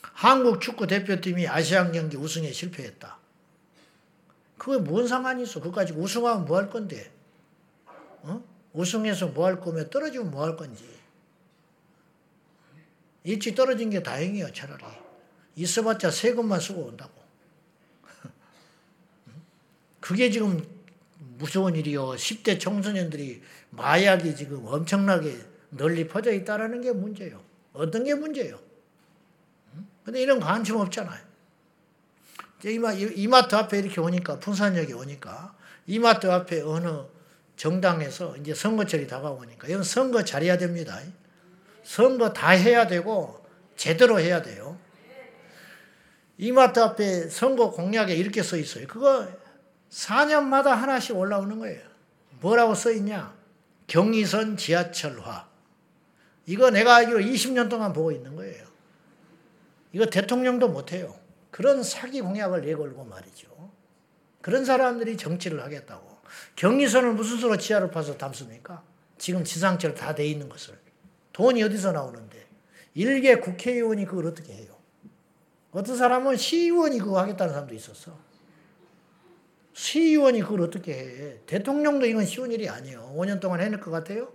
한국 0.00 0.60
축구 0.60 0.86
대표팀이 0.86 1.46
아시안 1.48 1.92
경기 1.92 2.16
우승에 2.16 2.50
실패했다 2.52 3.15
그게 4.66 4.78
뭔 4.78 5.06
상관이 5.06 5.44
있어 5.44 5.60
가지고 5.60 6.00
우승하면 6.02 6.44
뭐 6.44 6.58
할 6.58 6.68
건데 6.68 7.08
어? 8.22 8.42
우승해서 8.72 9.28
뭐 9.28 9.46
할 9.46 9.60
거면 9.60 9.90
떨어지면 9.90 10.32
뭐 10.32 10.44
할 10.44 10.56
건지 10.56 10.84
일찍 13.22 13.54
떨어진 13.54 13.90
게 13.90 14.02
다행이에요, 14.02 14.52
차라리. 14.52 14.82
있어봤자 15.54 16.10
세금만 16.10 16.58
쓰고 16.60 16.82
온다고. 16.82 17.12
그게 20.00 20.30
지금 20.30 20.64
무서운 21.38 21.74
일이요. 21.76 22.10
10대 22.10 22.60
청소년들이 22.60 23.42
마약이 23.70 24.34
지금 24.34 24.64
엄청나게 24.66 25.38
널리 25.70 26.08
퍼져 26.08 26.32
있다라는 26.32 26.82
게 26.82 26.92
문제예요. 26.92 27.40
어떤 27.72 28.02
게 28.02 28.14
문제예요? 28.14 28.60
근데 30.04 30.22
이런 30.22 30.38
관심 30.40 30.76
없잖아요. 30.76 31.25
이마트 32.72 33.54
앞에 33.54 33.78
이렇게 33.78 34.00
오니까, 34.00 34.38
풍산역에 34.38 34.92
오니까, 34.92 35.54
이마트 35.86 36.26
앞에 36.26 36.62
어느 36.62 37.04
정당에서 37.56 38.36
이제 38.36 38.54
선거철이 38.54 39.06
다가오니까, 39.06 39.68
이건 39.68 39.82
선거 39.82 40.24
잘해야 40.24 40.58
됩니다. 40.58 40.98
선거 41.84 42.32
다 42.32 42.50
해야 42.50 42.86
되고, 42.86 43.44
제대로 43.76 44.18
해야 44.18 44.42
돼요. 44.42 44.78
이마트 46.38 46.80
앞에 46.80 47.28
선거 47.28 47.70
공약에 47.70 48.14
이렇게 48.14 48.42
써 48.42 48.56
있어요. 48.56 48.86
그거 48.86 49.26
4년마다 49.90 50.66
하나씩 50.66 51.16
올라오는 51.16 51.58
거예요. 51.58 51.80
뭐라고 52.40 52.74
써 52.74 52.90
있냐? 52.92 53.34
경의선 53.86 54.56
지하철화. 54.56 55.48
이거 56.46 56.70
내가 56.70 56.96
알기로 56.96 57.20
20년 57.20 57.70
동안 57.70 57.92
보고 57.92 58.12
있는 58.12 58.36
거예요. 58.36 58.66
이거 59.92 60.06
대통령도 60.06 60.68
못해요. 60.68 61.16
그런 61.56 61.82
사기 61.82 62.20
공약을 62.20 62.66
내걸고 62.66 63.04
말이죠. 63.04 63.48
그런 64.42 64.66
사람들이 64.66 65.16
정치를 65.16 65.62
하겠다고. 65.62 66.06
경의선을 66.54 67.14
무슨 67.14 67.38
수로 67.38 67.56
지하를 67.56 67.90
파서 67.90 68.18
담습니까? 68.18 68.82
지금 69.16 69.42
지상철 69.42 69.94
다 69.94 70.14
돼 70.14 70.26
있는 70.26 70.50
것을. 70.50 70.78
돈이 71.32 71.62
어디서 71.62 71.92
나오는데. 71.92 72.46
일개 72.92 73.36
국회의원이 73.36 74.04
그걸 74.04 74.26
어떻게 74.26 74.52
해요? 74.52 74.76
어떤 75.70 75.96
사람은 75.96 76.36
시의원이 76.36 76.98
그거 76.98 77.20
하겠다는 77.20 77.54
사람도 77.54 77.74
있었어. 77.74 78.14
시의원이 79.72 80.42
그걸 80.42 80.60
어떻게 80.60 80.92
해? 80.92 81.40
대통령도 81.46 82.04
이건 82.04 82.26
쉬운 82.26 82.52
일이 82.52 82.68
아니에요. 82.68 83.14
5년 83.16 83.40
동안 83.40 83.62
해낼 83.62 83.80
것 83.80 83.90
같아요? 83.90 84.30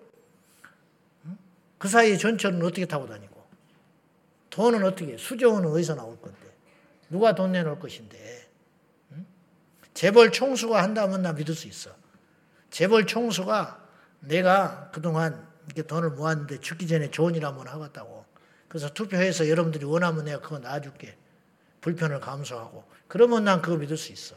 그 1.78 1.88
사이에 1.88 2.18
전철은 2.18 2.64
어떻게 2.64 2.88
타고 2.88 3.06
다니고? 3.06 3.40
돈은 4.50 4.84
어떻게, 4.84 5.16
수조원은 5.18 5.70
어디서 5.70 5.94
나올 5.94 6.20
건데? 6.20 6.41
누가 7.12 7.36
돈 7.36 7.52
내놓을 7.52 7.78
것인데? 7.78 8.50
재벌 9.94 10.32
총수가 10.32 10.82
한다면 10.82 11.22
나 11.22 11.34
믿을 11.34 11.54
수 11.54 11.68
있어. 11.68 11.92
재벌 12.70 13.06
총수가 13.06 13.86
내가 14.22 14.90
그동안 14.92 15.46
이렇게 15.66 15.84
돈을 15.84 16.12
모았는데 16.12 16.62
죽기 16.62 16.88
전에 16.88 17.12
좋은 17.12 17.36
일 17.36 17.46
한번 17.46 17.68
하겠다고. 17.68 18.26
그래서 18.70 18.90
투표해서 18.94 19.50
여러분들이 19.50 19.84
원하면 19.84 20.24
내가 20.24 20.40
그거 20.40 20.60
놔줄게. 20.60 21.18
불편을 21.82 22.22
감수하고. 22.22 22.86
그러면 23.10 23.44
난 23.44 23.62
그거 23.62 23.76
믿을 23.76 23.98
수 23.98 24.14
있어. 24.14 24.36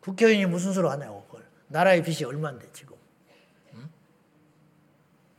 국회의원이 0.00 0.46
무슨 0.46 0.72
소리 0.72 0.88
하냐고, 0.88 1.24
그걸. 1.26 1.46
나라의 1.68 2.02
빚이 2.02 2.24
얼만데, 2.24 2.72
지금. 2.72 2.96
응? 3.74 3.88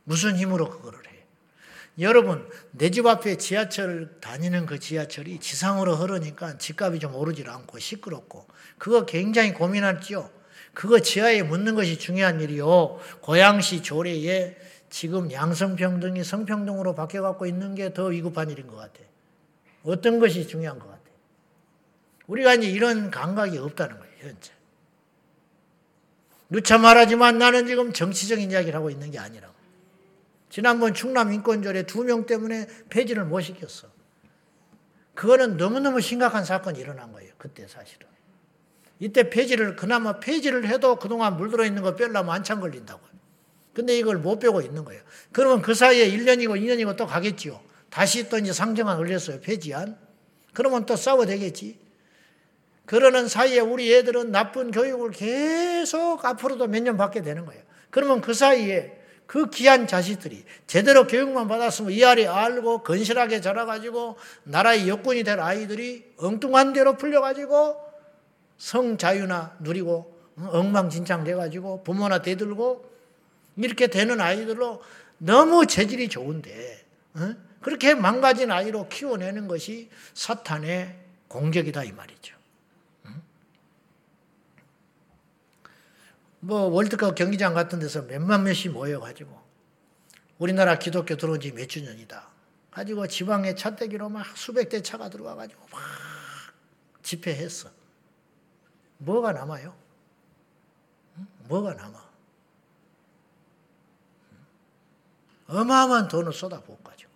무슨 0.04 0.36
힘으로 0.36 0.70
그거를 0.70 1.05
해. 1.05 1.05
여러분, 1.98 2.46
내 2.72 2.90
집 2.90 3.06
앞에 3.06 3.36
지하철 3.38 4.20
다니는 4.20 4.66
그 4.66 4.78
지하철이 4.78 5.38
지상으로 5.40 5.96
흐르니까 5.96 6.58
집값이 6.58 6.98
좀 6.98 7.14
오르질 7.14 7.48
않고 7.48 7.78
시끄럽고, 7.78 8.46
그거 8.78 9.06
굉장히 9.06 9.54
고민하죠. 9.54 10.30
그거 10.74 11.00
지하에 11.00 11.42
묻는 11.42 11.74
것이 11.74 11.98
중요한 11.98 12.40
일이요. 12.40 12.98
고양시 13.22 13.82
조례에 13.82 14.56
지금 14.90 15.32
양성평등이 15.32 16.22
성평등으로 16.22 16.94
바뀌어갖고 16.94 17.46
있는 17.46 17.74
게 17.74 17.94
더 17.94 18.04
위급한 18.06 18.50
일인 18.50 18.66
것 18.66 18.76
같아. 18.76 19.00
어떤 19.82 20.20
것이 20.20 20.46
중요한 20.46 20.78
것 20.78 20.88
같아. 20.88 21.00
우리가 22.26 22.54
이제 22.54 22.68
이런 22.68 23.10
감각이 23.10 23.56
없다는 23.56 23.98
거예요, 23.98 24.14
현재. 24.18 24.52
누차 26.50 26.76
말하지만 26.76 27.38
나는 27.38 27.66
지금 27.66 27.92
정치적인 27.94 28.50
이야기를 28.50 28.74
하고 28.76 28.90
있는 28.90 29.10
게 29.10 29.18
아니라고. 29.18 29.55
지난번 30.56 30.94
충남 30.94 31.34
인권조례 31.34 31.82
두명 31.82 32.24
때문에 32.24 32.66
폐지를 32.88 33.26
못 33.26 33.42
시켰어. 33.42 33.88
그거는 35.14 35.58
너무너무 35.58 36.00
심각한 36.00 36.46
사건이 36.46 36.80
일어난 36.80 37.12
거예요. 37.12 37.30
그때 37.36 37.68
사실은. 37.68 38.06
이때 38.98 39.28
폐지를, 39.28 39.76
그나마 39.76 40.18
폐지를 40.18 40.66
해도 40.66 40.96
그동안 40.96 41.36
물들어 41.36 41.66
있는 41.66 41.82
거 41.82 41.94
빼려면 41.94 42.30
한참 42.34 42.60
걸린다고요. 42.60 43.10
근데 43.74 43.98
이걸 43.98 44.16
못 44.16 44.38
빼고 44.38 44.62
있는 44.62 44.86
거예요. 44.86 45.02
그러면 45.30 45.60
그 45.60 45.74
사이에 45.74 46.08
1년이고 46.10 46.58
2년이고 46.58 46.96
또 46.96 47.04
가겠지요. 47.06 47.60
다시 47.90 48.30
또 48.30 48.38
이제 48.38 48.54
상정안 48.54 48.96
올렸어요. 48.98 49.42
폐지안. 49.42 49.98
그러면 50.54 50.86
또 50.86 50.96
싸워 50.96 51.26
되겠지. 51.26 51.78
그러는 52.86 53.28
사이에 53.28 53.60
우리 53.60 53.94
애들은 53.94 54.30
나쁜 54.32 54.70
교육을 54.70 55.10
계속 55.10 56.24
앞으로도 56.24 56.68
몇 56.68 56.82
년 56.82 56.96
받게 56.96 57.20
되는 57.20 57.44
거예요. 57.44 57.62
그러면 57.90 58.22
그 58.22 58.32
사이에 58.32 58.95
그 59.26 59.50
귀한 59.50 59.86
자식들이 59.86 60.44
제대로 60.66 61.06
교육만 61.06 61.48
받았으면 61.48 61.90
이 61.92 62.04
알이 62.04 62.26
알고 62.26 62.82
건실하게 62.82 63.40
자라가지고 63.40 64.16
나라의 64.44 64.88
여건이 64.88 65.24
될 65.24 65.40
아이들이 65.40 66.12
엉뚱한 66.18 66.72
대로 66.72 66.96
풀려가지고 66.96 67.76
성자유나 68.58 69.56
누리고 69.60 70.16
엉망진창 70.38 71.24
돼가지고 71.24 71.82
부모나 71.82 72.22
대들고 72.22 72.90
이렇게 73.56 73.86
되는 73.88 74.20
아이들로 74.20 74.82
너무 75.18 75.66
재질이 75.66 76.08
좋은데 76.08 76.84
그렇게 77.60 77.94
망가진 77.94 78.52
아이로 78.52 78.88
키워내는 78.88 79.48
것이 79.48 79.88
사탄의 80.14 80.94
공격이다 81.28 81.84
이 81.84 81.92
말이죠. 81.92 82.35
뭐 86.40 86.62
월드컵 86.68 87.14
경기장 87.14 87.54
같은 87.54 87.78
데서 87.78 88.02
몇만 88.02 88.44
명씩 88.44 88.72
모여가지고 88.72 89.40
우리나라 90.38 90.78
기독교 90.78 91.16
들어온 91.16 91.40
지 91.40 91.52
몇 91.52 91.68
주년이다. 91.68 92.28
가지고 92.70 93.06
지방에 93.06 93.54
차떼기로 93.54 94.10
막 94.10 94.36
수백 94.36 94.68
대 94.68 94.82
차가 94.82 95.08
들어와가지고 95.08 95.66
막 95.72 95.80
집회했어. 97.02 97.70
뭐가 98.98 99.32
남아요? 99.32 99.74
뭐가 101.48 101.72
남아? 101.74 102.06
어마어마한 105.48 106.08
돈을 106.08 106.32
쏟아부어 106.32 106.76
가지고. 106.82 107.12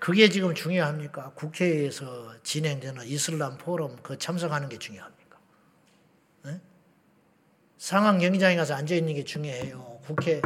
그게 0.00 0.28
지금 0.30 0.54
중요합니까? 0.54 1.32
국회에서 1.34 2.34
진행되는 2.42 3.04
이슬람 3.06 3.58
포럼 3.58 3.96
그 4.02 4.18
참석하는 4.18 4.68
게 4.68 4.78
중요합니다. 4.78 5.19
상황 7.80 8.18
경기장에 8.18 8.56
가서 8.56 8.74
앉아 8.74 8.94
있는 8.94 9.14
게 9.14 9.24
중요해요. 9.24 10.00
국회 10.04 10.42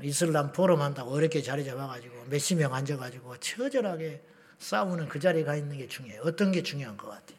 이슬람 0.00 0.52
포럼 0.52 0.80
한다고 0.80 1.10
어렵게 1.10 1.42
자리 1.42 1.64
잡아가지고 1.64 2.26
몇십 2.30 2.58
명 2.58 2.72
앉아가지고 2.72 3.38
처절하게 3.38 4.22
싸우는 4.60 5.08
그 5.08 5.18
자리에 5.18 5.42
가 5.42 5.56
있는 5.56 5.76
게 5.76 5.88
중요해요. 5.88 6.22
어떤 6.24 6.52
게 6.52 6.62
중요한 6.62 6.96
것 6.96 7.08
같아요. 7.08 7.36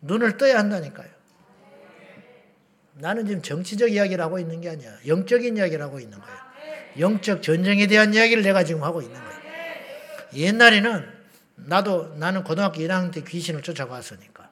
눈을 0.00 0.38
떠야 0.38 0.58
한다니까요. 0.58 1.08
나는 2.94 3.26
지금 3.26 3.42
정치적 3.42 3.92
이야기를 3.92 4.24
하고 4.24 4.38
있는 4.38 4.62
게 4.62 4.70
아니야. 4.70 4.96
영적인 5.06 5.58
이야기를 5.58 5.84
하고 5.84 6.00
있는 6.00 6.18
거예요. 6.18 6.38
영적 6.98 7.42
전쟁에 7.42 7.86
대한 7.88 8.14
이야기를 8.14 8.42
내가 8.42 8.64
지금 8.64 8.84
하고 8.84 9.02
있는 9.02 9.22
거예요. 9.22 9.38
옛날에는 10.34 11.06
나도 11.56 12.14
나는 12.16 12.42
고등학교 12.42 12.80
1학년 12.80 13.12
때 13.12 13.22
귀신을 13.22 13.60
쫓아봤으니까. 13.60 14.45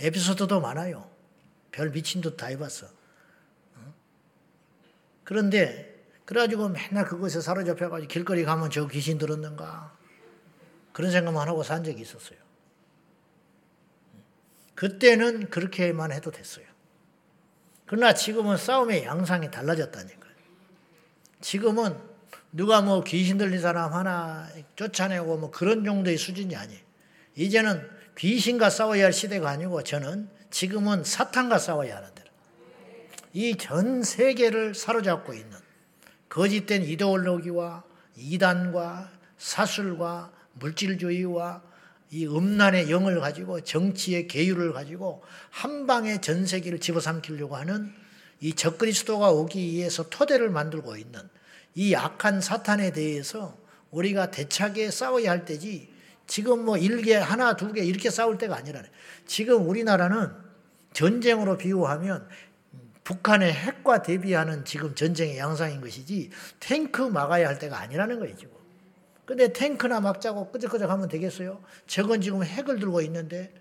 에피소드도 0.00 0.60
많아요. 0.60 1.10
별 1.70 1.90
미친 1.90 2.20
듯 2.20 2.36
다 2.36 2.46
해봤어. 2.46 2.86
그런데 5.24 5.94
그래가지고 6.24 6.68
맨날 6.68 7.04
그것에 7.04 7.40
사로잡혀가지고 7.40 8.08
길거리 8.08 8.44
가면 8.44 8.70
저 8.70 8.86
귀신 8.88 9.18
들었는가 9.18 9.96
그런 10.92 11.10
생각만 11.10 11.48
하고 11.48 11.62
산 11.62 11.82
적이 11.82 12.02
있었어요. 12.02 12.38
그때는 14.74 15.50
그렇게만 15.50 16.12
해도 16.12 16.30
됐어요. 16.30 16.66
그러나 17.86 18.14
지금은 18.14 18.56
싸움의 18.56 19.04
양상이 19.04 19.50
달라졌다니까요. 19.50 20.34
지금은 21.40 21.98
누가 22.52 22.80
뭐 22.80 23.02
귀신 23.02 23.36
들린 23.36 23.60
사람 23.60 23.92
하나 23.92 24.48
쫓아내고 24.76 25.38
뭐 25.38 25.50
그런 25.50 25.84
정도의 25.84 26.16
수준이 26.16 26.56
아니에요. 26.56 26.80
이제는 27.36 27.88
귀신과 28.18 28.70
싸워야 28.70 29.06
할 29.06 29.12
시대가 29.12 29.50
아니고 29.50 29.82
저는 29.82 30.28
지금은 30.50 31.04
사탄과 31.04 31.58
싸워야 31.58 31.96
하는 31.96 32.14
데라. 32.14 32.30
이전 33.32 34.02
세계를 34.02 34.74
사로잡고 34.74 35.34
있는 35.34 35.58
거짓된 36.28 36.84
이데올로기와 36.84 37.82
이단과 38.16 39.10
사술과 39.38 40.32
물질주의와 40.54 41.62
이 42.10 42.26
음란의 42.26 42.90
영을 42.90 43.18
가지고 43.18 43.60
정치의 43.60 44.28
계율을 44.28 44.72
가지고 44.72 45.24
한 45.50 45.86
방에 45.86 46.20
전 46.20 46.46
세계를 46.46 46.78
집어삼키려고 46.78 47.56
하는 47.56 47.92
이 48.40 48.54
적그리스도가 48.54 49.30
오기 49.30 49.58
위해서 49.60 50.08
토대를 50.08 50.50
만들고 50.50 50.96
있는 50.96 51.20
이 51.74 51.94
악한 51.94 52.40
사탄에 52.40 52.92
대해서 52.92 53.56
우리가 53.90 54.30
대차게 54.30 54.90
싸워야 54.92 55.30
할 55.30 55.44
때지 55.44 55.93
지금 56.26 56.64
뭐 56.64 56.76
일개 56.76 57.14
하나 57.14 57.56
두 57.56 57.72
개 57.72 57.82
이렇게 57.84 58.10
싸울 58.10 58.38
때가 58.38 58.56
아니라네. 58.56 58.88
지금 59.26 59.68
우리나라는 59.68 60.30
전쟁으로 60.92 61.56
비유하면 61.58 62.28
북한의 63.04 63.52
핵과 63.52 64.02
대비하는 64.02 64.64
지금 64.64 64.94
전쟁의 64.94 65.36
양상인 65.38 65.80
것이지 65.80 66.30
탱크 66.60 67.02
막아야 67.02 67.48
할 67.48 67.58
때가 67.58 67.78
아니라는 67.78 68.18
거예요, 68.18 68.34
지금. 68.36 68.54
근데 69.26 69.52
탱크나 69.52 70.00
막자고 70.00 70.50
끄적끄적 70.50 70.88
하면 70.90 71.08
되겠어요? 71.08 71.60
저건 71.86 72.20
지금 72.20 72.42
핵을 72.44 72.78
들고 72.78 73.00
있는데 73.02 73.52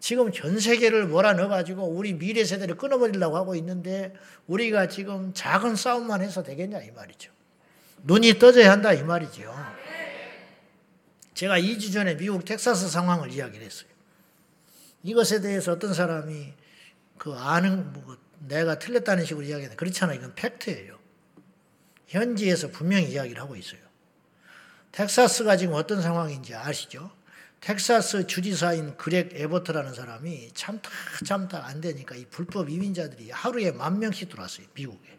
지금 0.00 0.30
전 0.32 0.58
세계를 0.60 1.06
몰아넣어가지고 1.06 1.84
우리 1.88 2.12
미래 2.14 2.44
세대를 2.44 2.76
끊어버리려고 2.76 3.36
하고 3.36 3.54
있는데 3.54 4.12
우리가 4.46 4.88
지금 4.88 5.32
작은 5.32 5.76
싸움만 5.76 6.20
해서 6.20 6.42
되겠냐 6.42 6.80
이 6.82 6.90
말이죠. 6.90 7.32
눈이 8.02 8.38
떠져야 8.38 8.70
한다 8.70 8.92
이 8.92 9.02
말이죠. 9.02 9.42
제가 11.34 11.58
2주 11.58 11.92
전에 11.92 12.16
미국 12.16 12.44
텍사스 12.44 12.88
상황을 12.88 13.32
이야기를 13.32 13.64
했어요. 13.66 13.88
이것에 15.02 15.40
대해서 15.40 15.72
어떤 15.72 15.92
사람이 15.92 16.54
그 17.18 17.34
아는 17.34 17.92
뭐 17.92 18.16
내가 18.38 18.78
틀렸다는 18.78 19.24
식으로 19.24 19.44
이야기하는데 19.44 19.76
그렇잖아 19.76 20.14
이건 20.14 20.34
팩트예요. 20.34 20.98
현지에서 22.06 22.68
분명히 22.68 23.10
이야기를 23.10 23.40
하고 23.40 23.56
있어요. 23.56 23.80
텍사스가 24.92 25.56
지금 25.56 25.74
어떤 25.74 26.00
상황인지 26.00 26.54
아시죠? 26.54 27.10
텍사스 27.60 28.26
주지사인 28.26 28.96
그렉 28.96 29.30
에버트라는 29.34 29.94
사람이 29.94 30.50
참다 30.54 30.90
참다 31.24 31.66
안 31.66 31.80
되니까 31.80 32.14
이 32.14 32.26
불법 32.26 32.70
이민자들이 32.70 33.30
하루에 33.30 33.72
만 33.72 33.98
명씩 33.98 34.28
들어왔어요. 34.28 34.66
미국에. 34.74 35.18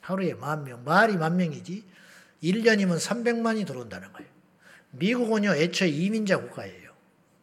하루에 0.00 0.34
만 0.34 0.64
명. 0.64 0.84
말이 0.84 1.16
만 1.16 1.36
명이지. 1.36 1.84
1년이면 2.42 2.98
300만이 2.98 3.66
들어온다는 3.66 4.12
거예요. 4.12 4.37
미국은요, 4.90 5.54
애초에 5.54 5.88
이민자 5.88 6.38
국가예요. 6.40 6.88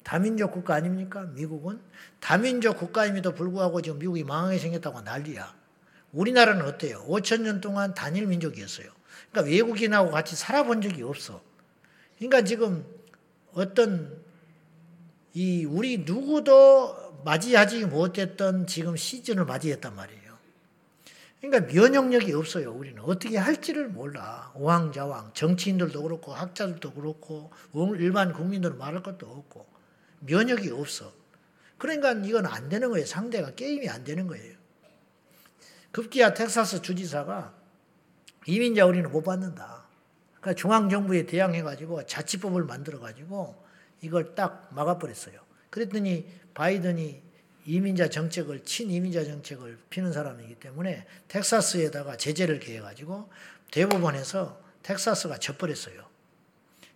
다민족 0.04 0.52
국가 0.52 0.76
아닙니까? 0.76 1.24
미국은. 1.34 1.82
다민족 2.20 2.78
국가임에도 2.78 3.34
불구하고 3.34 3.82
지금 3.82 4.00
미국이 4.00 4.24
망하게 4.24 4.60
생겼다고 4.60 5.02
난리야. 5.02 5.56
우리나라는 6.14 6.66
어때요? 6.66 7.04
5천 7.08 7.42
년 7.42 7.60
동안 7.60 7.94
단일 7.94 8.28
민족이었어요. 8.28 8.88
그러니까 9.32 9.52
외국인하고 9.52 10.12
같이 10.12 10.36
살아본 10.36 10.82
적이 10.82 11.04
없어. 11.04 11.42
그러니까 12.18 12.44
지금 12.44 12.86
어떤 13.54 14.24
이 15.34 15.66
우리 15.66 15.98
누구도 15.98 17.22
맞이하지 17.26 17.86
못했던 17.86 18.68
지금 18.68 18.96
시즌을 18.96 19.46
맞이했단 19.46 19.96
말이에요. 19.96 20.25
그러니까 21.50 21.74
면역력이 21.74 22.34
없어요. 22.34 22.72
우리는 22.74 23.02
어떻게 23.04 23.38
할지를 23.38 23.90
몰라. 23.90 24.52
오왕좌왕 24.56 25.32
정치인들도 25.34 26.02
그렇고 26.02 26.34
학자들도 26.34 26.94
그렇고 26.94 27.52
일반 27.98 28.34
국민들은 28.34 28.78
말할 28.78 29.04
것도 29.04 29.28
없고 29.28 29.66
면역이 30.22 30.72
없어. 30.72 31.14
그러니까 31.78 32.14
이건 32.14 32.46
안 32.46 32.70
되는 32.70 32.90
거예요. 32.90 33.06
상대가 33.06 33.52
게임이 33.52 33.90
안 33.90 34.04
되는 34.04 34.28
거예요. 34.28 34.56
급기야 35.92 36.34
텍사스 36.34 36.82
주지사가 36.82 37.54
이민자 38.48 38.86
우리는 38.86 39.12
못 39.12 39.24
받는다. 39.24 39.86
그러니까 40.40 40.60
중앙정부에 40.60 41.26
대항해가지고 41.26 42.06
자치법을 42.06 42.64
만들어가지고 42.64 43.64
이걸 44.02 44.36
딱 44.36 44.70
막아버렸어요. 44.74 45.40
그랬더니 45.70 46.28
바이든이 46.54 47.25
이민자 47.66 48.10
정책을, 48.10 48.64
친이민자 48.64 49.26
정책을 49.26 49.78
피는 49.90 50.14
사람이기 50.14 50.56
때문에 50.56 51.06
텍사스에다가 51.28 52.18
제재를 52.18 52.60
개해가지고 52.60 53.30
대법원에서 53.72 54.62
텍사스가 54.84 55.38
져버렸어요. 55.40 56.06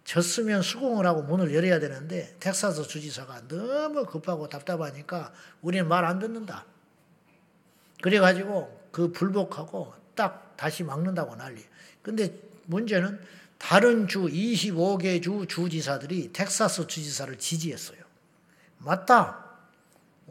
졌으면 0.04 0.62
수긍을 0.62 1.06
하고 1.06 1.24
문을 1.24 1.54
열어야 1.54 1.80
되는데 1.80 2.36
텍사스 2.40 2.88
주지사가 2.88 3.48
너무 3.48 4.06
급하고 4.06 4.48
답답하니까 4.50 5.34
우리는 5.62 5.88
말 5.88 6.06
안 6.06 6.20
듣는다. 6.20 6.66
그래가지고 8.02 8.88
그 8.92 9.12
불복하고 9.12 9.94
딱 10.16 10.56
다시 10.58 10.84
막는다고 10.84 11.36
난리. 11.36 11.64
근데 12.02 12.34
문제는 12.66 13.20
다른 13.58 14.08
주 14.08 14.22
25개 14.22 15.22
주 15.22 15.46
주지사들이 15.48 16.32
텍사스 16.34 16.88
주지사를 16.88 17.38
지지했어요. 17.38 18.00
맞다. 18.78 19.49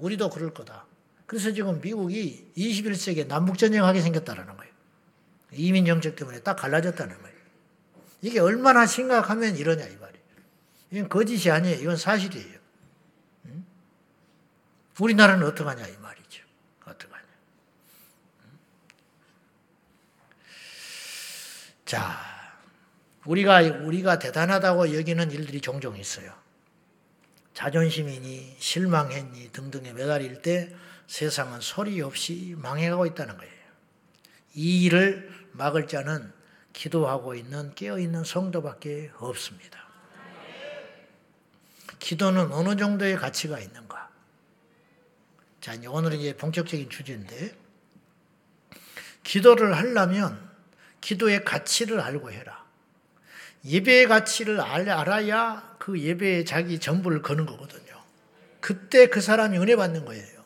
우리도 0.00 0.30
그럴 0.30 0.52
거다. 0.52 0.86
그래서 1.26 1.52
지금 1.52 1.80
미국이 1.80 2.50
21세기에 2.56 3.26
남북전쟁하게 3.26 4.00
생겼다는 4.00 4.46
거예요. 4.46 4.72
이민 5.52 5.84
정책 5.86 6.16
때문에 6.16 6.40
딱 6.40 6.56
갈라졌다는 6.56 7.20
거예요. 7.20 7.36
이게 8.22 8.40
얼마나 8.40 8.86
심각하면 8.86 9.56
이러냐 9.56 9.84
이 9.84 9.96
말이에요. 9.96 10.24
이건 10.90 11.08
거짓이 11.08 11.50
아니에요. 11.50 11.80
이건 11.80 11.96
사실이에요. 11.96 12.58
응? 13.46 13.64
우리나라는 14.98 15.46
어떡하냐 15.46 15.86
이 15.86 15.96
말이죠. 15.98 16.44
어떡하냐. 16.84 17.24
응? 18.44 18.58
자, 21.84 22.16
우리가 23.26 23.60
우리가 23.60 24.18
대단하다고 24.18 24.94
여기는 24.96 25.30
일들이 25.30 25.60
종종 25.60 25.96
있어요. 25.96 26.37
자존심이니 27.58 28.54
실망했니 28.60 29.50
등등에 29.50 29.92
매달릴 29.92 30.42
때 30.42 30.72
세상은 31.08 31.60
소리 31.60 32.00
없이 32.00 32.54
망해가고 32.56 33.04
있다는 33.06 33.36
거예요. 33.36 33.52
이 34.54 34.84
일을 34.84 35.28
막을 35.54 35.88
자는 35.88 36.32
기도하고 36.72 37.34
있는 37.34 37.74
깨어있는 37.74 38.22
성도밖에 38.22 39.10
없습니다. 39.16 39.88
기도는 41.98 42.52
어느 42.52 42.76
정도의 42.76 43.16
가치가 43.16 43.58
있는가? 43.58 44.08
자, 45.60 45.74
이제 45.74 45.88
오늘은 45.88 46.16
이제 46.20 46.36
본격적인 46.36 46.88
주제인데, 46.88 47.58
기도를 49.24 49.76
하려면 49.76 50.48
기도의 51.00 51.44
가치를 51.44 51.98
알고 51.98 52.30
해라. 52.30 52.64
예배의 53.64 54.06
가치를 54.06 54.60
알아야 54.60 55.76
그 55.78 55.98
예배에 55.98 56.44
자기 56.44 56.78
전부를 56.78 57.22
거는 57.22 57.46
거거든요. 57.46 58.02
그때 58.60 59.06
그 59.06 59.20
사람이 59.20 59.58
은혜 59.58 59.76
받는 59.76 60.04
거예요. 60.04 60.38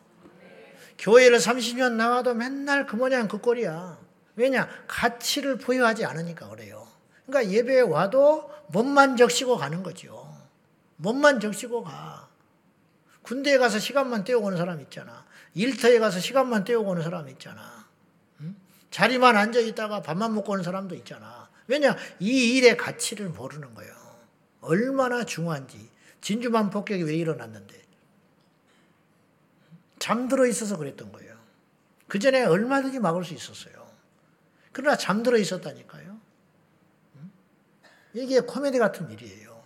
교회를 0.99 1.39
30년 1.39 1.93
나와도 1.93 2.35
맨날 2.35 2.87
그 2.87 2.97
모양 2.97 3.27
그 3.27 3.39
꼴이야. 3.39 3.99
왜냐? 4.37 4.69
가치를 4.87 5.59
부여하지 5.59 6.05
않으니까 6.05 6.49
그래요. 6.49 6.87
그러니까 7.27 7.53
예배에 7.53 7.81
와도 7.81 8.51
몸만 8.69 9.17
적시고 9.17 9.57
가는 9.57 9.83
거죠. 9.83 10.33
몸만 10.97 11.41
적시고 11.41 11.83
가. 11.83 12.29
군대에 13.23 13.59
가서 13.59 13.79
시간만 13.79 14.25
때우고 14.25 14.47
오는 14.47 14.59
사람 14.59 14.81
있잖아. 14.81 15.25
일터에 15.55 15.99
가서 15.99 16.19
시간만 16.19 16.65
때우고 16.65 16.91
오는 16.91 17.03
사람 17.03 17.29
있잖아. 17.29 17.87
응? 18.41 18.57
자리만 18.91 19.37
앉아 19.37 19.61
있다가 19.61 20.03
밥만 20.03 20.35
먹고 20.35 20.53
오는 20.53 20.65
사람도 20.65 20.95
있잖아. 20.97 21.49
왜냐? 21.67 21.97
이 22.21 22.57
일의 22.57 22.77
가치를 22.77 23.29
모르는 23.29 23.75
거예요. 23.75 24.02
얼마나 24.63 25.25
중요한지. 25.25 25.91
진주만 26.21 26.71
폭격이 26.71 27.03
왜 27.03 27.15
일어났는데. 27.17 27.83
잠들어 29.99 30.47
있어서 30.47 30.77
그랬던 30.79 31.13
거예요. 31.13 31.37
그 32.09 32.19
전에 32.19 32.45
얼마든지 32.45 32.99
막을 32.99 33.25
수 33.25 33.35
있었어요. 33.35 33.87
그러나 34.73 34.97
잠들어 34.97 35.37
있었다니까요. 35.37 36.19
이게 38.15 38.41
코미디 38.41 38.79
같은 38.79 39.11
일이에요. 39.11 39.63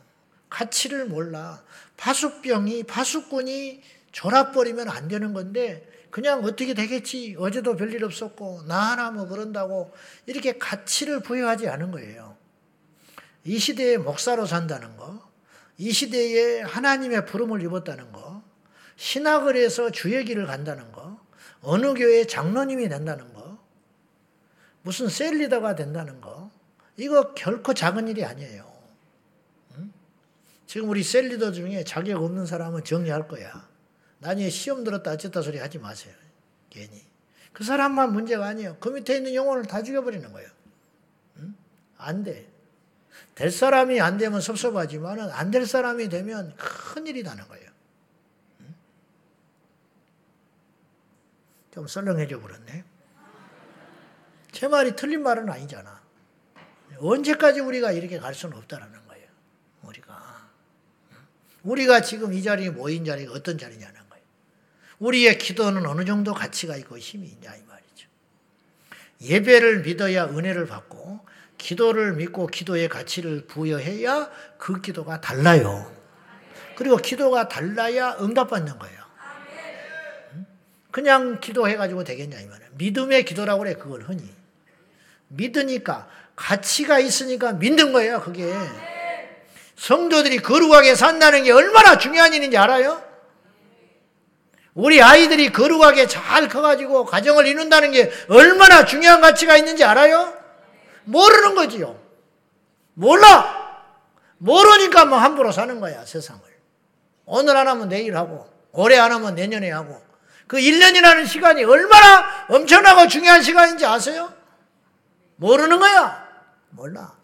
가치를 0.49 1.07
몰라. 1.07 1.63
파수병이, 1.97 2.85
파수꾼이 2.85 3.83
졸아버리면 4.13 4.89
안 4.89 5.09
되는 5.09 5.33
건데, 5.33 5.91
그냥 6.11 6.45
어떻게 6.45 6.73
되겠지. 6.75 7.37
어제도 7.39 7.77
별일 7.77 8.05
없었고, 8.05 8.63
나 8.67 8.93
하나 8.93 9.11
뭐 9.11 9.27
그런다고, 9.27 9.93
이렇게 10.27 10.57
가치를 10.57 11.21
부여하지 11.21 11.69
않은 11.69 11.91
거예요. 11.91 12.36
이 13.47 13.59
시대에 13.61 13.97
목사로 13.97 14.45
산다는 14.45 14.97
거, 14.97 15.25
이 15.79 15.93
시대에 15.93 16.63
하나님의 16.63 17.27
부름을 17.27 17.63
입었다는 17.63 18.11
거, 18.11 18.43
신학을 18.97 19.57
해서 19.57 19.91
주의 19.91 20.25
길을 20.25 20.47
간다는 20.47 20.91
거, 20.91 21.21
어느 21.63 21.95
교회 21.95 22.25
장로님이 22.27 22.89
된다는 22.89 23.33
거, 23.33 23.59
무슨 24.83 25.09
셀리더가 25.09 25.77
된다는 25.77 26.21
거, 26.21 26.51
이거 26.97 27.35
결코 27.35 27.73
작은 27.73 28.09
일이 28.09 28.25
아니에요. 28.25 28.75
지금 30.67 30.89
우리 30.89 31.05
셀리더 31.05 31.53
중에 31.53 31.85
자격 31.85 32.23
없는 32.23 32.47
사람은 32.47 32.83
정리할 32.83 33.29
거야. 33.29 33.69
나중에 34.19 34.51
시험 34.51 34.83
들었다 34.83 35.13
어쨌다 35.13 35.41
소리 35.41 35.59
하지 35.59 35.79
마세요. 35.79 36.13
괜히. 36.69 37.07
그 37.53 37.63
사람만 37.63 38.13
문제가 38.13 38.47
아니에요. 38.47 38.77
그 38.81 38.89
밑에 38.89 39.17
있는 39.17 39.35
영혼을 39.35 39.65
다 39.65 39.85
죽여버리는 39.85 40.33
거예요. 40.33 40.51
응? 41.39 41.55
안 41.97 42.25
돼. 42.25 42.56
될 43.37 43.51
사람이 43.51 44.01
안 44.01 44.17
되면 44.17 44.41
섭섭하지만 44.41 45.21
안 45.31 45.51
될 45.51 45.67
사람이 45.67 46.09
되면 46.09 46.57
큰일이 46.57 47.23
나는 47.23 47.47
거예요. 47.47 47.71
응? 48.61 48.75
좀 51.73 51.87
썰렁해져 51.87 52.41
버렸네. 52.41 52.85
제 54.53 54.69
말이 54.69 54.97
틀린 54.97 55.23
말은 55.23 55.49
아니잖아. 55.51 56.01
언제까지 56.99 57.61
우리가 57.61 57.93
이렇게 57.93 58.19
갈 58.19 58.35
수는 58.35 58.57
없다라는 58.57 59.07
거예요. 59.07 59.29
우리가. 59.83 60.49
우리가 61.63 62.01
지금 62.01 62.33
이 62.33 62.43
자리에 62.43 62.71
모인 62.71 63.05
자리가 63.05 63.35
어떤 63.35 63.59
자리냐는 63.59 64.01
거예요. 64.09 64.25
우리의 64.99 65.37
기도는 65.37 65.85
어느 65.85 66.07
정도 66.07 66.33
가치가 66.33 66.75
있고 66.77 66.97
힘이 66.97 67.27
있냐 67.29 67.55
이 67.55 67.63
말이죠. 67.65 68.09
예배를 69.21 69.83
믿어야 69.83 70.25
은혜를 70.25 70.67
받고 70.67 71.21
기도를 71.67 72.13
믿고 72.13 72.47
기도의 72.47 72.89
가치를 72.89 73.47
부여해야 73.49 74.31
그 74.57 74.81
기도가 74.81 75.21
달라요. 75.21 75.91
그리고 76.77 76.97
기도가 76.97 77.49
달라야 77.49 78.19
응답받는 78.21 78.79
거예요. 78.79 78.97
그냥 80.93 81.41
기도해가지고 81.41 82.05
되겠냐 82.05 82.39
이 82.39 82.47
말이에요. 82.47 82.71
믿음의 82.75 83.25
기도라고 83.25 83.65
그래 83.65 83.75
그걸 83.75 84.03
흔히. 84.03 84.33
믿으니까 85.27 86.07
가치가 86.37 87.01
있으니까 87.01 87.55
믿는 87.55 87.93
거예요 87.93 88.21
그게. 88.21 88.55
성도들이 89.75 90.39
거룩하게 90.39 90.95
산다는 90.95 91.43
게 91.43 91.51
얼마나 91.51 91.99
중요한 91.99 92.33
일인지 92.33 92.57
알아요? 92.57 93.03
우리 94.73 95.03
아이들이 95.03 95.51
거룩하게 95.51 96.07
잘 96.07 96.49
커가지고 96.49 97.07
가정을 97.07 97.45
이룬다는 97.49 97.91
게 97.91 98.13
얼마나 98.29 98.85
중요한 98.85 99.21
가치가 99.21 99.57
있는지 99.57 99.83
알아요? 99.83 100.46
모르는 101.07 101.55
거지요. 101.55 101.99
몰라. 102.95 103.85
모르니까 104.39 105.07
뭐 105.07 105.19
함부로 105.19 105.51
사는 105.51 105.81
거야, 105.81 106.05
세상을. 106.05 106.43
오늘 107.25 107.57
안 107.57 107.67
하면 107.69 107.89
내일 107.89 108.17
하고, 108.17 108.49
올해 108.73 108.99
안 108.99 109.11
하면 109.13 109.35
내년에 109.35 109.71
하고. 109.71 110.05
그 110.47 110.59
1년이라는 110.59 111.27
시간이 111.27 111.65
얼마나 111.65 112.47
엄청나고 112.49 113.09
중요한 113.09 113.43
시간인지 113.43 113.85
아세요? 113.85 114.33
모르는 115.37 115.79
거야. 115.79 116.27
몰라. 116.71 117.17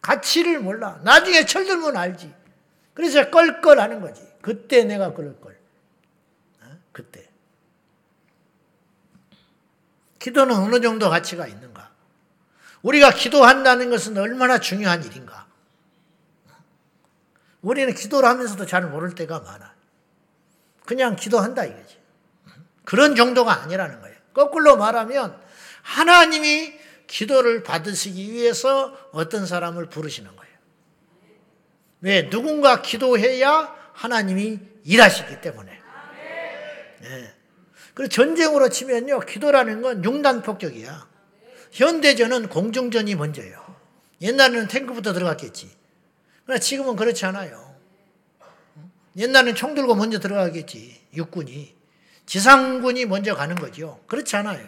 가치를 0.00 0.60
몰라. 0.60 0.98
나중에 1.02 1.44
철들면 1.44 1.96
알지. 1.96 2.32
그래서 2.94 3.28
껄껄 3.30 3.78
하는 3.80 4.00
거지. 4.00 4.26
그때 4.40 4.84
내가 4.84 5.12
그럴 5.12 5.38
걸. 5.40 5.58
어? 6.62 6.66
그때. 6.92 7.28
기도는 10.18 10.54
어느 10.54 10.80
정도 10.80 11.10
가치가 11.10 11.46
있는가? 11.46 11.69
우리가 12.82 13.10
기도한다는 13.10 13.90
것은 13.90 14.16
얼마나 14.16 14.58
중요한 14.58 15.04
일인가? 15.04 15.46
우리는 17.62 17.94
기도를 17.94 18.28
하면서도 18.28 18.66
잘 18.66 18.86
모를 18.86 19.14
때가 19.14 19.40
많아. 19.40 19.74
그냥 20.86 21.16
기도한다 21.16 21.64
이거지. 21.64 21.98
그런 22.84 23.14
정도가 23.14 23.62
아니라는 23.62 24.00
거예요. 24.00 24.16
거꾸로 24.32 24.76
말하면 24.76 25.38
하나님이 25.82 26.78
기도를 27.06 27.62
받으시기 27.62 28.32
위해서 28.32 28.96
어떤 29.12 29.46
사람을 29.46 29.86
부르시는 29.86 30.34
거예요. 30.34 30.54
왜? 32.00 32.30
누군가 32.30 32.82
기도해야 32.82 33.74
하나님이 33.92 34.58
일하시기 34.84 35.40
때문에. 35.40 35.80
네. 37.02 37.34
그리고 37.94 38.08
전쟁으로 38.08 38.68
치면요, 38.68 39.20
기도라는 39.20 39.82
건 39.82 40.04
융단 40.04 40.42
폭격이야. 40.42 41.09
현대전은 41.72 42.48
공중전이 42.48 43.14
먼저예요. 43.14 43.76
옛날에는 44.20 44.68
탱크부터 44.68 45.12
들어갔겠지. 45.12 45.70
그러나 46.44 46.58
지금은 46.58 46.96
그렇지 46.96 47.24
않아요. 47.26 47.74
옛날에는 49.16 49.54
총 49.54 49.74
들고 49.74 49.94
먼저 49.94 50.18
들어가겠지, 50.20 51.00
육군이. 51.14 51.74
지상군이 52.26 53.06
먼저 53.06 53.34
가는 53.34 53.56
거죠. 53.56 54.02
그렇지 54.06 54.36
않아요. 54.36 54.66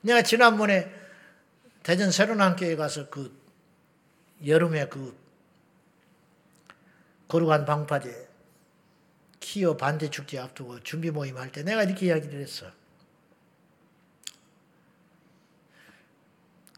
내가 0.00 0.22
지난번에 0.22 0.92
대전 1.82 2.10
새로남교회 2.10 2.76
가서 2.76 3.08
그 3.10 3.38
여름에 4.44 4.88
그 4.88 5.16
거룩한 7.28 7.64
방파제 7.64 8.28
키어 9.38 9.76
반대 9.76 10.10
축제 10.10 10.38
앞두고 10.38 10.80
준비 10.80 11.10
모임 11.10 11.36
할 11.38 11.52
때 11.52 11.62
내가 11.62 11.84
이렇게 11.84 12.06
이야기를 12.06 12.40
했어. 12.40 12.66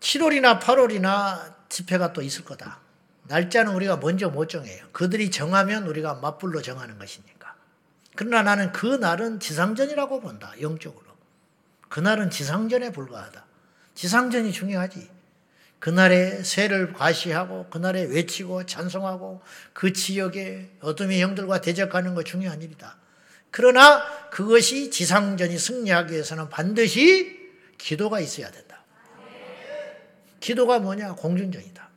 7월이나 0.03 0.61
8월이나 0.61 1.55
집회가 1.69 2.13
또 2.13 2.23
있을 2.23 2.45
거다. 2.45 2.81
날짜는 3.29 3.73
우리가 3.73 3.97
먼저 3.99 4.29
못 4.29 4.49
정해요. 4.49 4.85
그들이 4.93 5.31
정하면 5.31 5.87
우리가 5.87 6.15
맞불로 6.15 6.61
정하는 6.61 6.99
것이니까. 6.99 7.55
그러나 8.17 8.43
나는 8.43 8.73
그 8.73 8.87
날은 8.87 9.39
지상전이라고 9.41 10.21
본다. 10.21 10.53
영적으로. 10.61 11.07
그날은 11.89 12.31
지상전에 12.31 12.91
불과하다. 12.91 13.47
지상전이 13.95 14.53
중요하지. 14.53 15.09
그날의 15.79 16.45
새를 16.45 16.93
과시하고 16.93 17.69
그날에 17.71 18.03
외치고 18.03 18.67
찬송하고 18.67 19.41
그 19.73 19.93
지역의 19.93 20.71
어둠의 20.81 21.23
형들과 21.23 21.61
대적하는 21.61 22.15
거 22.15 22.23
중요한 22.23 22.61
일이다. 22.61 22.97
그러나 23.51 24.03
그것이 24.31 24.91
지상전이 24.91 25.59
승리하기 25.59 26.13
위해서는 26.13 26.49
반드시 26.49 27.41
기도가 27.79 28.21
있어야 28.21 28.51
된다. 28.51 28.62
기도가 30.43 30.81
뭐냐? 30.81 31.15
공중전이다. 31.15 31.89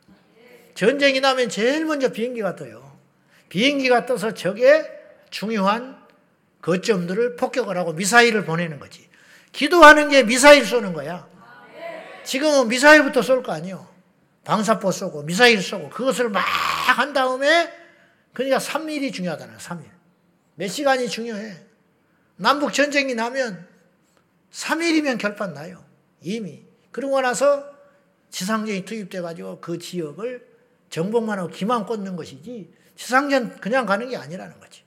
전쟁이 0.74 1.20
나면 1.20 1.48
제일 1.48 1.84
먼저 1.84 2.10
비행기가 2.12 2.54
떠요. 2.54 2.96
비행기가 3.48 4.06
떠서 4.06 4.32
적의 4.34 4.88
중요한 5.30 5.96
거점들을 6.62 7.36
폭격을 7.36 7.76
하고 7.76 7.92
미사일을 7.92 8.44
보내는 8.44 8.78
거지. 8.78 9.08
기도하는 9.52 10.08
게 10.08 10.22
미사일 10.22 10.64
쏘는 10.64 10.92
거야. 10.92 11.28
지금은 12.24 12.68
미사일부터 12.68 13.22
쏠 13.22 13.42
거 13.42 13.52
아니에요. 13.52 13.86
방사포 14.44 14.90
쏘고 14.92 15.22
미사일 15.24 15.60
쏘고 15.60 15.90
그것을 15.90 16.28
막 16.30 16.40
한 16.96 17.12
다음에 17.12 17.70
그러니까 18.32 18.58
3일이 18.58 19.12
중요하잖아요. 19.12 19.58
3일. 19.58 19.82
몇 20.54 20.68
시간이 20.68 21.08
중요해. 21.08 21.56
남북 22.36 22.72
전쟁이 22.72 23.14
나면 23.14 23.66
3일이면 24.52 25.18
결판 25.18 25.52
나요. 25.52 25.84
이미. 26.22 26.62
그러고 26.92 27.20
나서 27.20 27.75
지상전이 28.30 28.84
투입돼 28.84 29.20
가지고 29.20 29.60
그 29.60 29.78
지역을 29.78 30.46
정복만 30.90 31.38
하고 31.38 31.48
기만 31.48 31.86
꽂는 31.86 32.16
것이지 32.16 32.72
지상전 32.96 33.56
그냥 33.60 33.86
가는 33.86 34.08
게 34.08 34.16
아니라는 34.16 34.58
거지. 34.60 34.82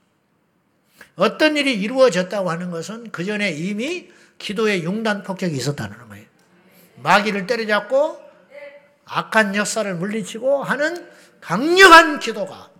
어떤 1.16 1.56
일이 1.56 1.74
이루어졌다고 1.74 2.50
하는 2.50 2.70
것은 2.70 3.10
그 3.10 3.24
전에 3.24 3.50
이미 3.50 4.10
기도의 4.38 4.84
융단 4.84 5.22
폭격이 5.22 5.54
있었다는 5.54 6.08
거예요. 6.08 6.24
마귀를 6.96 7.46
때려잡고 7.46 8.20
악한 9.04 9.54
역사를 9.54 9.92
물리치고 9.94 10.62
하는 10.62 11.08
강력한 11.40 12.20
기도가 12.20 12.70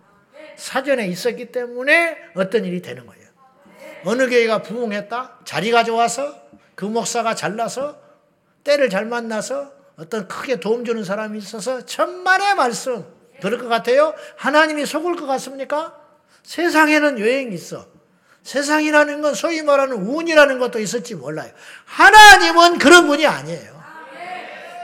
사전에 0.56 1.08
있었기 1.08 1.52
때문에 1.52 2.16
어떤 2.34 2.64
일이 2.64 2.82
되는 2.82 3.06
거예요. 3.06 3.26
어느 4.04 4.28
교회가 4.28 4.62
부흥했다? 4.62 5.40
자리가 5.44 5.84
좋아서 5.84 6.40
그 6.74 6.84
목사가 6.84 7.34
잘나서 7.34 8.00
때를 8.64 8.88
잘 8.90 9.06
만나서 9.06 9.72
어떤 10.01 10.26
크게 10.26 10.61
도움 10.61 10.86
주는 10.86 11.05
사람이 11.05 11.38
있어서 11.38 11.84
천만의 11.84 12.55
말씀 12.55 13.05
그럴 13.42 13.59
것 13.59 13.68
같아요? 13.68 14.14
하나님이 14.36 14.86
속을 14.86 15.14
것 15.16 15.26
같습니까? 15.26 15.94
세상에는 16.42 17.18
여행이 17.18 17.55
있어. 17.55 17.86
세상이라는 18.42 19.20
건 19.20 19.34
소위 19.34 19.61
말하는 19.61 19.96
운이라는 19.96 20.59
것도 20.59 20.78
있을지 20.78 21.14
몰라요. 21.14 21.53
하나님은 21.84 22.78
그런 22.78 23.07
분이 23.07 23.26
아니에요. 23.26 23.80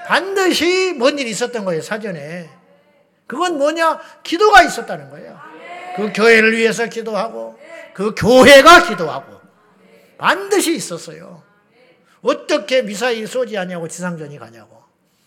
반드시 0.07 0.93
뭔 0.93 1.19
일이 1.19 1.31
있었던 1.31 1.65
거예요, 1.65 1.81
사전에. 1.81 2.51
그건 3.27 3.57
뭐냐? 3.57 3.99
기도가 4.23 4.63
있었다는 4.63 5.11
거예요. 5.11 5.41
그 5.97 6.13
교회를 6.15 6.57
위해서 6.57 6.87
기도하고, 6.87 7.59
그 7.95 8.15
교회가 8.15 8.87
기도하고, 8.87 9.41
반드시 10.19 10.77
있었어요. 10.77 11.43
어떻게 12.23 12.83
미사일 12.83 13.27
쏘지 13.27 13.57
않냐고 13.57 13.89
지상전이 13.89 14.39
가냐고. 14.39 14.86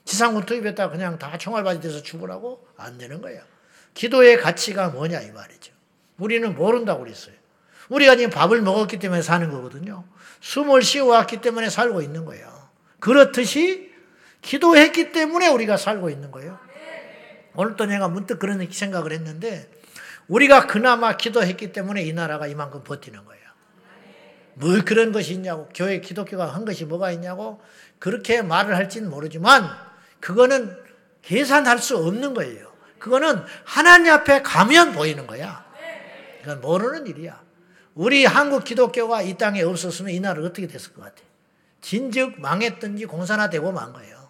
지상군 0.10 0.48
투입했다가 0.48 0.92
그냥 0.92 1.20
다 1.20 1.38
총알바지 1.38 1.82
돼서 1.82 2.02
죽으라고? 2.02 2.66
안 2.78 2.98
되는 2.98 3.22
거예요. 3.22 3.44
기도의 3.94 4.38
가치가 4.40 4.90
뭐냐, 4.90 5.22
이 5.22 5.32
말이죠. 5.32 5.72
우리는 6.18 6.56
모른다고 6.56 7.04
그랬어요. 7.04 7.36
우리가 7.90 8.16
지금 8.16 8.32
밥을 8.32 8.64
먹었기 8.64 8.98
때문에 8.98 9.22
사는 9.22 9.52
거거든요. 9.52 10.06
숨을 10.42 10.82
쉬어왔기 10.82 11.42
때문에 11.42 11.70
살고 11.70 12.02
있는 12.02 12.26
거예요. 12.26 12.70
그렇듯이 13.00 13.94
기도했기 14.42 15.12
때문에 15.12 15.48
우리가 15.48 15.78
살고 15.78 16.10
있는 16.10 16.32
거예요. 16.32 16.58
오늘 17.54 17.76
또 17.76 17.86
내가 17.86 18.08
문득 18.08 18.40
그런 18.40 18.68
생각을 18.68 19.12
했는데 19.12 19.70
우리가 20.28 20.66
그나마 20.66 21.18
기도했기 21.18 21.72
때문에 21.72 22.02
이 22.02 22.14
나라가 22.14 22.48
이만큼 22.48 22.84
버티는 22.84 23.26
거예요. 23.26 23.44
뭘 24.56 24.84
그런 24.84 25.12
것이 25.12 25.34
있냐고 25.34 25.70
교회 25.76 26.02
기독교가 26.02 26.48
한 26.48 26.66
것이 26.66 26.86
뭐가 26.86 27.12
있냐고 27.12 27.62
그렇게 28.00 28.42
말을 28.42 28.76
할지는 28.76 29.12
모르지만 29.12 29.89
그거는 30.20 30.78
계산할 31.22 31.80
수 31.80 31.98
없는 31.98 32.34
거예요. 32.34 32.72
그거는 33.00 33.44
하나님 33.64 34.12
앞에 34.12 34.42
가면 34.42 34.94
보이는 34.94 35.26
거야. 35.26 35.66
그건 36.42 36.62
모르는 36.62 37.08
일이야. 37.08 37.42
우리 37.96 38.26
한국 38.26 38.64
기독교가 38.64 39.22
이 39.22 39.38
땅에 39.38 39.62
없었으면 39.62 40.14
이 40.14 40.20
나라 40.20 40.42
어떻게 40.44 40.68
됐을 40.68 40.94
것 40.94 41.04
같아? 41.04 41.22
진즉 41.82 42.40
망했든지 42.40 43.06
공산화되고 43.06 43.72
만 43.72 43.94
거예요. 43.94 44.30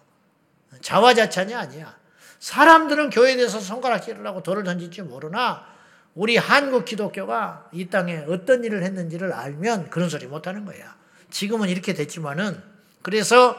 자화자찬이 0.80 1.54
아니야. 1.54 1.98
사람들은 2.38 3.10
교회에 3.10 3.36
대해서 3.36 3.60
손가락질을 3.60 4.26
하고 4.26 4.42
돌을 4.42 4.64
던질지 4.64 5.02
모르나 5.02 5.66
우리 6.14 6.36
한국 6.36 6.84
기독교가 6.84 7.68
이 7.72 7.88
땅에 7.88 8.24
어떤 8.28 8.64
일을 8.64 8.82
했는지를 8.82 9.32
알면 9.32 9.90
그런 9.90 10.08
소리 10.08 10.26
못 10.26 10.46
하는 10.46 10.64
거야. 10.64 10.96
지금은 11.30 11.68
이렇게 11.68 11.94
됐지만은 11.94 12.60
그래서 13.02 13.56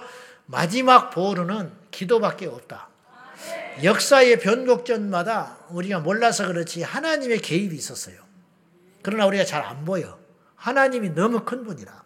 마지막 0.52 1.12
보루는 1.12 1.72
기도밖에 1.92 2.46
없다. 2.46 2.90
역사의 3.84 4.40
변곡전마다 4.40 5.60
우리가 5.70 6.00
몰라서 6.00 6.46
그렇지 6.48 6.84
하나님의 6.84 7.40
개입이 7.40 7.74
있었어요. 7.74 8.18
그러나 9.02 9.26
우리가 9.28 9.46
잘 9.46 9.64
안 9.64 9.86
보여. 9.86 10.20
하나님이 10.56 11.16
너무 11.16 11.46
큰 11.46 11.64
분이라. 11.64 12.04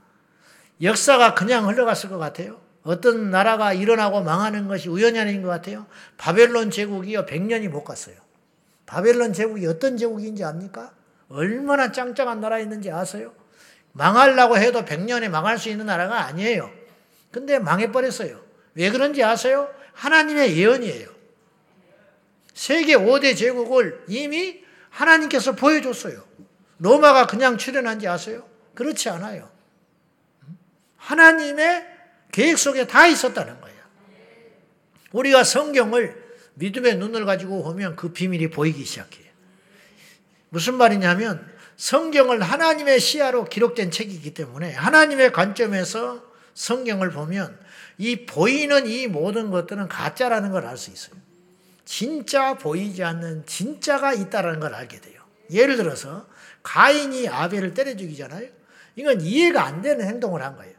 역사가 0.82 1.34
그냥 1.34 1.68
흘러갔을 1.68 2.10
것 2.10 2.20
같아요. 2.20 2.62
어떤 2.84 3.32
나라가 3.32 3.74
일어나고 3.74 4.22
망하는 4.22 4.68
것이 4.68 4.89
우연이 4.89 5.20
아닌 5.20 5.41
것 5.41 5.50
같아요. 5.50 5.88
바벨론 6.18 6.70
제국이요, 6.70 7.26
100년이 7.26 7.68
못 7.70 7.84
갔어요. 7.84 8.16
바벨론 8.86 9.34
제국이 9.34 9.66
어떤 9.66 9.98
제국인지 9.98 10.43
압니까? 10.43 10.91
얼마나 11.30 11.91
짱짱한 11.91 12.39
나라였는지 12.39 12.91
아세요? 12.91 13.34
망하려고 13.91 14.58
해도 14.60 14.86
100년에 14.86 15.30
망할 15.30 15.58
수 15.58 15.70
있는 15.70 15.88
나라가 15.88 16.26
아니에요. 16.26 16.85
근데 17.36 17.60
망해버렸어요. 17.60 18.42
왜 18.76 18.90
그런지 18.92 19.22
아세요? 19.22 19.70
하나님의 19.92 20.58
예언이에요. 20.58 21.10
세계 22.54 22.96
5대 22.96 23.36
제국을 23.36 24.06
이미 24.08 24.64
하나님께서 24.90 25.52
보여줬어요. 25.52 26.24
로마가 26.78 27.28
그냥 27.28 27.58
출현한지 27.58 28.08
아세요? 28.08 28.48
그렇지 28.74 29.10
않아요. 29.10 29.52
하나님의 30.96 31.86
계획 32.32 32.58
속에 32.58 32.88
다 32.88 33.06
있었다는 33.06 33.60
거예요. 33.60 33.84
우리가 35.12 35.44
성경을 35.44 36.16
믿음의 36.54 36.96
눈을 36.96 37.26
가지고 37.26 37.64
보면 37.64 37.98
그 37.98 38.14
비밀이 38.14 38.50
보이기 38.50 38.86
시작해요. 38.86 39.30
무슨 40.48 40.76
말이냐면 40.76 41.46
성경을 41.76 42.42
하나님의 42.42 43.02
시야로 43.02 43.44
기록된 43.44 43.92
책이기 43.92 44.34
때문에 44.34 44.72
하나님의 44.72 45.34
관점에서 45.34 46.25
성경을 46.56 47.12
보면 47.12 47.60
이 47.97 48.26
보이는 48.26 48.88
이 48.88 49.08
모든 49.08 49.51
것들은 49.51 49.88
가짜라는 49.88 50.51
걸 50.51 50.66
알 50.66 50.78
수 50.78 50.89
있어요. 50.91 51.16
진짜 51.86 52.58
보이지 52.58 53.03
않는 53.03 53.45
진짜가 53.45 54.14
있다는 54.14 54.60
걸 54.60 54.74
알게 54.74 54.99
돼요. 54.99 55.22
예를 55.51 55.78
들어서 55.78 56.28
가인이 56.64 57.30
아벨을 57.30 57.76
때려 57.76 57.95
죽이잖아요. 57.95 58.47
이건 58.95 59.22
이해가 59.22 59.64
안 59.64 59.84
되는 59.84 60.03
행동을 60.08 60.41
한 60.41 60.56
거예요. 60.56 60.74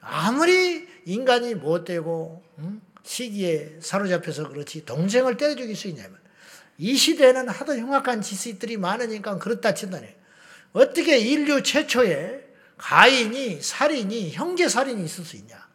아무리 0.00 0.86
인간이 1.06 1.54
못되고 1.54 2.44
음? 2.58 2.82
시기에 3.02 3.78
사로잡혀서 3.80 4.48
그렇지 4.48 4.84
동생을 4.84 5.36
때려 5.36 5.54
죽일 5.54 5.74
수 5.74 5.88
있냐면 5.88 6.18
이 6.76 6.94
시대에는 6.96 7.48
하도 7.48 7.74
흉악한 7.74 8.20
짓들이 8.20 8.76
많으니까 8.76 9.38
그렇다 9.38 9.72
친다네. 9.72 10.16
어떻게 10.74 11.16
인류 11.16 11.62
최초의 11.62 12.45
가인이 12.78 13.60
살인이 13.62 14.32
형제 14.32 14.68
살인이 14.68 15.02
있을 15.04 15.24
수 15.24 15.36
있냐? 15.36 15.66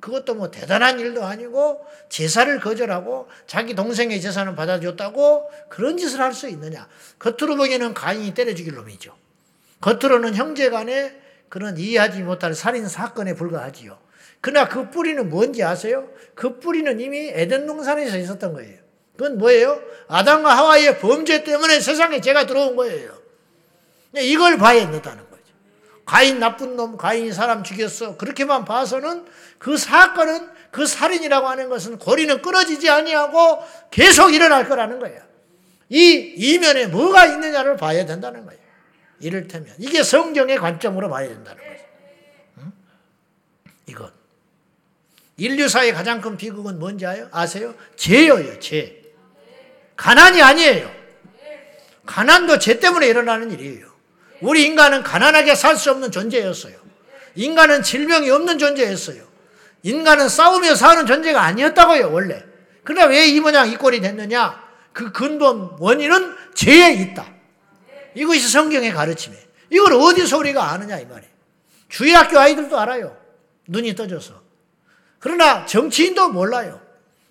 그것도 0.00 0.34
뭐 0.34 0.50
대단한 0.50 1.00
일도 1.00 1.24
아니고 1.24 1.84
제사를 2.08 2.60
거절하고 2.60 3.28
자기 3.46 3.74
동생의 3.74 4.20
제사는 4.20 4.54
받아줬다고 4.54 5.50
그런 5.68 5.96
짓을 5.96 6.20
할 6.20 6.32
수 6.32 6.48
있느냐? 6.48 6.88
겉으로 7.18 7.56
보기에는 7.56 7.92
가인이 7.94 8.32
때려 8.34 8.54
죽일 8.54 8.74
놈이죠. 8.74 9.16
겉으로는 9.80 10.34
형제 10.34 10.70
간에 10.70 11.20
그런 11.48 11.76
이해하지 11.76 12.22
못할 12.22 12.54
살인 12.54 12.86
사건에 12.88 13.34
불과하지요. 13.34 13.98
그러나 14.40 14.68
그 14.68 14.90
뿌리는 14.90 15.28
뭔지 15.28 15.64
아세요? 15.64 16.08
그 16.34 16.60
뿌리는 16.60 17.00
이미 17.00 17.30
에덴 17.32 17.66
동산에서 17.66 18.16
있었던 18.18 18.52
거예요. 18.52 18.78
그건 19.16 19.38
뭐예요? 19.38 19.80
아담과 20.08 20.56
하와의 20.56 20.98
범죄 20.98 21.42
때문에 21.42 21.80
세상에 21.80 22.20
죄가 22.20 22.46
들어온 22.46 22.76
거예요. 22.76 23.12
이걸 24.14 24.56
봐야 24.56 24.88
된다는. 24.88 25.25
가인 26.06 26.38
나쁜 26.38 26.76
놈, 26.76 26.96
가인이 26.96 27.32
사람 27.32 27.64
죽였어. 27.64 28.16
그렇게만 28.16 28.64
봐서는 28.64 29.26
그 29.58 29.76
사건은 29.76 30.48
그 30.70 30.86
살인이라고 30.86 31.48
하는 31.48 31.68
것은 31.68 31.98
고리는 31.98 32.40
끊어지지 32.40 32.88
아니하고 32.88 33.62
계속 33.90 34.32
일어날 34.32 34.68
거라는 34.68 35.00
거예요. 35.00 35.20
이 35.88 36.34
이면에 36.36 36.86
뭐가 36.86 37.26
있느냐를 37.26 37.76
봐야 37.76 38.06
된다는 38.06 38.46
거예요. 38.46 38.60
이를테면 39.18 39.74
이게 39.78 40.02
성경의 40.02 40.58
관점으로 40.58 41.08
봐야 41.08 41.28
된다는 41.28 41.62
거죠. 41.62 41.84
응? 42.58 42.72
이것. 43.86 44.12
인류사의 45.38 45.92
가장 45.92 46.20
큰 46.20 46.36
비극은 46.36 46.78
뭔지 46.78 47.04
아세요? 47.06 47.74
죄예요, 47.96 48.60
죄. 48.60 49.02
가난이 49.96 50.40
아니에요. 50.40 50.90
가난도 52.04 52.60
죄 52.60 52.78
때문에 52.78 53.08
일어나는 53.08 53.50
일이에요. 53.50 53.95
우리 54.40 54.64
인간은 54.64 55.02
가난하게 55.02 55.54
살 55.54 55.76
수 55.76 55.90
없는 55.90 56.10
존재였어요. 56.10 56.74
인간은 57.34 57.82
질병이 57.82 58.30
없는 58.30 58.58
존재였어요. 58.58 59.22
인간은 59.82 60.28
싸우며 60.28 60.74
사는 60.74 61.06
존재가 61.06 61.40
아니었다고요, 61.42 62.12
원래. 62.12 62.42
그러나 62.84 63.06
왜 63.06 63.26
이 63.28 63.40
모양 63.40 63.68
이 63.68 63.76
꼴이 63.76 64.00
됐느냐? 64.00 64.62
그 64.92 65.12
근본 65.12 65.76
원인은 65.78 66.34
죄에 66.54 66.92
있다. 66.94 67.26
이것이 68.14 68.48
성경의 68.48 68.92
가르침이에요. 68.92 69.44
이걸 69.70 69.92
어디서 69.94 70.38
우리가 70.38 70.70
아느냐, 70.70 70.98
이 70.98 71.04
말이에요. 71.04 71.32
주일학교 71.88 72.38
아이들도 72.38 72.78
알아요. 72.78 73.16
눈이 73.68 73.94
떠져서. 73.94 74.34
그러나 75.18 75.66
정치인도 75.66 76.30
몰라요. 76.30 76.80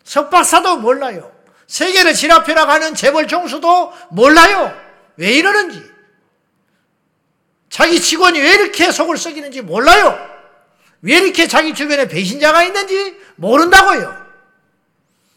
석박사도 0.04 0.78
몰라요. 0.78 1.32
세계를 1.68 2.14
지나펴라 2.14 2.66
가는 2.68 2.94
재벌 2.94 3.28
총수도 3.28 3.92
몰라요. 4.12 4.72
왜 5.18 5.32
이러는지. 5.32 5.82
자기 7.76 8.00
직원이 8.02 8.40
왜 8.40 8.54
이렇게 8.54 8.90
속을 8.90 9.18
썩이는지 9.18 9.62
몰라요. 9.62 10.18
왜 11.02 11.18
이렇게 11.18 11.46
자기 11.46 11.74
주변에 11.74 12.08
배신자가 12.08 12.64
있는지 12.64 13.18
모른다고요. 13.36 14.26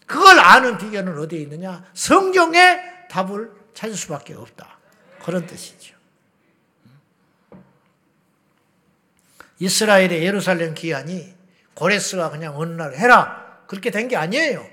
그걸 0.07 0.39
아는 0.39 0.79
비결은 0.79 1.19
어디에 1.19 1.41
있느냐? 1.41 1.85
성경의 1.95 2.81
답을 3.11 3.51
찾을 3.75 3.97
수밖에 3.97 4.35
없다. 4.35 4.79
그런 5.25 5.49
뜻이죠. 5.49 5.97
이스라엘의 9.59 10.23
예루살렘 10.23 10.75
기한이 10.75 11.35
고레스가 11.75 12.31
그냥 12.31 12.57
어느 12.57 12.71
날 12.81 12.95
해라. 12.95 13.65
그렇게 13.67 13.91
된 13.91 14.07
게 14.07 14.15
아니에요. 14.15 14.65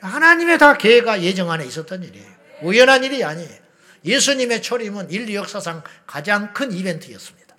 하나님의 0.00 0.56
다 0.56 0.78
계획과 0.78 1.20
예정 1.20 1.50
안에 1.50 1.66
있었던 1.66 2.04
일이에요. 2.04 2.32
우연한 2.62 3.04
일이 3.04 3.22
아니에요. 3.22 3.61
예수님의 4.04 4.62
초림은 4.62 5.10
인류 5.10 5.34
역사상 5.34 5.82
가장 6.06 6.52
큰 6.52 6.72
이벤트였습니다. 6.72 7.56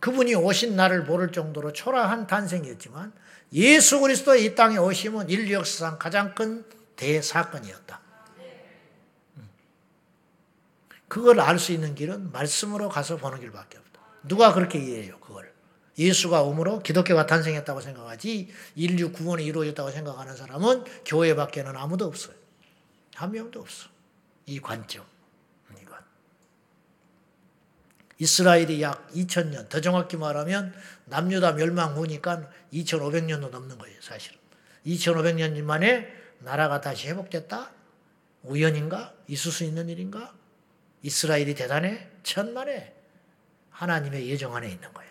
그분이 0.00 0.34
오신 0.34 0.76
날을 0.76 1.02
모를 1.02 1.30
정도로 1.30 1.72
초라한 1.72 2.26
탄생이었지만 2.26 3.12
예수 3.52 4.00
그리스도의 4.00 4.44
이 4.44 4.54
땅에 4.54 4.78
오심은 4.78 5.28
인류 5.28 5.54
역사상 5.54 5.98
가장 5.98 6.34
큰 6.34 6.64
대사건이었다. 6.96 8.00
그걸 11.08 11.40
알 11.40 11.58
수 11.58 11.72
있는 11.72 11.94
길은 11.94 12.30
말씀으로 12.30 12.88
가서 12.88 13.16
보는 13.16 13.40
길밖에 13.40 13.78
없다. 13.78 14.00
누가 14.22 14.54
그렇게 14.54 14.78
이해해요, 14.78 15.18
그걸? 15.18 15.52
예수가 15.98 16.42
오므로 16.42 16.78
기독교가 16.82 17.26
탄생했다고 17.26 17.80
생각하지 17.80 18.48
인류 18.76 19.10
구원이 19.10 19.44
이루어졌다고 19.44 19.90
생각하는 19.90 20.36
사람은 20.36 20.84
교회밖에는 21.04 21.76
아무도 21.76 22.06
없어요. 22.06 22.34
한 23.16 23.32
명도 23.32 23.60
없어. 23.60 23.88
이 24.50 24.58
관점. 24.60 25.06
이건. 25.80 25.96
이스라엘이 28.18 28.82
약 28.82 29.08
2000년, 29.12 29.68
더 29.68 29.80
정확히 29.80 30.16
말하면 30.16 30.74
남유다 31.04 31.52
멸망 31.52 31.94
후니까 31.94 32.50
2500년도 32.72 33.50
넘는 33.50 33.78
거예요, 33.78 34.00
사실은. 34.02 34.38
2500년 34.84 35.62
만에 35.62 36.12
나라가 36.40 36.80
다시 36.80 37.08
회복됐다? 37.08 37.70
우연인가? 38.42 39.14
있을 39.28 39.52
수 39.52 39.62
있는 39.62 39.88
일인가? 39.88 40.34
이스라엘이 41.02 41.54
대단해? 41.54 42.08
천만에 42.24 42.92
하나님의 43.70 44.28
예정 44.28 44.56
안에 44.56 44.68
있는 44.68 44.92
거야. 44.92 45.06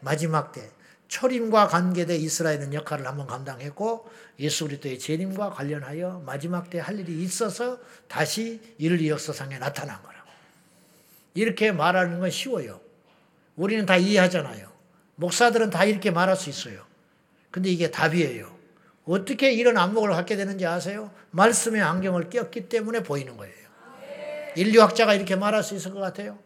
마지막 0.00 0.52
때 0.52 0.70
초림과 1.10 1.66
관계된 1.66 2.20
이스라엘은 2.20 2.72
역할을 2.72 3.04
한번 3.04 3.26
감당했고 3.26 4.08
예수 4.38 4.64
그리스도의 4.66 5.00
재림과 5.00 5.50
관련하여 5.50 6.22
마지막 6.24 6.70
때 6.70 6.78
할 6.78 7.00
일이 7.00 7.20
있어서 7.24 7.78
다시 8.06 8.60
인류 8.78 9.08
역사상에 9.08 9.58
나타난 9.58 10.00
거라고. 10.02 10.30
이렇게 11.34 11.72
말하는 11.72 12.20
건 12.20 12.30
쉬워요. 12.30 12.80
우리는 13.56 13.84
다 13.86 13.96
이해하잖아요. 13.96 14.70
목사들은 15.16 15.70
다 15.70 15.84
이렇게 15.84 16.12
말할 16.12 16.36
수 16.36 16.48
있어요. 16.48 16.86
근데 17.50 17.68
이게 17.70 17.90
답이에요. 17.90 18.56
어떻게 19.04 19.52
이런 19.52 19.76
안목을 19.78 20.10
갖게 20.10 20.36
되는지 20.36 20.64
아세요? 20.64 21.10
말씀의 21.32 21.82
안경을 21.82 22.30
꼈기 22.30 22.68
때문에 22.68 23.02
보이는 23.02 23.36
거예요. 23.36 23.54
인류학자가 24.54 25.14
이렇게 25.14 25.34
말할 25.34 25.64
수 25.64 25.74
있을 25.74 25.92
것 25.92 25.98
같아요. 25.98 26.38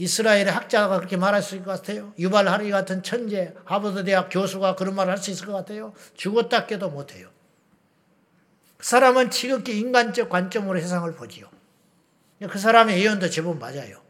이스라엘의 0.00 0.46
학자가 0.46 0.96
그렇게 0.96 1.18
말할 1.18 1.42
수 1.42 1.56
있을 1.56 1.64
것 1.66 1.72
같아요. 1.72 2.14
유발 2.18 2.48
하리 2.48 2.70
같은 2.70 3.02
천재, 3.02 3.52
하버드 3.66 4.02
대학 4.04 4.30
교수가 4.30 4.74
그런 4.76 4.94
말을 4.94 5.12
할 5.12 5.18
수 5.18 5.30
있을 5.30 5.46
것 5.46 5.52
같아요. 5.52 5.92
죽었다 6.14 6.64
깨도 6.66 6.88
못해요. 6.88 7.28
그 8.78 8.86
사람은 8.86 9.30
지극히 9.30 9.78
인간적 9.78 10.30
관점으로 10.30 10.80
세상을 10.80 11.12
보지요. 11.16 11.50
그 12.48 12.58
사람의 12.58 12.98
예언도 12.98 13.28
제법 13.28 13.58
맞아요. 13.58 14.00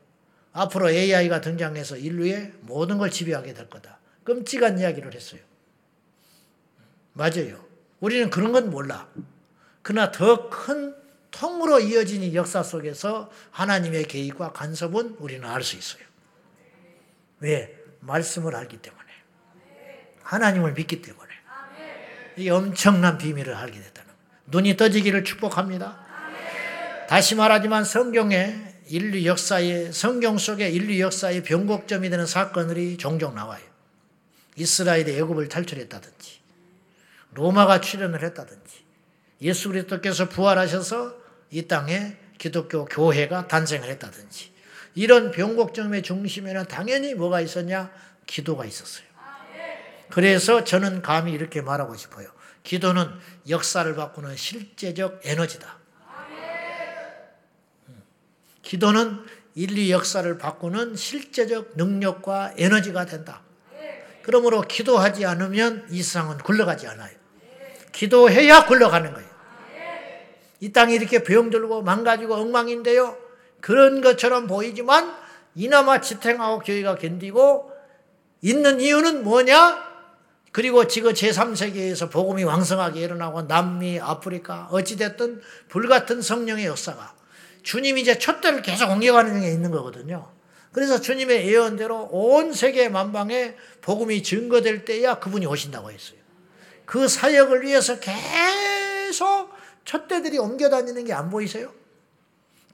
앞으로 0.53 0.91
AI가 0.91 1.41
등장해서 1.41 1.97
인류의 1.97 2.53
모든 2.61 2.99
걸 2.99 3.11
지배하게 3.11 3.55
될 3.55 3.69
거다. 3.69 3.99
끔찍한 4.23 4.79
이야기를 4.79 5.13
했어요. 5.13 5.41
맞아요. 7.15 7.65
우리는 7.99 8.31
그런 8.31 8.53
건 8.53 8.71
몰라. 8.71 9.09
그러나 9.83 10.13
더 10.13 10.49
큰 10.51 10.95
통으로 11.31 11.81
이어진 11.81 12.23
이 12.23 12.35
역사 12.35 12.63
속에서 12.63 13.31
하나님의 13.51 14.05
계획과 14.05 14.53
간섭은 14.53 15.17
우리는 15.19 15.49
알 15.49 15.63
수 15.63 15.77
있어요. 15.77 16.03
왜? 17.41 17.77
말씀을 18.01 18.55
알기 18.57 18.79
때문에. 18.79 19.05
하나님을 20.23 20.75
믿기 20.75 21.03
때문에. 21.03 21.31
이 22.37 22.49
엄청난 22.49 23.19
비밀을 23.19 23.55
알게 23.55 23.79
됐다는 23.81 24.11
눈이 24.47 24.77
떠지기를 24.77 25.25
축복합니다. 25.25 26.07
다시 27.09 27.35
말하지만 27.35 27.85
성경에 27.85 28.57
인류 28.87 29.25
역사의 29.25 29.93
성경 29.93 30.39
속에 30.39 30.69
인류 30.71 31.01
역사의 31.01 31.43
변곡점이 31.43 32.09
되는 32.11 32.27
사건들이 32.27 32.97
종종 32.97 33.35
나와요. 33.35 33.63
이스라엘이 34.57 35.17
애굽을 35.17 35.49
탈출했다든지 35.49 36.41
로마가 37.35 37.81
출현을 37.81 38.23
했다든지 38.23 38.85
예수 39.43 39.69
그리스도께서 39.69 40.29
부활하셔서 40.29 41.20
이 41.51 41.67
땅에 41.67 42.17
기독교 42.39 42.85
교회가 42.85 43.49
탄생을 43.49 43.89
했다든지 43.89 44.53
이런 44.95 45.31
변곡점의 45.31 46.03
중심에는 46.03 46.67
당연히 46.67 47.15
뭐가 47.15 47.41
있었냐? 47.41 47.91
기도가 48.27 48.65
있었어요. 48.65 49.07
그래서 50.11 50.65
저는 50.65 51.03
감히 51.03 51.33
이렇게 51.33 51.61
말하고 51.61 51.97
싶어요. 51.97 52.29
기도는 52.63 53.09
역사를 53.49 53.95
바꾸는 53.95 54.37
실제적 54.37 55.21
에너지다. 55.25 55.79
기도는 58.63 59.25
인류 59.55 59.91
역사를 59.91 60.39
바꾸는 60.39 60.97
실제적 60.97 61.77
능력과 61.77 62.55
에너지가 62.57 63.07
된다. 63.07 63.43
그러므로 64.23 64.61
기도하지 64.63 65.27
않으면 65.27 65.87
이 65.91 66.03
세상은 66.03 66.39
굴러가지 66.39 66.87
않아요. 66.87 67.15
기도해야 67.93 68.67
굴러가는 68.67 69.13
거예요. 69.13 69.30
이 70.61 70.73
땅이 70.73 70.95
이렇게 70.95 71.23
병들고 71.23 71.83
망가지고 71.83 72.35
엉망인데요. 72.35 73.17
그런 73.61 74.01
것처럼 74.01 74.47
보이지만 74.47 75.13
이나마 75.55 76.01
지탱하고 76.01 76.61
교회가 76.61 76.97
견디고 76.97 77.73
있는 78.43 78.81
이유는 78.81 79.25
뭐냐? 79.25 79.91
그리고 80.53 80.87
지금 80.87 81.13
제3세계에서 81.13 82.11
복음이 82.11 82.45
왕성하게 82.45 83.01
일어나고 83.01 83.43
남미, 83.43 84.01
아프리카, 84.01 84.69
어찌됐든 84.71 85.41
불같은 85.69 86.23
성령의 86.23 86.67
역사가 86.67 87.15
주님이 87.63 88.01
이제 88.01 88.19
촛대를 88.19 88.63
계속 88.63 88.91
옮겨가는 88.91 89.41
게 89.41 89.53
있는 89.53 89.71
거거든요. 89.71 90.31
그래서 90.73 91.01
주님의 91.01 91.49
예언대로 91.49 92.09
온 92.13 92.53
세계 92.53 92.89
만방에 92.89 93.55
복음이 93.81 94.23
증거될 94.23 94.85
때야 94.85 95.19
그분이 95.19 95.47
오신다고 95.47 95.91
했어요. 95.91 96.19
그 96.85 97.07
사역을 97.07 97.63
위해서 97.63 97.99
계속 98.01 99.51
촛대들이 99.91 100.39
옮겨 100.39 100.69
다니는 100.69 101.05
게 101.05 101.13
안 101.13 101.31
보이세요? 101.31 101.73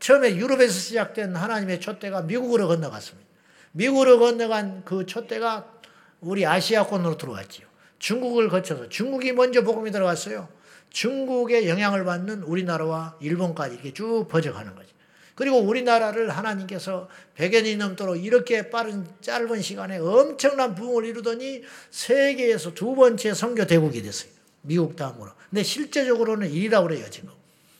처음에 0.00 0.36
유럽에서 0.36 0.74
시작된 0.74 1.34
하나님의 1.34 1.80
촛대가 1.80 2.20
미국으로 2.20 2.68
건너갔습니다. 2.68 3.26
미국으로 3.72 4.18
건너간 4.18 4.84
그 4.84 5.06
촛대가 5.06 5.72
우리 6.20 6.44
아시아권으로 6.44 7.16
들어왔지요. 7.16 7.66
중국을 7.98 8.50
거쳐서 8.50 8.90
중국이 8.90 9.32
먼저 9.32 9.62
복음이 9.62 9.90
들어갔어요. 9.92 10.48
중국의 10.90 11.70
영향을 11.70 12.04
받는 12.04 12.42
우리나라와 12.42 13.16
일본까지 13.20 13.76
이렇게 13.76 13.94
쭉 13.94 14.26
번져가는 14.28 14.74
거죠. 14.74 14.88
그리고 15.34 15.58
우리나라를 15.60 16.28
하나님께서 16.28 17.08
100년이 17.38 17.78
넘도록 17.78 18.22
이렇게 18.22 18.68
빠른 18.68 19.06
짧은 19.22 19.62
시간에 19.62 19.96
엄청난 19.96 20.74
부흥을 20.74 21.06
이루더니 21.06 21.62
세계에서 21.90 22.74
두 22.74 22.94
번째 22.94 23.32
선교 23.32 23.66
대국이 23.66 24.02
됐어요. 24.02 24.35
미국 24.66 24.96
다음으로. 24.96 25.30
근데 25.50 25.62
실제적으로는 25.62 26.50
1위라고 26.50 26.88
그래요, 26.88 27.08
지금. 27.10 27.30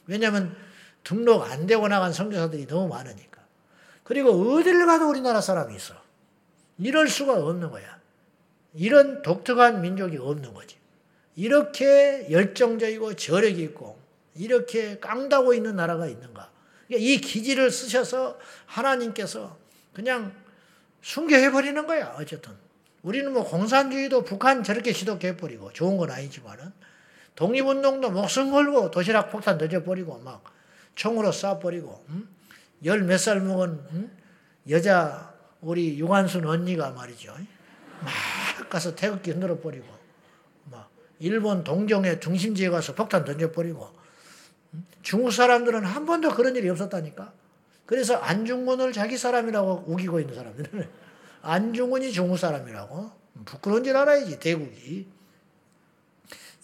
왜냐하면 0.06 0.56
등록 1.04 1.42
안 1.42 1.66
되고 1.66 1.86
나간 1.88 2.12
선교사들이 2.12 2.66
너무 2.66 2.88
많으니까. 2.88 3.40
그리고 4.02 4.30
어디를 4.30 4.86
가도 4.86 5.08
우리나라 5.08 5.40
사람이 5.40 5.74
있어. 5.74 5.94
이럴 6.78 7.08
수가 7.08 7.34
없는 7.34 7.70
거야. 7.70 7.98
이런 8.74 9.22
독특한 9.22 9.80
민족이 9.80 10.16
없는 10.18 10.54
거지. 10.54 10.76
이렇게 11.34 12.26
열정적이고 12.30 13.14
저력이 13.14 13.62
있고 13.62 13.98
이렇게 14.34 14.98
깡다고 14.98 15.54
있는 15.54 15.76
나라가 15.76 16.06
있는가? 16.06 16.50
그러니까 16.86 17.08
이 17.08 17.18
기지를 17.18 17.70
쓰셔서 17.70 18.38
하나님께서 18.66 19.56
그냥 19.92 20.34
순교해버리는 21.02 21.86
거야, 21.86 22.14
어쨌든. 22.18 22.52
우리는 23.02 23.32
뭐 23.32 23.44
공산주의도 23.44 24.24
북한 24.24 24.62
저렇게 24.62 24.92
시독해버리고 24.92 25.72
좋은 25.72 25.96
건 25.96 26.10
아니지만은 26.10 26.72
독립운동도 27.34 28.10
목숨 28.10 28.50
걸고 28.50 28.90
도시락 28.90 29.30
폭탄 29.30 29.58
던져버리고 29.58 30.18
막 30.18 30.42
총으로 30.94 31.30
쏴버리고 31.30 32.00
음? 32.08 32.28
열몇 32.84 33.20
살 33.20 33.40
먹은 33.40 33.68
음? 33.92 34.16
여자 34.68 35.34
우리 35.60 35.98
유관순 35.98 36.46
언니가 36.46 36.90
말이죠. 36.90 37.34
막 38.00 38.68
가서 38.68 38.94
태극기 38.94 39.30
흔들어 39.30 39.58
버리고 39.58 39.86
막 40.64 40.90
일본 41.18 41.62
동정의 41.62 42.20
중심지에 42.20 42.70
가서 42.70 42.94
폭탄 42.94 43.24
던져 43.24 43.52
버리고 43.52 43.90
중국 45.02 45.30
사람들은 45.30 45.84
한 45.84 46.06
번도 46.06 46.30
그런 46.30 46.56
일이 46.56 46.68
없었다니까. 46.68 47.32
그래서 47.84 48.16
안중근을 48.16 48.92
자기 48.92 49.16
사람이라고 49.16 49.84
우기고 49.86 50.20
있는 50.20 50.34
사람들은 50.34 50.88
안중근이 51.46 52.12
중국 52.12 52.38
사람이라고 52.38 53.10
부끄러운 53.44 53.84
줄 53.84 53.96
알아야지 53.96 54.38
대국이. 54.40 55.06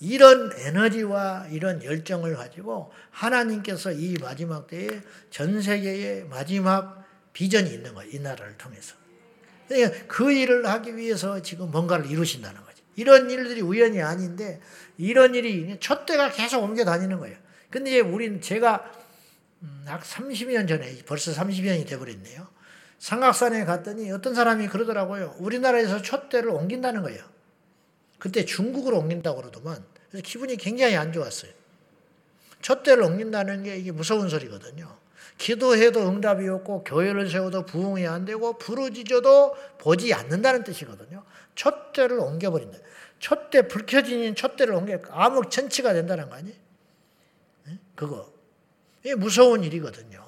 이런 0.01 0.53
에너지와 0.57 1.47
이런 1.53 1.85
열정을 1.85 2.35
가지고 2.35 2.93
하나님께서 3.11 3.93
이 3.93 4.17
마지막 4.21 4.67
때에 4.67 4.89
전 5.31 5.63
세계의 5.63 6.25
마지막 6.25 7.07
비전이 7.33 7.73
있는 7.73 7.95
거예요. 7.95 8.11
이 8.11 8.19
나라를 8.19 8.59
통해서. 8.59 8.97
그러니까 9.69 10.05
그 10.09 10.33
일을 10.33 10.67
하기 10.67 10.97
위해서 10.97 11.41
지금 11.41 11.71
뭔가를 11.71 12.11
이루신다는 12.11 12.61
거죠. 12.61 12.83
이런 12.97 13.31
일들이 13.31 13.61
우연이 13.61 14.03
아닌데 14.03 14.61
이런 14.99 15.37
일이 15.37 15.79
촛대가 15.79 16.31
계속 16.31 16.65
옮겨 16.65 16.85
다니는 16.85 17.21
거예요. 17.21 17.37
근데 17.71 18.01
우리는 18.01 18.41
제가 18.41 18.93
음, 19.63 19.85
약 19.87 20.03
30년 20.03 20.67
전에 20.67 20.99
벌써 21.07 21.33
30년이 21.33 21.87
돼버렸네요. 21.87 22.52
삼각산에 23.03 23.65
갔더니 23.65 24.13
어떤 24.13 24.33
사람이 24.33 24.69
그러더라고요. 24.69 25.35
우리나라에서 25.41 26.03
촛대를 26.03 26.51
옮긴다는 26.51 27.03
거예요. 27.03 27.25
그때 28.21 28.45
중국으로 28.45 28.99
옮긴다고 28.99 29.41
그러더만. 29.41 29.85
그래서 30.09 30.23
기분이 30.25 30.57
굉장히 30.57 30.95
안 30.95 31.13
좋았어요. 31.13 31.51
촛대를 32.61 33.03
옮긴다는 33.03 33.65
게 33.65 33.77
이게 33.77 33.91
무서운 33.91 34.29
소리거든요. 34.29 34.97
기도해도 35.37 36.09
응답이 36.09 36.47
없고 36.47 36.85
교회를 36.85 37.29
세워도 37.29 37.67
부흥이 37.67 38.07
안 38.07 38.25
되고 38.25 38.57
부르짖어도 38.57 39.57
보지 39.79 40.15
않는다는 40.15 40.63
뜻이거든요. 40.63 41.25
촛대를 41.57 42.21
옮겨버린다. 42.21 42.79
촛대 43.19 43.67
불 43.67 43.85
켜진 43.85 44.37
촛대를 44.37 44.75
옮겨 44.75 45.01
암흑 45.11 45.51
천치가 45.51 45.93
된다는 45.93 46.31
거 46.31 46.37
아니에요? 46.37 46.57
그거. 47.97 48.33
이게 49.01 49.17
무서운 49.17 49.65
일이거든요. 49.65 50.22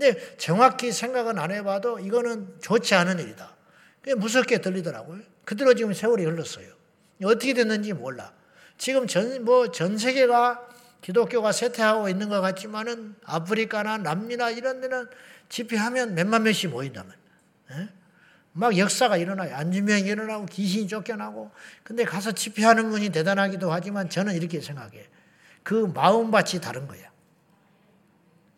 근데 0.00 0.36
정확히 0.38 0.92
생각은 0.92 1.38
안 1.38 1.50
해봐도 1.50 1.98
이거는 1.98 2.54
좋지 2.62 2.94
않은 2.94 3.18
일이다. 3.18 3.54
그게 4.00 4.14
무섭게 4.14 4.62
들리더라고요. 4.62 5.20
그대로 5.44 5.74
지금 5.74 5.92
세월이 5.92 6.24
흘렀어요. 6.24 6.66
어떻게 7.22 7.52
됐는지 7.52 7.92
몰라. 7.92 8.32
지금 8.78 9.06
전, 9.06 9.44
뭐, 9.44 9.70
전 9.70 9.98
세계가 9.98 10.68
기독교가 11.02 11.52
쇠퇴하고 11.52 12.08
있는 12.08 12.30
것 12.30 12.40
같지만은 12.40 13.14
아프리카나 13.26 13.98
남미나 13.98 14.50
이런 14.52 14.80
데는 14.80 15.06
집회하면 15.50 16.14
몇만 16.14 16.44
명씩 16.44 16.70
모인다면. 16.70 17.12
에? 17.72 17.88
막 18.52 18.78
역사가 18.78 19.18
일어나요. 19.18 19.54
안주명이 19.54 20.08
일어나고 20.08 20.46
귀신이 20.46 20.88
쫓겨나고. 20.88 21.50
근데 21.84 22.06
가서 22.06 22.32
집회하는 22.32 22.90
분이 22.90 23.10
대단하기도 23.10 23.70
하지만 23.70 24.08
저는 24.08 24.34
이렇게 24.34 24.62
생각해. 24.62 25.06
그 25.62 25.74
마음밭이 25.94 26.62
다른 26.62 26.88
거야. 26.88 27.09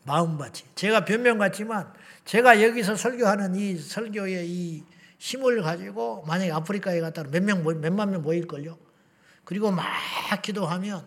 마음밭이. 0.05 0.63
제가 0.75 1.05
변명 1.05 1.39
같지만 1.39 1.93
제가 2.25 2.63
여기서 2.63 2.97
설교하는 2.97 3.55
이 3.55 3.77
설교의 3.77 4.49
이 4.49 4.85
힘을 5.19 5.63
가지고 5.63 6.25
만약에 6.27 6.51
아프리카에 6.51 7.01
갔다 7.01 7.23
몇 7.25 7.43
명, 7.43 7.63
몇만 7.65 8.11
명 8.11 8.23
모일걸요. 8.23 8.77
그리고 9.45 9.71
막 9.71 9.87
기도하면 10.43 11.05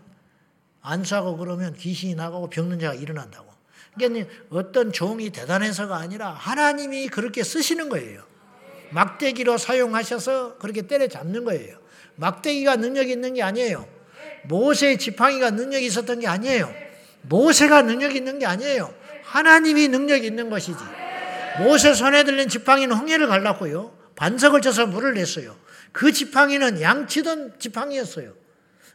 안수하고 0.81 1.37
그러면 1.37 1.73
귀신이 1.73 2.15
나가고 2.15 2.49
병든 2.49 2.79
자가 2.79 2.93
일어난다고. 2.93 3.53
그러니까 3.95 4.29
어떤 4.49 4.91
종이 4.91 5.29
대단해서가 5.29 5.97
아니라 5.97 6.29
하나님이 6.29 7.07
그렇게 7.07 7.43
쓰시는 7.43 7.89
거예요. 7.89 8.23
막대기로 8.91 9.57
사용하셔서 9.57 10.57
그렇게 10.57 10.83
때려잡는 10.83 11.43
거예요. 11.43 11.77
막대기가 12.15 12.75
능력이 12.77 13.11
있는 13.11 13.33
게 13.33 13.43
아니에요. 13.43 13.87
모세의 14.43 14.99
지팡이가 14.99 15.51
능력이 15.51 15.85
있었던 15.87 16.19
게 16.19 16.27
아니에요. 16.27 16.84
모세가 17.28 17.84
능력이 17.84 18.17
있는 18.17 18.39
게 18.39 18.45
아니에요. 18.45 18.93
하나님이 19.23 19.88
능력이 19.88 20.28
있는 20.28 20.49
것이지. 20.49 20.78
모세 21.59 21.93
손에 21.93 22.23
들린 22.23 22.49
지팡이는 22.49 22.95
홍해를 22.95 23.28
갈랐고요. 23.28 23.95
반석을 24.15 24.61
쳐서 24.61 24.86
물을 24.88 25.13
냈어요. 25.13 25.55
그 25.91 26.11
지팡이는 26.11 26.82
양치던 26.82 27.55
지팡이였어요. 27.59 28.34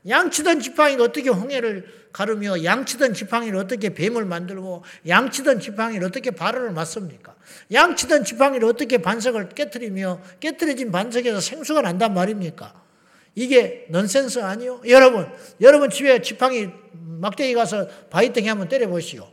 양치던 0.08 0.60
지팡이가 0.60 1.04
어떻게 1.04 1.28
홍해를 1.28 1.86
가르며 2.12 2.64
양치던 2.64 3.14
지팡이를 3.14 3.58
어떻게 3.58 3.94
뱀을 3.94 4.24
만들고 4.24 4.82
양치던 5.06 5.60
지팡이를 5.60 6.06
어떻게 6.06 6.30
발을 6.30 6.70
맞습니까? 6.72 7.34
양치던 7.72 8.24
지팡이를 8.24 8.66
어떻게 8.68 8.98
반석을 8.98 9.50
깨뜨리며 9.50 10.20
깨뜨려진 10.40 10.90
반석에서 10.90 11.40
생수가 11.40 11.82
난단 11.82 12.14
말입니까? 12.14 12.89
이게 13.34 13.86
넌센스 13.88 14.40
아니요? 14.40 14.80
여러분, 14.88 15.30
여러분 15.60 15.90
집에 15.90 16.20
지팡이 16.20 16.68
막대기 16.92 17.54
가서 17.54 17.86
바위덩이 18.10 18.48
한번 18.48 18.68
때려보시오. 18.68 19.28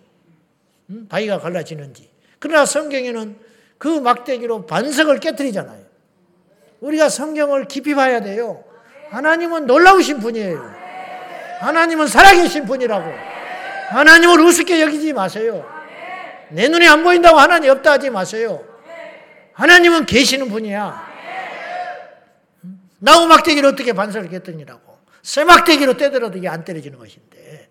음? 0.89 1.07
바위가 1.09 1.39
갈라지는지. 1.39 2.09
그러나 2.39 2.65
성경에는 2.65 3.37
그 3.77 3.87
막대기로 3.87 4.65
반석을 4.65 5.19
깨뜨리잖아요. 5.19 5.85
우리가 6.79 7.09
성경을 7.09 7.67
깊이 7.67 7.95
봐야 7.95 8.21
돼요. 8.21 8.63
하나님은 9.09 9.65
놀라우신 9.65 10.19
분이에요. 10.19 10.75
하나님은 11.59 12.07
살아계신 12.07 12.65
분이라고. 12.65 13.11
하나님을 13.89 14.39
우습게 14.41 14.81
여기지 14.81 15.13
마세요. 15.13 15.65
내 16.49 16.67
눈에 16.67 16.87
안 16.87 17.03
보인다고 17.03 17.39
하나님 17.39 17.71
없다 17.71 17.93
하지 17.93 18.09
마세요. 18.09 18.63
하나님은 19.53 20.05
계시는 20.05 20.49
분이야. 20.49 21.06
나무 22.99 23.27
막대기를 23.27 23.69
어떻게 23.69 23.93
반석을 23.93 24.29
깼더니라고. 24.29 24.97
쇠 25.21 25.43
막대기로 25.43 25.97
떼더라도 25.97 26.37
이게 26.37 26.47
안 26.47 26.63
때려지는 26.63 26.97
것인데. 26.97 27.69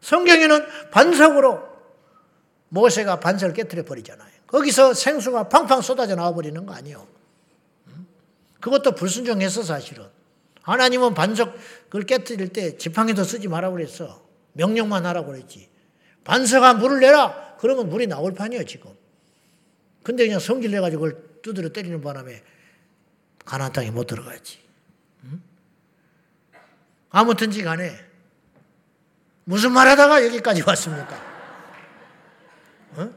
성경에는 0.00 0.90
반석으로 0.90 1.68
모세가 2.68 3.20
반석을 3.20 3.54
깨뜨려 3.54 3.84
버리잖아요. 3.84 4.28
거기서 4.46 4.94
생수가 4.94 5.48
팡팡 5.48 5.82
쏟아져 5.82 6.14
나와 6.14 6.32
버리는 6.32 6.64
거 6.64 6.72
아니에요. 6.72 7.06
그것도 8.60 8.94
불순종해서 8.94 9.62
사실은. 9.62 10.06
하나님은 10.62 11.14
반석을 11.14 12.02
깨뜨릴 12.06 12.48
때 12.48 12.76
지팡이도 12.76 13.24
쓰지 13.24 13.48
말라고 13.48 13.76
그랬어. 13.76 14.22
명령만 14.52 15.06
하라고 15.06 15.28
그랬지. 15.32 15.68
반석아 16.24 16.74
물을 16.74 17.00
내라. 17.00 17.56
그러면 17.58 17.88
물이 17.88 18.06
나올 18.06 18.34
판이에요 18.34 18.64
지금. 18.64 18.90
근데 20.02 20.24
그냥 20.24 20.40
성질 20.40 20.70
내가지고 20.70 21.02
그걸 21.02 21.40
두드려 21.42 21.70
때리는 21.70 22.00
바람에 22.00 22.42
가나안 23.48 23.72
땅에 23.72 23.90
못 23.90 24.06
들어가지. 24.06 24.62
응? 25.24 25.42
아무튼지 27.08 27.62
간에 27.62 27.98
무슨 29.44 29.72
말하다가 29.72 30.26
여기까지 30.26 30.62
왔습니까? 30.66 31.16
어? 32.96 33.10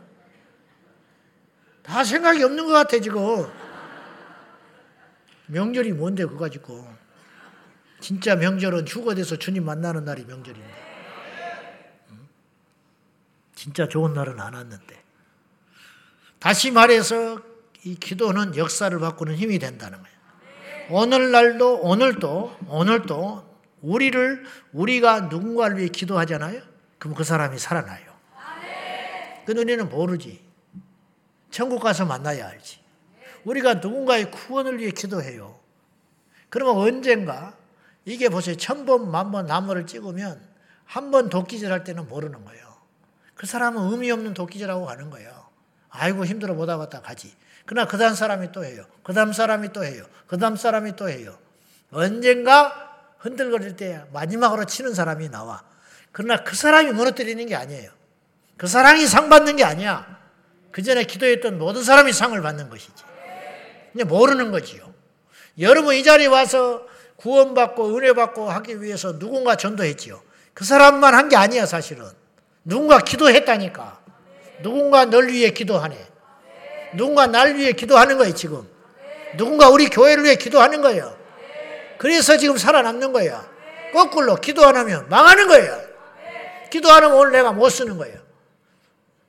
다 1.84 2.04
생각이 2.06 2.42
없는 2.44 2.66
것 2.66 2.72
같아 2.72 2.98
지금. 3.02 3.46
명절이 5.48 5.92
뭔데 5.92 6.24
그거 6.24 6.38
가지고. 6.40 6.88
진짜 8.00 8.38
명절은 8.38 8.88
휴거돼서 8.88 9.36
주님 9.36 9.66
만나는 9.66 10.06
날이 10.06 10.24
명절입니다. 10.24 10.78
진짜 13.54 13.86
좋은 13.90 14.14
날은 14.14 14.40
안 14.40 14.54
왔는데. 14.54 15.04
다시 16.40 16.72
말해서 16.72 17.42
이 17.84 17.96
기도는 17.96 18.56
역사를 18.56 18.98
바꾸는 18.98 19.36
힘이 19.36 19.60
된다는 19.60 20.02
거예요. 20.02 20.11
오늘날도 20.92 21.80
오늘도 21.82 22.58
오늘도 22.68 23.52
우리를 23.82 24.44
우리가 24.74 25.22
누군가를 25.22 25.78
위해 25.78 25.88
기도하잖아요. 25.88 26.62
그럼 27.00 27.16
그 27.16 27.24
사람이 27.24 27.58
살아나요. 27.58 28.12
그 29.46 29.54
우리는 29.54 29.90
모르지. 29.90 30.44
천국 31.50 31.82
가서 31.82 32.06
만나야 32.06 32.48
알지. 32.48 32.80
우리가 33.46 33.76
누군가의 33.76 34.30
구원을 34.32 34.80
위해 34.80 34.92
기도해요. 34.92 35.60
그러면 36.50 36.76
언젠가 36.78 37.56
이게 38.06 38.30
보세요. 38.30 38.56
천 38.58 38.86
번, 38.86 39.10
만번 39.10 39.46
나무를 39.48 39.86
찍으면 39.88 40.42
한 40.86 41.10
번 41.12 41.30
도끼질 41.30 41.72
할 41.72 41.86
때는 41.86 42.08
모르는 42.10 42.44
거예요. 42.44 42.76
그 43.34 43.48
사람은 43.48 43.92
의미 43.92 44.12
없는 44.12 44.34
도끼질하고 44.34 44.86
가는 44.86 45.10
거예요. 45.10 45.32
아이고 45.90 46.26
힘들어 46.26 46.54
못 46.54 46.68
하겠다 46.70 47.02
가지. 47.02 47.34
그러나 47.66 47.88
그 47.88 47.98
다음 47.98 48.14
사람이 48.16 48.52
또 48.52 48.64
해요. 48.66 48.86
그 49.04 49.14
다음 49.14 49.34
사람이 49.34 49.72
또 49.74 49.84
해요. 49.84 50.04
그 50.28 50.38
다음 50.38 50.56
사람이 50.56 50.96
또 50.96 51.10
해요. 51.10 51.38
언젠가 51.92 52.90
흔들거릴 53.20 53.76
때 53.76 54.02
마지막으로 54.14 54.66
치는 54.66 54.94
사람이 54.94 55.30
나와. 55.30 55.64
그러나 56.12 56.44
그 56.44 56.56
사람이 56.56 56.92
무너뜨리는 56.92 57.46
게 57.46 57.56
아니에요. 57.56 57.92
그 58.58 58.68
사람이 58.68 59.06
상 59.08 59.30
받는 59.30 59.56
게 59.56 59.64
아니야. 59.64 60.20
그 60.72 60.82
전에 60.84 61.04
기도했던 61.04 61.58
모든 61.58 61.84
사람이 61.84 62.14
상을 62.14 62.40
받는 62.42 62.70
것이지. 62.70 63.04
그냥 63.92 64.08
모르는 64.08 64.52
거지요. 64.52 64.94
여러분 65.60 65.96
이 65.96 66.04
자리에 66.04 66.28
와서 66.28 66.86
구원받고 67.18 67.96
은혜받고 67.98 68.50
하기 68.50 68.82
위해서 68.82 69.20
누군가 69.20 69.56
전도했지요. 69.56 70.22
그 70.54 70.66
사람만 70.66 71.14
한 71.14 71.30
게 71.30 71.36
아니야, 71.36 71.66
사실은. 71.66 72.06
누군가 72.64 73.00
기도했다니까. 73.00 74.02
누군가 74.64 75.06
널 75.06 75.28
위해 75.30 75.52
기도하네. 75.52 76.08
누군가 76.96 77.28
날 77.28 77.56
위해 77.56 77.72
기도하는 77.72 78.18
거예요, 78.18 78.34
지금. 78.34 78.68
누군가 79.38 79.70
우리 79.70 79.88
교회를 79.88 80.24
위해 80.24 80.36
기도하는 80.36 80.82
거예요. 80.82 81.16
그래서 81.98 82.38
지금 82.38 82.58
살아남는 82.58 83.14
거예요. 83.14 83.44
거꾸로 83.94 84.36
기도 84.36 84.66
안 84.66 84.76
하면 84.76 85.08
망하는 85.10 85.48
거예요. 85.48 85.80
기도 86.70 86.92
안 86.92 87.04
하면 87.04 87.18
오늘 87.18 87.32
내가 87.32 87.52
못 87.52 87.70
쓰는 87.70 87.98
거예요. 87.98 88.20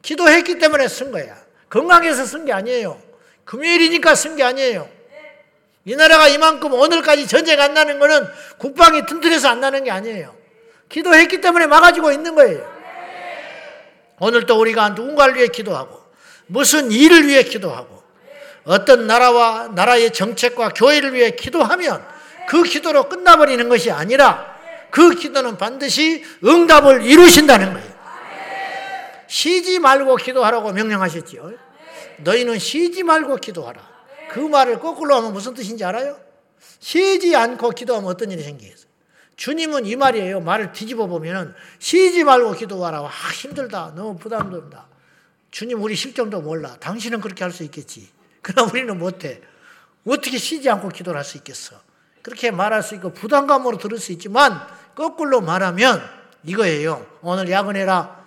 기도했기 0.03 0.59
때문에 0.59 0.89
쓴 0.89 1.13
거야. 1.13 1.37
건강해서 1.69 2.25
쓴 2.25 2.45
게 2.45 2.53
아니에요. 2.53 3.01
금요일이니까 3.45 4.15
쓴 4.15 4.37
게 4.37 4.43
아니에요. 4.43 4.89
이 5.85 5.97
나라가 5.97 6.29
이만큼 6.29 6.73
오늘까지 6.73 7.27
전쟁 7.27 7.61
안 7.61 7.75
나는 7.75 7.99
거는 7.99 8.27
국방이 8.59 9.05
튼튼해서 9.07 9.49
안 9.49 9.61
나는 9.61 9.85
게 9.85 9.91
아니에요. 9.91 10.35
기도했기 10.89 11.41
때문에 11.41 11.67
막아지고 11.67 12.13
있는 12.13 12.35
거예요. 12.35 12.71
오늘도 14.21 14.59
우리가 14.61 14.91
누군가를 14.91 15.35
위해 15.37 15.49
기도하고 15.49 16.02
무슨 16.47 16.91
일을 16.91 17.27
위해 17.27 17.43
기도하고 17.43 18.03
어떤 18.65 19.07
나라와 19.07 19.69
나라의 19.69 20.13
정책과 20.13 20.71
교회를 20.71 21.15
위해 21.15 21.31
기도하면 21.31 22.05
그 22.49 22.63
기도로 22.63 23.09
끝나버리는 23.09 23.69
것이 23.69 23.91
아니라 23.91 24.53
그 24.91 25.15
기도는 25.15 25.57
반드시 25.57 26.25
응답을 26.45 27.03
이루신다는 27.03 27.73
거예요. 27.73 27.93
쉬지 29.27 29.79
말고 29.79 30.17
기도하라고 30.17 30.73
명령하셨지요. 30.73 31.53
너희는 32.19 32.59
쉬지 32.59 33.03
말고 33.03 33.37
기도하라. 33.37 33.81
그 34.31 34.39
말을 34.41 34.79
거꾸로 34.79 35.15
하면 35.17 35.33
무슨 35.33 35.55
뜻인지 35.55 35.85
알아요? 35.85 36.19
쉬지 36.79 37.35
않고 37.35 37.71
기도하면 37.71 38.11
어떤 38.11 38.31
일이 38.31 38.43
생기겠어요? 38.43 38.93
주님은 39.37 39.87
이 39.87 39.97
말이에요. 39.97 40.41
말을 40.41 40.73
뒤집어 40.73 41.07
보면 41.07 41.55
쉬지 41.79 42.23
말고 42.25 42.53
기도하라. 42.53 42.99
아, 43.01 43.09
힘들다. 43.09 43.93
너무 43.97 44.19
부담된다. 44.19 44.87
주님 45.53 45.81
우리 45.83 45.95
실정도 45.95 46.41
몰라. 46.41 46.77
당신은 46.81 47.21
그렇게 47.21 47.45
할 47.45 47.53
수 47.53 47.63
있겠지. 47.63 48.09
그러나 48.43 48.69
우리는 48.69 48.99
못해. 48.99 49.41
어떻게 50.05 50.37
쉬지 50.39 50.69
않고 50.69 50.89
기도를 50.89 51.19
할 51.19 51.25
수 51.25 51.37
있겠어? 51.37 51.77
그렇게 52.23 52.51
말할 52.51 52.83
수 52.83 52.95
있고 52.97 53.13
부담감으로 53.13 53.79
들을 53.79 53.99
수 53.99 54.13
있지만 54.13 54.61
거꾸로 54.95 55.41
말하면 55.41 56.03
이거예요. 56.45 57.07
오늘 57.21 57.49
야근해라. 57.51 58.23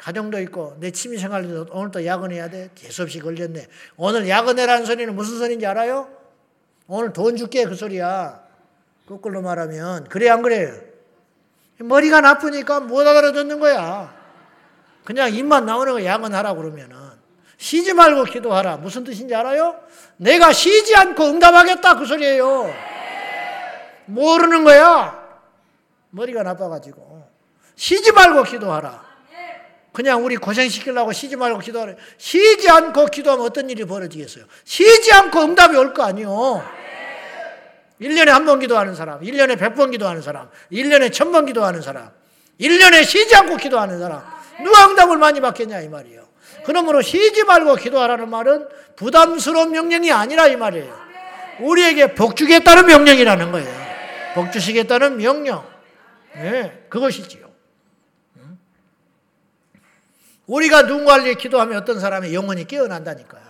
가정도 0.00 0.38
있고 0.42 0.76
내 0.78 0.90
취미생활도 0.92 1.68
오늘 1.70 1.90
또 1.90 2.04
야근해야 2.04 2.50
돼. 2.50 2.70
재수없이 2.74 3.18
걸렸네. 3.20 3.66
오늘 3.96 4.28
야근해라는 4.28 4.84
소리는 4.86 5.14
무슨 5.16 5.38
소리인지 5.38 5.66
알아요? 5.66 6.08
오늘 6.86 7.12
돈 7.12 7.36
줄게 7.36 7.64
그 7.64 7.74
소리야. 7.74 8.40
거꾸로 9.08 9.42
말하면 9.42 10.04
그래 10.08 10.28
안 10.28 10.42
그래요? 10.42 10.74
머리가 11.78 12.20
나쁘니까 12.20 12.80
못 12.80 13.06
알아듣는 13.06 13.58
거야. 13.60 14.15
그냥 15.06 15.32
입만 15.32 15.64
나오는 15.64 15.92
거 15.92 16.04
야근하라 16.04 16.54
그러면은 16.54 16.96
쉬지 17.58 17.94
말고 17.94 18.24
기도하라. 18.24 18.76
무슨 18.78 19.04
뜻인지 19.04 19.34
알아요? 19.34 19.76
내가 20.16 20.52
쉬지 20.52 20.94
않고 20.96 21.24
응답하겠다 21.24 21.96
그 21.96 22.04
소리예요. 22.04 22.74
모르는 24.06 24.64
거야. 24.64 25.16
머리가 26.10 26.42
나빠가지고 26.42 27.24
쉬지 27.76 28.10
말고 28.12 28.42
기도하라. 28.42 29.06
그냥 29.92 30.24
우리 30.24 30.36
고생시키려고 30.36 31.12
쉬지 31.12 31.36
말고 31.36 31.60
기도하라. 31.60 31.94
쉬지 32.18 32.68
않고 32.68 33.06
기도하면 33.06 33.46
어떤 33.46 33.70
일이 33.70 33.84
벌어지겠어요? 33.86 34.44
쉬지 34.64 35.12
않고 35.12 35.40
응답이 35.40 35.76
올 35.76 35.94
거 35.94 36.02
아니요. 36.02 36.62
1년에 38.00 38.26
한 38.26 38.44
번 38.44 38.58
기도하는 38.58 38.94
사람, 38.94 39.20
1년에 39.20 39.56
100번 39.56 39.90
기도하는 39.92 40.20
사람, 40.20 40.50
1년에 40.70 41.10
1000번 41.10 41.46
기도하는 41.46 41.80
사람, 41.80 42.10
1년에 42.60 43.04
쉬지 43.04 43.34
않고 43.36 43.56
기도하는 43.56 43.98
사람. 43.98 44.35
누가 44.62 44.88
응답을 44.88 45.18
많이 45.18 45.40
받겠냐 45.40 45.80
이 45.80 45.88
말이에요. 45.88 46.26
그러므로 46.64 47.02
쉬지 47.02 47.44
말고 47.44 47.76
기도하라는 47.76 48.28
말은 48.28 48.68
부담스러운 48.96 49.70
명령이 49.70 50.10
아니라 50.10 50.46
이 50.46 50.56
말이에요. 50.56 51.06
우리에게 51.60 52.14
복 52.14 52.36
주겠다는 52.36 52.86
명령이라는 52.86 53.52
거예요. 53.52 53.86
복 54.34 54.52
주시겠다는 54.52 55.16
명령. 55.16 55.66
네, 56.34 56.86
그것이지요. 56.88 57.46
우리가 60.46 60.82
누군가를 60.82 61.24
위해 61.24 61.34
기도하면 61.34 61.78
어떤 61.78 61.98
사람의 61.98 62.34
영혼이 62.34 62.66
깨어난다니까요. 62.66 63.46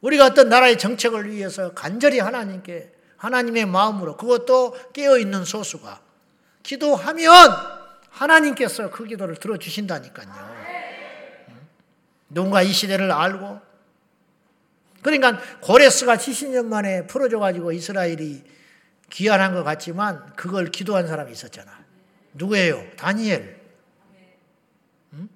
우리가 0.00 0.26
어떤 0.26 0.48
나라의 0.48 0.78
정책을 0.78 1.30
위해서 1.30 1.72
간절히 1.72 2.18
하나님께 2.18 2.92
하나님의 3.16 3.66
마음으로 3.66 4.16
그것도 4.16 4.76
깨어 4.92 5.18
있는 5.18 5.44
소수가 5.44 6.00
기도하면 6.64 7.81
하나님께서 8.22 8.90
그 8.90 9.04
기도를 9.04 9.36
들어 9.36 9.56
주신다니까요. 9.56 10.52
누군가 12.28 12.62
이 12.62 12.72
시대를 12.72 13.10
알고 13.10 13.60
그러니까 15.02 15.38
고레스가 15.60 16.16
70년 16.16 16.66
만에 16.66 17.06
풀어져 17.06 17.38
가지고 17.38 17.72
이스라엘이 17.72 18.44
귀환한 19.10 19.52
것 19.52 19.64
같지만 19.64 20.32
그걸 20.36 20.66
기도한 20.66 21.06
사람이 21.06 21.32
있었잖아. 21.32 21.84
누구예요? 22.34 22.86
다니엘. 22.96 23.60
응? 25.14 25.28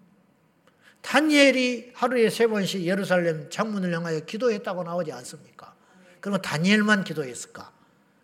다니엘이 1.02 1.92
하루에 1.94 2.30
세 2.30 2.46
번씩 2.46 2.82
예루살렘 2.82 3.50
창문을 3.50 3.92
향하여 3.92 4.20
기도했다고 4.20 4.84
나오지 4.84 5.12
않습니까? 5.12 5.74
그러면 6.20 6.40
다니엘만 6.40 7.04
기도했을까? 7.04 7.72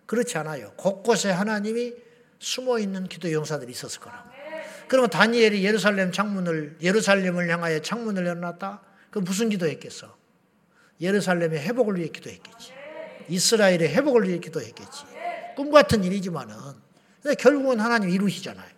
그렇지 0.06 0.38
않아요. 0.38 0.72
곳곳에 0.76 1.30
하나님이 1.30 1.94
숨어 2.38 2.78
있는 2.78 3.08
기도 3.08 3.30
용사들이 3.30 3.70
있었을 3.72 4.00
거라고. 4.00 4.31
그러면 4.92 5.08
다니엘이 5.08 5.64
예루살렘 5.64 6.12
창문을 6.12 6.76
예루살렘을 6.82 7.48
향하여 7.48 7.80
창문을 7.80 8.26
열어놨다. 8.26 8.82
그 9.10 9.20
무슨 9.20 9.48
기도했겠어? 9.48 10.14
예루살렘의 11.00 11.60
회복을 11.60 11.96
위해 11.96 12.08
기도했겠지. 12.08 12.74
이스라엘의 13.26 13.88
회복을 13.88 14.28
위해 14.28 14.38
기도했겠지. 14.38 15.04
꿈 15.56 15.70
같은 15.70 16.04
일이지만은 16.04 16.54
결국은 17.38 17.80
하나님 17.80 18.10
이루시잖아요. 18.10 18.68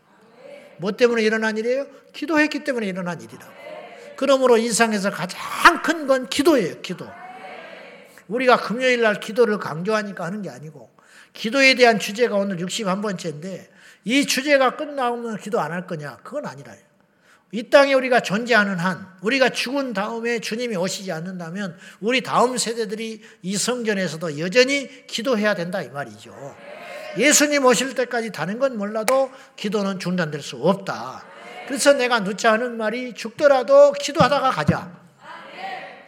뭐 0.76 0.92
때문에 0.92 1.20
일어난 1.20 1.56
일이에요? 1.56 1.88
기도했기 2.12 2.62
때문에 2.62 2.86
일어난 2.86 3.20
일이라고. 3.20 3.52
그러므로 4.14 4.56
인상에서 4.56 5.10
가장 5.10 5.82
큰 5.82 6.06
건 6.06 6.28
기도예요, 6.28 6.80
기도. 6.80 7.10
우리가 8.28 8.58
금요일 8.58 9.00
날 9.00 9.18
기도를 9.18 9.58
강조하니까 9.58 10.24
하는 10.24 10.42
게 10.42 10.48
아니고, 10.50 10.94
기도에 11.32 11.74
대한 11.74 11.98
주제가 11.98 12.36
오늘 12.36 12.58
61번째인데, 12.58 13.73
이 14.04 14.26
주제가 14.26 14.76
끝나면 14.76 15.38
기도 15.38 15.60
안 15.60 15.72
할 15.72 15.86
거냐? 15.86 16.18
그건 16.22 16.46
아니라요. 16.46 16.78
이 17.52 17.70
땅에 17.70 17.94
우리가 17.94 18.20
존재하는 18.20 18.78
한, 18.78 19.06
우리가 19.22 19.50
죽은 19.50 19.92
다음에 19.92 20.40
주님이 20.40 20.76
오시지 20.76 21.12
않는다면, 21.12 21.78
우리 22.00 22.20
다음 22.20 22.58
세대들이 22.58 23.22
이 23.42 23.56
성전에서도 23.56 24.40
여전히 24.40 25.06
기도해야 25.06 25.54
된다, 25.54 25.80
이 25.80 25.88
말이죠. 25.88 26.34
예수님 27.16 27.64
오실 27.64 27.94
때까지 27.94 28.32
다른 28.32 28.58
건 28.58 28.76
몰라도 28.76 29.30
기도는 29.54 30.00
중단될 30.00 30.42
수 30.42 30.56
없다. 30.56 31.24
그래서 31.68 31.92
내가 31.92 32.24
누차 32.24 32.52
하는 32.52 32.76
말이 32.76 33.14
죽더라도 33.14 33.92
기도하다가 33.92 34.50
가자. 34.50 34.90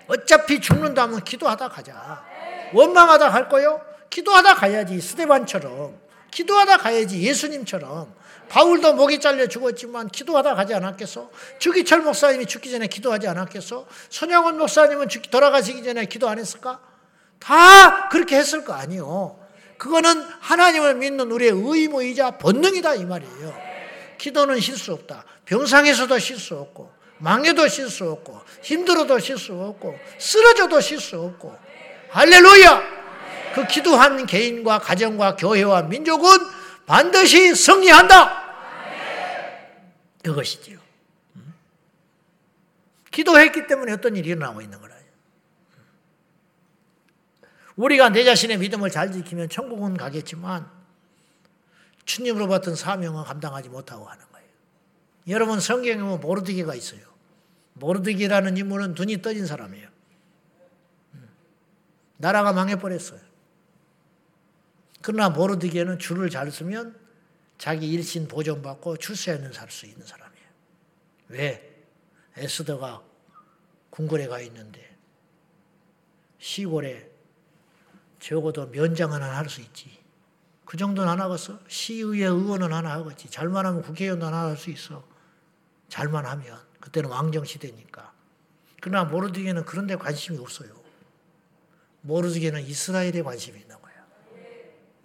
어차피 0.09 0.61
죽는다면 0.61 1.23
기도하다 1.23 1.69
가자. 1.69 2.25
원망하다 2.73 3.31
갈 3.31 3.49
거요? 3.49 3.81
기도하다 4.11 4.55
가야지. 4.55 5.01
스테반처럼. 5.01 6.06
기도하다 6.31 6.79
가야지. 6.79 7.21
예수님처럼. 7.23 8.15
바울도 8.49 8.95
목이 8.95 9.19
잘려 9.19 9.49
죽었지만 9.49 10.09
기도하다 10.09 10.55
가지 10.55 10.73
않았겠어? 10.75 11.31
주기철 11.59 12.03
목사님이 12.03 12.47
죽기 12.47 12.71
전에 12.71 12.87
기도하지 12.87 13.27
않았겠어? 13.27 13.87
손양원 14.09 14.59
목사님은 14.59 15.09
죽기 15.09 15.31
돌아가시기 15.31 15.83
전에 15.83 16.05
기도 16.07 16.29
안 16.29 16.39
했을까? 16.39 16.81
다 17.41 18.09
그렇게 18.09 18.37
했을 18.37 18.65
거 18.65 18.73
아니요. 18.73 19.39
그거는 19.79 20.23
하나님을 20.41 20.95
믿는 20.95 21.31
우리의 21.31 21.53
의무이자 21.55 22.33
본능이다 22.33 22.95
이 22.95 23.05
말이에요. 23.05 23.55
기도는 24.19 24.61
실수 24.61 24.93
없다. 24.93 25.25
병상에서도 25.45 26.19
실수 26.19 26.57
없고 26.57 26.91
망해도 27.19 27.67
실수 27.69 28.11
없고 28.11 28.41
힘들어도 28.63 29.19
실수 29.19 29.53
없고 29.55 29.99
쓰러져도 30.19 30.81
실수 30.81 31.21
없고 31.21 31.57
할렐루야! 32.11 32.97
그 33.57 33.67
기도한 33.67 34.27
개인과 34.27 34.81
가정과 34.81 35.37
교회와 35.37 35.85
민족은 35.85 36.29
반드시 36.85 37.55
승리한다. 37.55 38.45
그것이지요. 40.23 40.79
기도했기 43.11 43.67
때문에 43.67 43.93
어떤 43.93 44.15
일이 44.15 44.29
일어나고 44.29 44.61
있는 44.61 44.79
거라. 44.79 44.95
우리가 47.77 48.11
내 48.11 48.25
자신의 48.25 48.59
믿음을 48.59 48.91
잘 48.91 49.11
지키면 49.11 49.49
천국은 49.49 49.97
가겠지만 49.97 50.71
주님으로 52.05 52.49
받은 52.49 52.75
사명은 52.75 53.25
감당하지 53.25 53.71
못하고 53.71 54.05
하는 54.05 54.23
거예요. 54.33 54.49
여러분 55.29 55.61
성경에 55.61 55.99
보면 55.99 56.21
모르드기가 56.21 56.75
있어요. 56.75 57.01
모르드기라는 57.73 58.59
인물은 58.59 58.95
눈이 58.95 59.23
떠진 59.23 59.47
사람이에요. 59.47 59.89
음. 61.15 61.29
나라가 62.19 62.53
망해버렸어요. 62.53 63.26
그러나 65.07 65.29
모르드기에는 65.29 66.01
줄을 66.01 66.31
잘 66.31 66.51
쓰면 66.51 66.99
자기 67.59 67.93
일신 67.93 68.27
보존받고 68.27 68.97
출세하는 68.97 69.53
살 69.53 69.71
수 69.71 69.87
있는 69.87 70.05
사람이에요. 70.05 70.47
왜? 71.29 71.85
에스더가 72.37 73.05
궁궐에 73.91 74.27
가 74.27 74.41
있는데 74.41 74.97
시골에 76.41 77.09
적어도 78.19 78.69
면장 78.69 79.13
하나 79.13 79.37
할 79.37 79.49
수 79.49 79.61
있지. 79.61 79.97
그 80.65 80.77
정도는 80.77 81.09
안 81.09 81.21
하겠어? 81.21 81.61
시의회 81.69 82.25
의원은 82.27 82.73
하나 82.73 82.91
하겠지. 82.95 83.31
잘만 83.31 83.65
하면 83.65 83.83
국회의원도 83.83 84.27
하나 84.27 84.49
할 84.49 84.57
수 84.57 84.71
있어. 84.71 85.07
잘만 85.89 86.27
하면. 86.27 86.59
그때는 86.81 87.11
왕정시대니까. 87.11 88.13
그러나 88.81 89.05
모르드게는 89.05 89.67
그런 89.67 89.87
데 89.87 89.95
관심이 89.95 90.37
없어요. 90.39 90.75
모르드게는 92.01 92.63
이스라엘에 92.63 93.23
관심이. 93.23 93.66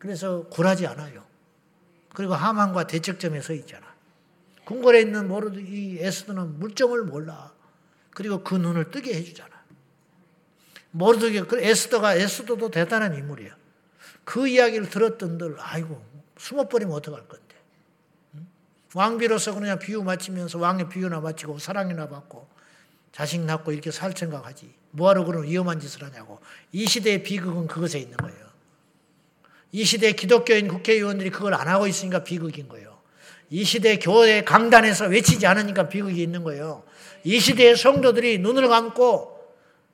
그래서 0.02 0.48
굴하지 0.50 0.88
않아요. 0.88 1.24
그리고 2.16 2.34
하만과 2.34 2.88
대척점에 2.88 3.40
서 3.40 3.54
있잖아. 3.54 3.86
궁궐에 4.66 5.02
있는 5.02 5.28
모르드기 5.28 6.00
에스더는 6.02 6.58
물정을 6.58 7.04
몰라. 7.04 7.54
그리고 8.10 8.44
그 8.44 8.56
눈을 8.56 8.90
뜨게 8.90 9.14
해주잖아. 9.14 9.52
모르드게 10.90 11.44
그 11.44 11.62
에스더가 11.62 12.16
에스더도 12.16 12.72
대단한 12.72 13.14
인물이야. 13.14 13.56
그 14.24 14.48
이야기를 14.48 14.90
들었던들 14.90 15.58
아이고 15.60 16.04
숨어버리면 16.36 16.96
어떡할 16.96 17.28
건데. 17.28 17.56
왕비로서 18.96 19.54
그냥 19.54 19.78
비유 19.78 20.02
맞추면서 20.02 20.58
왕의 20.58 20.90
비유나 20.90 21.20
맞추고 21.20 21.60
사랑이나 21.60 22.10
받고 22.10 22.50
자식 23.12 23.42
낳고 23.42 23.72
이렇게 23.72 23.92
살 23.92 24.14
생각하지. 24.18 24.74
뭐하러 24.90 25.26
그런 25.26 25.44
위험한 25.44 25.80
짓을 25.80 26.04
하냐고. 26.04 26.40
이 26.72 26.88
시대의 26.88 27.22
비극은 27.22 27.68
그것에 27.68 28.00
있는 28.00 28.18
거예요. 28.18 28.51
이 29.72 29.86
시대 29.86 30.12
기독교인 30.12 30.68
국회의원들이 30.68 31.30
그걸 31.30 31.54
안 31.54 31.68
하고 31.68 31.88
있으니까 31.88 32.24
비극인 32.24 32.68
거예요. 32.68 33.00
이 33.50 33.64
시대 33.64 33.98
교회 33.98 34.44
강단에서 34.44 35.08
외치지 35.08 35.46
않으니까 35.46 35.90
비극이 35.90 36.22
있는 36.22 36.44
거예요. 36.44 36.84
이 37.24 37.40
시대의 37.40 37.76
성도들이 37.76 38.40
눈을 38.40 38.68
감고 38.68 39.40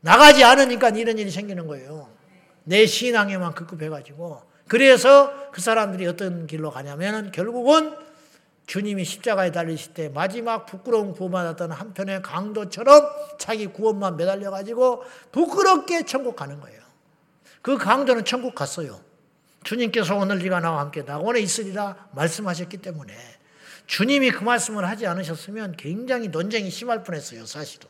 나가지 0.01 0.43
않으니까 0.43 0.89
이런 0.89 1.17
일이 1.17 1.29
생기는 1.31 1.67
거예요. 1.67 2.09
내 2.63 2.85
신앙에만 2.85 3.53
급급해가지고. 3.53 4.41
그래서 4.67 5.51
그 5.51 5.61
사람들이 5.61 6.05
어떤 6.05 6.45
길로 6.45 6.71
가냐면 6.71 7.31
결국은 7.31 7.95
주님이 8.67 9.05
십자가에 9.05 9.51
달리실 9.51 9.93
때 9.93 10.09
마지막 10.09 10.65
부끄러운 10.65 11.13
구원받았던 11.13 11.71
한편의 11.71 12.21
강도처럼 12.21 13.09
자기 13.39 13.67
구원만 13.67 14.17
매달려가지고 14.17 15.03
부끄럽게 15.31 16.03
천국 16.03 16.35
가는 16.35 16.59
거예요. 16.59 16.81
그 17.61 17.77
강도는 17.77 18.25
천국 18.25 18.53
갔어요. 18.53 19.06
주님께서 19.67 20.15
오늘 20.15 20.39
네가 20.39 20.61
나와 20.61 20.79
함께 20.79 21.01
낙원에 21.01 21.41
있으리라 21.41 22.07
말씀하셨기 22.13 22.77
때문에 22.77 23.13
주님이 23.85 24.31
그 24.31 24.45
말씀을 24.45 24.87
하지 24.87 25.05
않으셨으면 25.05 25.75
굉장히 25.75 26.29
논쟁이 26.29 26.69
심할 26.69 27.03
뻔했어요, 27.03 27.45
사실은. 27.45 27.89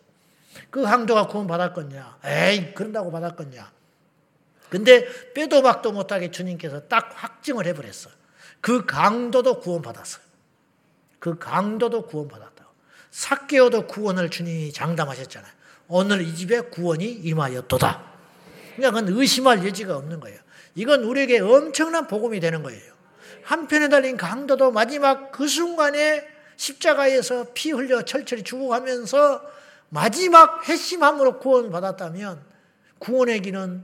그 0.71 0.84
항도가 0.84 1.28
구원 1.28 1.45
받았겠냐? 1.45 2.17
에이, 2.25 2.73
그런다고 2.73 3.11
받았겠냐? 3.11 3.71
근데 4.69 5.07
빼도 5.34 5.61
박도 5.61 5.91
못하게 5.91 6.32
주님께서 6.32 6.88
딱 6.88 7.11
확증을 7.13 7.67
해버렸어. 7.67 8.09
그 8.59 8.88
강도도 8.88 9.59
구원 9.59 9.84
받았어요. 9.84 10.23
그 11.19 11.38
강도도 11.38 12.07
구원 12.07 12.28
받았다. 12.28 12.65
사개오도 13.11 13.86
구원을 13.86 14.32
주님이 14.32 14.73
장담하셨잖아요. 14.73 15.51
오늘 15.89 16.21
이 16.21 16.36
집에 16.36 16.59
구원이 16.59 17.05
임하였도다. 17.05 18.03
그러니까 18.75 18.99
그건 18.99 19.19
의심할 19.19 19.65
여지가 19.65 19.95
없는 19.95 20.19
거예요. 20.19 20.39
이건 20.78 21.03
우리에게 21.03 21.39
엄청난 21.39 22.05
복음이 22.05 22.39
되는 22.39 22.61
거예요. 22.61 22.93
한편에 23.43 23.89
달린 23.89 24.15
강도도 24.15 24.71
마지막 24.71 25.32
그 25.32 25.47
순간에 25.47 26.23
십자가에서 26.55 27.47
피 27.55 27.71
흘려 27.71 28.03
철철이 28.03 28.43
죽어가면서 28.43 29.41
마지막 29.89 30.69
회심함으로 30.69 31.39
구원받았다면 31.39 32.45
구원의 32.99 33.41
길은 33.41 33.84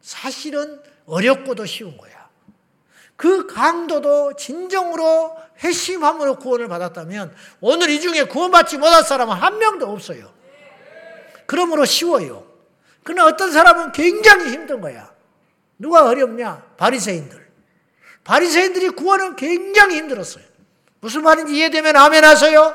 사실은 0.00 0.80
어렵고도 1.06 1.64
쉬운 1.64 1.96
거야. 1.96 2.28
그 3.14 3.46
강도도 3.46 4.34
진정으로 4.34 5.36
회심함으로 5.62 6.40
구원을 6.40 6.66
받았다면 6.66 7.32
오늘 7.60 7.90
이 7.90 8.00
중에 8.00 8.24
구원받지 8.24 8.78
못할 8.78 9.04
사람은 9.04 9.36
한 9.36 9.58
명도 9.58 9.88
없어요. 9.88 10.32
그러므로 11.46 11.84
쉬워요. 11.84 12.44
그러나 13.04 13.28
어떤 13.28 13.52
사람은 13.52 13.92
굉장히 13.92 14.50
힘든 14.50 14.80
거야. 14.80 15.12
누가 15.82 16.08
어렵냐? 16.08 16.62
바리새인들. 16.76 17.42
바리새인들이 18.22 18.90
구원은 18.90 19.34
굉장히 19.34 19.96
힘들었어요. 19.96 20.44
무슨 21.00 21.24
말인지 21.24 21.56
이해되면 21.56 21.96
아멘 21.96 22.24
하세요. 22.24 22.72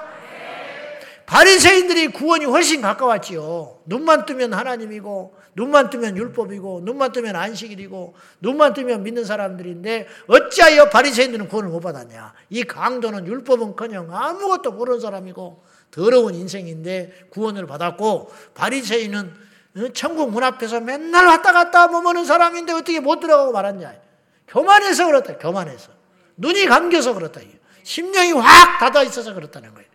바리새인들이 1.26 2.08
구원이 2.10 2.44
훨씬 2.46 2.82
가까웠지요. 2.82 3.80
눈만 3.86 4.26
뜨면 4.26 4.54
하나님이고 4.54 5.38
눈만 5.56 5.90
뜨면 5.90 6.18
율법이고 6.18 6.82
눈만 6.84 7.14
뜨면 7.14 7.38
안식일이고 7.38 8.14
눈만 8.42 8.74
뜨면 8.74 9.04
믿는 9.04 9.24
사람들인데 9.24 10.08
어찌하여 10.28 10.90
바리새인들은 10.90 11.48
구원을 11.48 11.70
못 11.70 11.80
받았냐? 11.80 12.34
이 12.50 12.64
강도는 12.66 13.26
율법은커녕 13.26 14.14
아무것도 14.14 14.74
모르는 14.74 15.00
사람이고 15.00 15.64
더러운 15.92 16.36
인생인데 16.36 17.28
구원을 17.30 17.68
받았고 17.68 18.32
바리새인은 18.54 19.28
어, 19.28 19.47
천국 19.94 20.32
문 20.32 20.44
앞에서 20.44 20.80
맨날 20.80 21.26
왔다 21.28 21.54
갔다 21.54 21.88
머무는 21.88 22.26
사람인데 22.26 22.74
어떻게 22.74 23.00
못 23.00 23.20
들어가고 23.20 23.52
말았냐? 23.52 23.94
교만해서 24.48 25.06
그렇다. 25.06 25.38
교만해서 25.38 25.92
눈이 26.38 26.66
감겨서 26.66 27.14
그렇다. 27.14 27.42
심령이 27.84 28.32
확 28.34 28.80
닫아 28.80 29.04
있어서 29.04 29.34
그렇다는 29.34 29.74
거예요. 29.74 29.88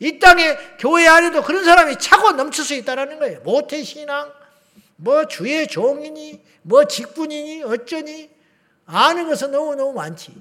이 0.00 0.18
땅에 0.18 0.56
교회 0.78 1.06
안에도 1.06 1.42
그런 1.42 1.64
사람이 1.64 1.98
차고 1.98 2.32
넘칠 2.32 2.64
수 2.64 2.74
있다는 2.74 3.18
거예요. 3.18 3.40
모태 3.40 3.82
신앙, 3.82 4.32
뭐 4.96 5.26
주의 5.26 5.66
종이니 5.66 6.42
뭐 6.62 6.84
직분이니 6.84 7.62
어쩌니 7.64 8.30
아는 8.86 9.28
것은 9.28 9.50
너무 9.52 9.74
너무 9.76 9.92
많지. 9.92 10.32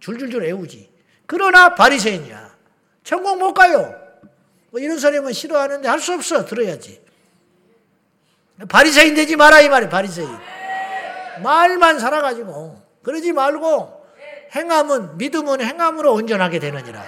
줄줄줄 0.00 0.44
애우지. 0.44 0.90
그러나 1.26 1.74
바리새인이야. 1.74 2.56
천국 3.04 3.38
못 3.38 3.52
가요. 3.54 3.94
뭐 4.70 4.80
이런 4.80 4.98
소리면 4.98 5.32
싫어하는데 5.32 5.88
할 5.88 6.00
수 6.00 6.14
없어. 6.14 6.44
들어야지. 6.44 7.00
바리새인 8.66 9.14
되지 9.14 9.36
마라 9.36 9.60
이 9.60 9.68
말이 9.68 9.88
바리새인. 9.88 10.28
말만 11.42 11.98
살아가지고 12.00 12.82
그러지 13.02 13.32
말고 13.32 14.06
행함은 14.54 15.18
믿음은 15.18 15.60
행함으로 15.60 16.14
온전하게 16.14 16.58
되느니라. 16.58 17.04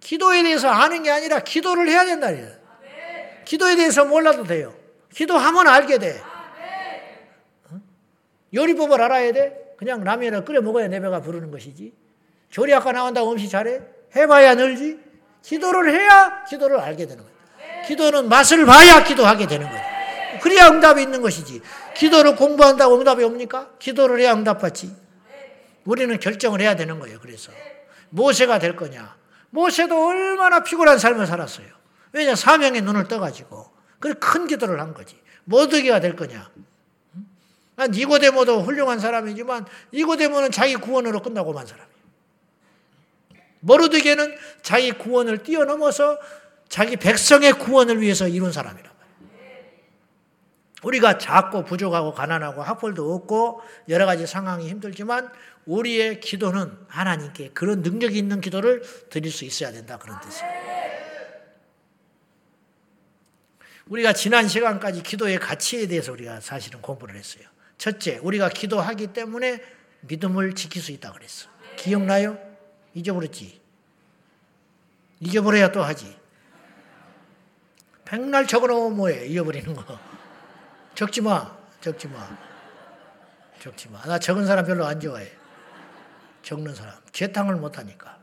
기도에 0.00 0.42
대해서 0.42 0.68
아는 0.68 1.02
게 1.04 1.10
아니라 1.10 1.40
기도를 1.40 1.88
해야 1.88 2.04
된다. 2.04 2.28
기도에 3.44 3.76
대해서 3.76 4.04
몰라도 4.04 4.44
돼요. 4.44 4.74
기도하면 5.14 5.68
알게 5.68 5.98
돼. 5.98 6.20
요리법을 8.54 9.00
알아야 9.00 9.32
돼? 9.32 9.74
그냥 9.78 10.02
라면을 10.04 10.44
끓여 10.44 10.60
먹어야 10.60 10.88
내 10.88 11.00
배가 11.00 11.20
부르는 11.20 11.50
것이지. 11.50 11.94
조리학과 12.50 12.92
나온다고 12.92 13.32
음식 13.32 13.48
잘해? 13.48 13.80
해봐야 14.14 14.54
늘지? 14.54 15.00
기도를 15.42 15.92
해야 15.92 16.44
기도를 16.44 16.78
알게 16.78 17.06
되는 17.06 17.22
거야. 17.22 17.31
기도는 17.86 18.28
맛을 18.28 18.64
봐야 18.66 19.02
기도하게 19.02 19.46
되는 19.46 19.68
거야. 19.68 19.82
그래야 20.40 20.68
응답이 20.68 21.02
있는 21.02 21.20
것이지. 21.20 21.60
기도를 21.94 22.36
공부한다고 22.36 22.98
응답이 22.98 23.22
옵니까? 23.24 23.70
기도를 23.78 24.20
해야 24.20 24.32
응답받지. 24.32 24.94
우리는 25.84 26.18
결정을 26.18 26.60
해야 26.60 26.76
되는 26.76 26.98
거예요. 26.98 27.18
그래서. 27.20 27.52
모세가 28.10 28.58
될 28.58 28.76
거냐? 28.76 29.16
모세도 29.50 30.08
얼마나 30.08 30.62
피곤한 30.62 30.98
삶을 30.98 31.26
살았어요. 31.26 31.66
왜냐 32.12 32.34
사명에 32.34 32.80
눈을 32.80 33.08
떠가지고 33.08 33.70
그래 33.98 34.14
큰 34.18 34.46
기도를 34.46 34.80
한 34.80 34.94
거지. 34.94 35.16
모두기가 35.44 36.00
될 36.00 36.16
거냐? 36.16 36.50
난 37.76 37.90
니고데모도 37.90 38.62
훌륭한 38.62 38.98
사람이지만 39.00 39.66
니고데모는 39.94 40.50
자기 40.50 40.76
구원으로 40.76 41.22
끝나고만 41.22 41.66
사람이에요. 41.66 41.92
모르드게는 43.60 44.36
자기 44.62 44.92
구원을 44.92 45.42
뛰어넘어서 45.42 46.18
자기 46.72 46.96
백성의 46.96 47.52
구원을 47.58 48.00
위해서 48.00 48.26
이룬 48.26 48.50
사람이란 48.50 48.90
말이에요. 48.98 49.64
우리가 50.82 51.18
작고 51.18 51.66
부족하고 51.66 52.14
가난하고 52.14 52.62
학벌도 52.62 53.12
없고 53.12 53.60
여러 53.90 54.06
가지 54.06 54.26
상황이 54.26 54.70
힘들지만 54.70 55.30
우리의 55.66 56.20
기도는 56.20 56.74
하나님께 56.88 57.50
그런 57.50 57.82
능력이 57.82 58.16
있는 58.16 58.40
기도를 58.40 58.82
드릴 59.10 59.30
수 59.30 59.44
있어야 59.44 59.70
된다 59.70 59.98
그런 59.98 60.18
뜻이에요. 60.22 60.50
우리가 63.88 64.14
지난 64.14 64.48
시간까지 64.48 65.02
기도의 65.02 65.40
가치에 65.40 65.86
대해서 65.88 66.10
우리가 66.12 66.40
사실은 66.40 66.80
공부를 66.80 67.16
했어요. 67.16 67.44
첫째, 67.76 68.16
우리가 68.22 68.48
기도하기 68.48 69.08
때문에 69.08 69.62
믿음을 70.00 70.54
지킬 70.54 70.80
수 70.80 70.90
있다 70.92 71.12
그랬어. 71.12 71.50
기억나요? 71.76 72.38
잊어버렸지. 72.94 73.60
잊어버려야 75.20 75.70
또 75.70 75.82
하지. 75.82 76.21
백날 78.12 78.46
적어놓으면 78.46 78.94
뭐해? 78.98 79.24
잊어버리는 79.24 79.74
거. 79.74 79.98
적지 80.94 81.22
마. 81.22 81.56
적지 81.80 82.08
마. 82.08 82.28
적지 83.58 83.88
마. 83.88 84.02
나 84.02 84.18
적은 84.18 84.44
사람 84.44 84.66
별로 84.66 84.84
안 84.84 85.00
좋아해. 85.00 85.32
적는 86.42 86.74
사람. 86.74 86.94
재탕을 87.10 87.56
못하니까. 87.56 88.18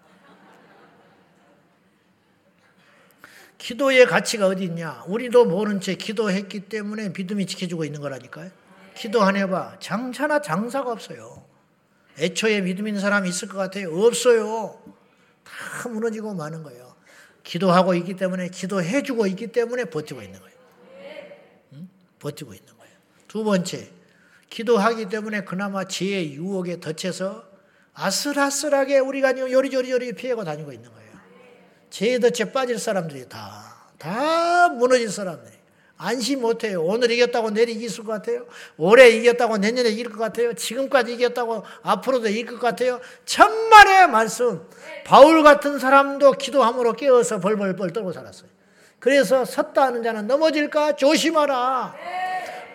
기도의 3.58 4.06
가치가 4.06 4.46
어디 4.46 4.66
있냐? 4.66 5.04
우리도 5.08 5.46
모른 5.46 5.82
채 5.82 5.96
기도했기 5.96 6.70
때문에 6.70 7.10
믿음이 7.10 7.48
지켜주고 7.48 7.84
있는 7.84 8.00
거라니까요. 8.00 8.52
기도 8.94 9.24
안 9.24 9.36
해봐. 9.36 9.78
장사나 9.80 10.44
장사가 10.44 10.92
없어요. 10.92 11.44
애초에 12.20 12.62
믿음 12.62 12.88
있는 12.88 13.02
사람이 13.02 13.28
있을 13.28 13.48
것 13.48 13.58
같아요. 13.58 13.90
없어요. 13.92 14.80
다 15.44 15.90
무너지고 15.90 16.36
마는 16.36 16.62
거예요. 16.62 16.89
기도하고 17.44 17.94
있기 17.96 18.16
때문에, 18.16 18.50
기도해주고 18.50 19.28
있기 19.28 19.48
때문에 19.48 19.86
버티고 19.86 20.22
있는 20.22 20.40
거예요. 20.40 20.56
응? 21.74 21.90
버티고 22.20 22.54
있는 22.54 22.78
거예요. 22.78 22.94
두 23.28 23.44
번째, 23.44 23.90
기도하기 24.50 25.10
때문에 25.10 25.44
그나마 25.44 25.86
지혜의 25.86 26.34
유혹에 26.34 26.80
덧쳐서 26.80 27.48
아슬아슬하게 27.94 29.00
우리가 29.00 29.38
요리조리요리 29.38 30.14
피해고 30.14 30.44
다니고 30.44 30.72
있는 30.72 30.90
거예요. 30.90 31.12
죄의 31.90 32.20
덫에 32.20 32.52
빠질 32.52 32.80
사람들이 32.80 33.28
다, 33.28 33.92
다 33.98 34.70
무너진 34.70 35.10
사람들이. 35.10 35.59
안심 36.02 36.40
못해요. 36.40 36.82
오늘 36.82 37.12
이겼다고 37.12 37.52
내일 37.52 37.68
이길 37.68 37.90
것 37.98 38.06
같아요. 38.06 38.46
올해 38.78 39.10
이겼다고 39.10 39.58
내년에 39.58 39.90
이길 39.90 40.10
것 40.10 40.18
같아요. 40.18 40.54
지금까지 40.54 41.14
이겼다고 41.14 41.66
앞으로도 41.84 42.30
이길 42.30 42.46
것 42.46 42.60
같아요. 42.60 43.02
천만의 43.26 44.08
말씀. 44.08 44.66
바울 45.06 45.44
같은 45.44 45.78
사람도 45.78 46.32
기도함으로 46.34 46.94
깨어서 46.94 47.42
벌벌벌 47.42 47.92
떨고 47.92 48.14
살았어요. 48.14 48.50
그래서 49.00 49.44
섰다 49.44 49.84
하는 49.84 50.02
자는 50.02 50.26
넘어질까 50.26 50.96
조심하라. 50.96 51.94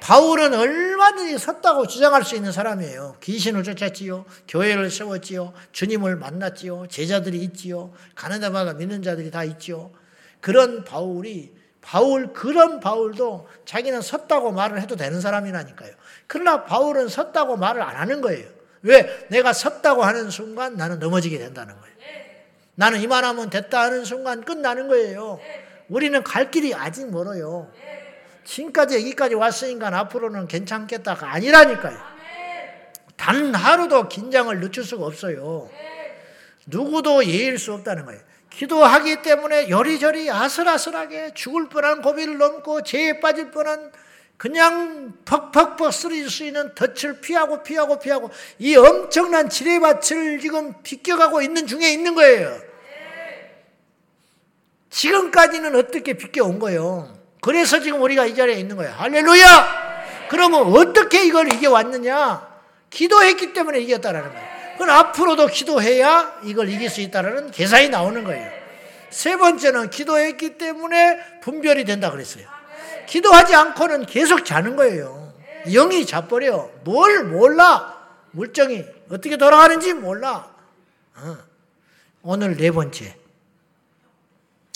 바울은 0.00 0.52
얼마든지 0.52 1.38
섰다고 1.38 1.86
주장할 1.86 2.24
수 2.24 2.36
있는 2.36 2.52
사람이에요. 2.52 3.16
귀신을 3.22 3.62
쫓았지요. 3.62 4.26
교회를 4.48 4.90
세웠지요. 4.90 5.54
주님을 5.72 6.16
만났지요. 6.16 6.88
제자들이 6.90 7.38
있지요. 7.38 7.94
가는 8.14 8.38
데마다 8.38 8.74
믿는 8.74 9.02
자들이 9.02 9.30
다 9.30 9.44
있지요. 9.44 9.92
그런 10.42 10.84
바울이 10.84 11.63
바울 11.84 12.32
그런 12.32 12.80
바울도 12.80 13.46
자기는 13.66 14.00
섰다고 14.00 14.52
말을 14.52 14.80
해도 14.80 14.96
되는 14.96 15.20
사람이라니까요. 15.20 15.92
그러나 16.26 16.64
바울은 16.64 17.08
섰다고 17.08 17.58
말을 17.58 17.82
안 17.82 17.96
하는 17.96 18.22
거예요. 18.22 18.48
왜? 18.80 19.26
내가 19.28 19.52
섰다고 19.52 20.02
하는 20.02 20.30
순간 20.30 20.76
나는 20.76 20.98
넘어지게 20.98 21.38
된다는 21.38 21.78
거예요. 21.78 21.94
나는 22.76 23.00
이만하면 23.00 23.50
됐다 23.50 23.82
하는 23.82 24.04
순간 24.04 24.44
끝나는 24.44 24.88
거예요. 24.88 25.38
우리는 25.88 26.22
갈 26.24 26.50
길이 26.50 26.74
아직 26.74 27.10
멀어요. 27.10 27.70
지금까지 28.44 28.96
여기까지 28.96 29.34
왔으니까 29.34 29.96
앞으로는 29.96 30.48
괜찮겠다가 30.48 31.32
아니라니까요. 31.32 31.98
단 33.16 33.54
하루도 33.54 34.08
긴장을 34.08 34.58
늦출 34.58 34.84
수가 34.84 35.04
없어요. 35.04 35.68
누구도 36.66 37.26
예일 37.26 37.58
수 37.58 37.74
없다는 37.74 38.06
거예요. 38.06 38.22
기도하기 38.56 39.22
때문에 39.22 39.68
요리조리 39.68 40.30
아슬아슬하게 40.30 41.34
죽을 41.34 41.68
뻔한 41.68 42.02
고비를 42.02 42.38
넘고 42.38 42.82
죄에 42.82 43.20
빠질 43.20 43.50
뻔한 43.50 43.90
그냥 44.36 45.12
퍽퍽퍽 45.24 45.92
쓰러질 45.92 46.30
수 46.30 46.44
있는 46.44 46.72
덫을 46.74 47.20
피하고 47.20 47.62
피하고 47.62 47.98
피하고 47.98 48.30
이 48.58 48.76
엄청난 48.76 49.48
지뢰밭을 49.48 50.40
지금 50.40 50.74
비껴가고 50.82 51.42
있는 51.42 51.66
중에 51.66 51.90
있는 51.90 52.14
거예요. 52.14 52.56
지금까지는 54.90 55.74
어떻게 55.74 56.12
비껴온 56.12 56.60
거예요? 56.60 57.12
그래서 57.40 57.80
지금 57.80 58.02
우리가 58.02 58.26
이 58.26 58.34
자리에 58.34 58.54
있는 58.54 58.76
거예요. 58.76 58.92
할렐루야! 58.92 60.28
그러면 60.30 60.62
어떻게 60.72 61.24
이걸 61.24 61.52
이겨왔느냐? 61.52 62.54
기도했기 62.90 63.52
때문에 63.52 63.80
이겼다라는 63.80 64.32
거예요. 64.32 64.53
그건 64.74 64.90
앞으로도 64.90 65.46
기도해야 65.46 66.40
이걸 66.44 66.68
이길 66.68 66.90
수 66.90 67.00
있다라는 67.00 67.50
계산이 67.50 67.88
나오는 67.88 68.22
거예요. 68.24 68.50
세 69.10 69.36
번째는 69.36 69.90
기도했기 69.90 70.58
때문에 70.58 71.40
분별이 71.40 71.84
된다 71.84 72.10
그랬어요. 72.10 72.48
기도하지 73.06 73.54
않고는 73.54 74.06
계속 74.06 74.44
자는 74.44 74.74
거예요. 74.76 75.32
영이 75.66 76.04
자버려. 76.06 76.70
뭘 76.82 77.24
몰라. 77.24 77.94
물정이 78.32 78.84
어떻게 79.10 79.36
돌아가는지 79.36 79.94
몰라. 79.94 80.52
어. 81.14 81.38
오늘 82.22 82.56
네 82.56 82.72
번째. 82.72 83.16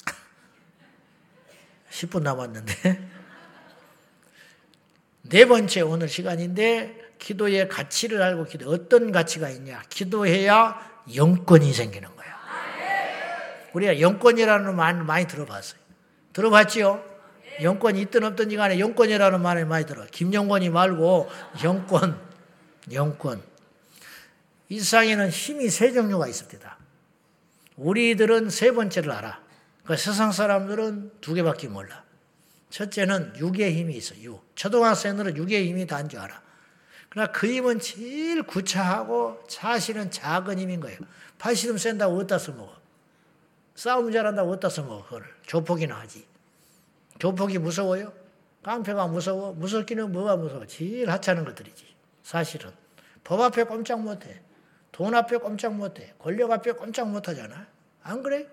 10분 1.91 2.23
남았는데. 2.23 3.09
네 5.23 5.45
번째 5.45 5.81
오늘 5.81 6.09
시간인데 6.09 7.08
기도의 7.19 7.69
가치를 7.69 8.23
알고 8.23 8.45
기도 8.45 8.71
어떤 8.71 9.13
가치가 9.13 9.49
있냐? 9.51 9.83
기도해야 9.89 10.81
영권이 11.15 11.73
생기는 11.73 12.09
거야. 12.15 12.29
우리가 13.73 14.01
영권이라는 14.01 14.75
말 14.75 14.95
많이 15.03 15.27
들어봤어요. 15.27 15.81
들어봤지요? 16.33 17.05
영권이 17.63 18.01
있든 18.03 18.25
없든 18.25 18.55
간에 18.57 18.79
영권이라는 18.79 19.43
말을 19.43 19.67
많이 19.67 19.85
들어. 19.85 20.07
김영권이 20.07 20.71
말고 20.71 21.29
영권, 21.65 22.21
영권. 22.93 23.43
이 24.69 24.79
세상에는 24.79 25.31
힘이 25.31 25.71
세 25.71 25.93
종류가 25.93 26.29
있습니다. 26.29 26.79
우리들은 27.77 28.51
세 28.51 28.73
번째를 28.73 29.11
알아. 29.11 29.41
그 29.85 29.97
세상 29.97 30.31
사람들은 30.33 31.13
두 31.21 31.35
개밖에 31.35 31.69
몰라. 31.69 32.05
첫째는 32.71 33.35
육의 33.39 33.75
힘이 33.75 33.97
있어, 33.97 34.15
육. 34.23 34.45
초등학생들은 34.55 35.37
육의 35.37 35.67
힘이 35.69 35.87
다인 35.87 36.09
줄 36.09 36.21
알아. 36.21 36.48
그러나 37.11 37.33
그 37.33 37.47
힘은 37.47 37.81
제일 37.81 38.43
구차하고 38.43 39.45
사실은 39.49 40.11
작은 40.11 40.59
힘인 40.59 40.81
거예요. 40.81 40.99
팔씨름 41.39 41.79
센다고 41.79 42.17
어디다 42.17 42.39
써먹어? 42.39 42.77
싸움 43.75 44.13
잘한다고 44.13 44.53
어디다 44.53 44.69
써먹어, 44.69 45.05
그걸. 45.05 45.25
조폭이나 45.47 45.99
하지. 46.01 46.27
조폭이 47.19 47.59
무서워요? 47.59 48.13
깡패가 48.63 49.07
무서워? 49.07 49.53
무섭기는 49.53 50.13
뭐가 50.13 50.37
무서워? 50.37 50.67
제일 50.67 51.11
하찮은 51.11 51.45
것들이지. 51.45 51.87
사실은. 52.23 52.71
법 53.25 53.41
앞에 53.41 53.65
꼼짝 53.65 54.01
못해. 54.01 54.43
돈 54.93 55.15
앞에 55.15 55.37
꼼짝 55.39 55.75
못해. 55.75 56.13
권력 56.19 56.51
앞에 56.51 56.73
꼼짝 56.73 57.09
못하잖아. 57.09 57.67
안 58.03 58.23
그래? 58.23 58.47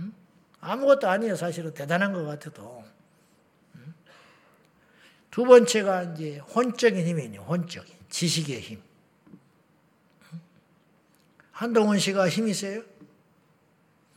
응? 0.00 0.12
아무것도 0.60 1.08
아니에요. 1.08 1.36
사실은 1.36 1.72
대단한 1.72 2.12
것 2.12 2.24
같아도. 2.24 2.84
응? 5.36 5.42
두 5.42 5.44
번째가 5.44 6.02
이제 6.14 6.38
혼적인 6.38 7.06
힘이에요. 7.06 7.42
혼적인. 7.42 7.94
지식의 8.08 8.60
힘. 8.60 8.82
한동원 11.50 11.98
씨가 11.98 12.28
힘이 12.28 12.54
세요? 12.54 12.82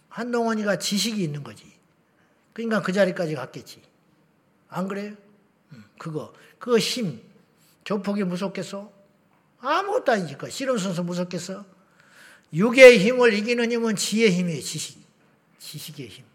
한동원이가 0.09 0.79
지식이 0.79 1.21
있는 1.21 1.43
거지. 1.43 1.71
그러니까 2.53 2.81
그 2.81 2.93
자리까지 2.93 3.35
갔겠지. 3.35 3.81
안 4.69 4.87
그래요? 4.87 5.15
그거. 5.97 6.33
그거 6.57 6.77
힘. 6.77 7.21
조폭이 7.83 8.23
무섭겠어? 8.23 8.91
아무것도 9.59 10.11
아니지. 10.11 10.37
그 10.37 10.49
씨름 10.49 10.77
선수 10.77 11.03
무섭겠어? 11.03 11.65
육의 12.53 12.99
힘을 12.99 13.33
이기는 13.33 13.71
힘은 13.71 13.95
지의 13.95 14.31
힘이에요. 14.31 14.61
지식. 14.61 15.05
지식의 15.59 16.07
힘. 16.07 16.25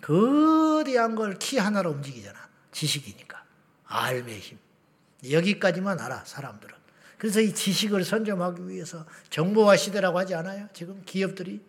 거대한 0.00 1.14
걸 1.16 1.36
키 1.38 1.58
하나로 1.58 1.90
움직이잖아. 1.90 2.45
지식이니까. 2.76 3.42
알의 3.86 4.38
힘. 4.38 4.58
여기까지만 5.30 5.98
알아, 5.98 6.24
사람들은. 6.24 6.74
그래서 7.16 7.40
이 7.40 7.54
지식을 7.54 8.04
선점하기 8.04 8.68
위해서 8.68 9.06
정보화 9.30 9.76
시대라고 9.76 10.18
하지 10.18 10.34
않아요? 10.34 10.68
지금 10.74 11.02
기업들이. 11.06 11.62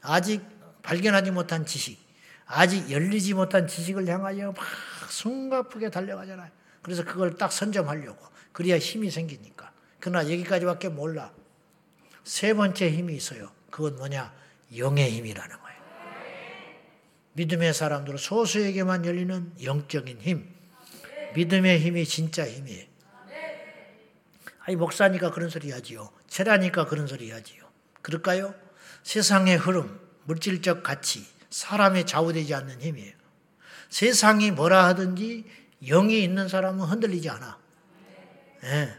아직 0.00 0.42
발견하지 0.82 1.32
못한 1.32 1.66
지식, 1.66 1.98
아직 2.46 2.90
열리지 2.90 3.34
못한 3.34 3.66
지식을 3.66 4.06
향하여 4.06 4.52
막 4.52 4.64
숨가쁘게 5.08 5.90
달려가잖아요. 5.90 6.50
그래서 6.82 7.04
그걸 7.04 7.34
딱 7.36 7.50
선점하려고. 7.50 8.24
그래야 8.52 8.78
힘이 8.78 9.10
생기니까. 9.10 9.72
그러나 9.98 10.24
여기까지밖에 10.24 10.88
몰라. 10.88 11.32
세 12.22 12.54
번째 12.54 12.90
힘이 12.90 13.16
있어요. 13.16 13.50
그건 13.70 13.96
뭐냐? 13.96 14.32
영의 14.76 15.10
힘이라는. 15.10 15.59
믿음의 17.34 17.74
사람들은 17.74 18.18
소수에게만 18.18 19.04
열리는 19.06 19.52
영적인 19.62 20.20
힘. 20.20 20.48
믿음의 21.34 21.80
힘이 21.80 22.04
진짜 22.04 22.48
힘이에요. 22.48 22.86
아니, 24.60 24.76
목사니까 24.76 25.30
그런 25.30 25.48
소리 25.48 25.70
하지요. 25.70 26.10
체라니까 26.28 26.86
그런 26.86 27.06
소리 27.06 27.30
하지요. 27.30 27.64
그럴까요? 28.02 28.54
세상의 29.02 29.56
흐름, 29.56 29.98
물질적 30.24 30.82
가치, 30.82 31.26
사람에 31.50 32.04
좌우되지 32.04 32.54
않는 32.54 32.80
힘이에요. 32.80 33.14
세상이 33.88 34.50
뭐라 34.52 34.86
하든지 34.86 35.44
영이 35.82 36.22
있는 36.22 36.48
사람은 36.48 36.84
흔들리지 36.84 37.28
않아. 37.30 37.58
네. 38.62 38.96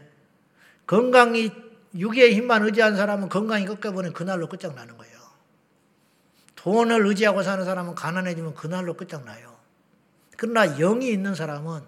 건강이 0.86 1.50
육의 1.94 2.34
힘만 2.34 2.64
의지한 2.64 2.96
사람은 2.96 3.28
건강이 3.28 3.64
꺾여버리면 3.66 4.12
그날로 4.12 4.48
끝장나는 4.48 4.96
거예요. 4.96 5.11
돈을 6.62 7.04
의지하고 7.06 7.42
사는 7.42 7.64
사람은 7.64 7.96
가난해지면 7.96 8.54
그날로 8.54 8.94
끝장나요. 8.94 9.56
그러나 10.36 10.76
영이 10.76 11.10
있는 11.10 11.34
사람은 11.34 11.82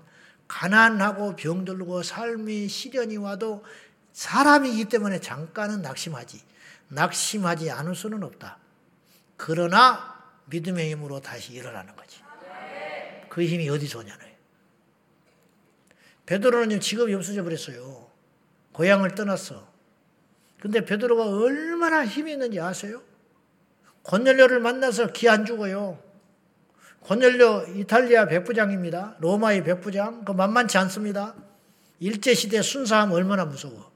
가난하고 0.49 1.37
병들고 1.37 2.03
삶이 2.03 2.67
시련이 2.67 3.17
와도 3.19 3.65
사람이기 4.13 4.87
때문에 4.87 5.21
잠깐은 5.21 5.83
낙심하지. 5.83 6.43
낙심하지 6.89 7.71
않을 7.71 7.95
수는 7.95 8.25
없다. 8.25 8.59
그러나 9.37 10.23
믿음의 10.47 10.91
힘으로 10.91 11.21
다시 11.21 11.53
일어나는 11.53 11.95
거지. 11.95 12.21
그 13.29 13.45
힘이 13.45 13.69
어디서 13.69 14.01
오냐는. 14.01 14.27
베드로는 16.27 16.81
직업이 16.81 17.15
없어져 17.15 17.45
버렸어요. 17.45 18.11
고향을 18.73 19.15
떠났어. 19.15 19.69
근데 20.61 20.85
베드로가 20.85 21.27
얼마나 21.27 22.05
힘이 22.05 22.33
있는지 22.33 22.59
아세요? 22.61 23.03
권넬료를 24.05 24.61
만나서 24.61 25.09
기 25.09 25.29
안 25.29 25.45
죽어요. 25.45 25.99
권넬료 27.03 27.67
이탈리아 27.77 28.27
백부장입니다. 28.27 29.17
로마의 29.21 29.65
백부장. 29.65 30.25
그 30.25 30.33
만만치 30.33 30.79
않습니다. 30.79 31.35
일제시대 32.01 32.63
순사하면 32.63 33.15
얼마나 33.15 33.45
무서워. 33.45 33.91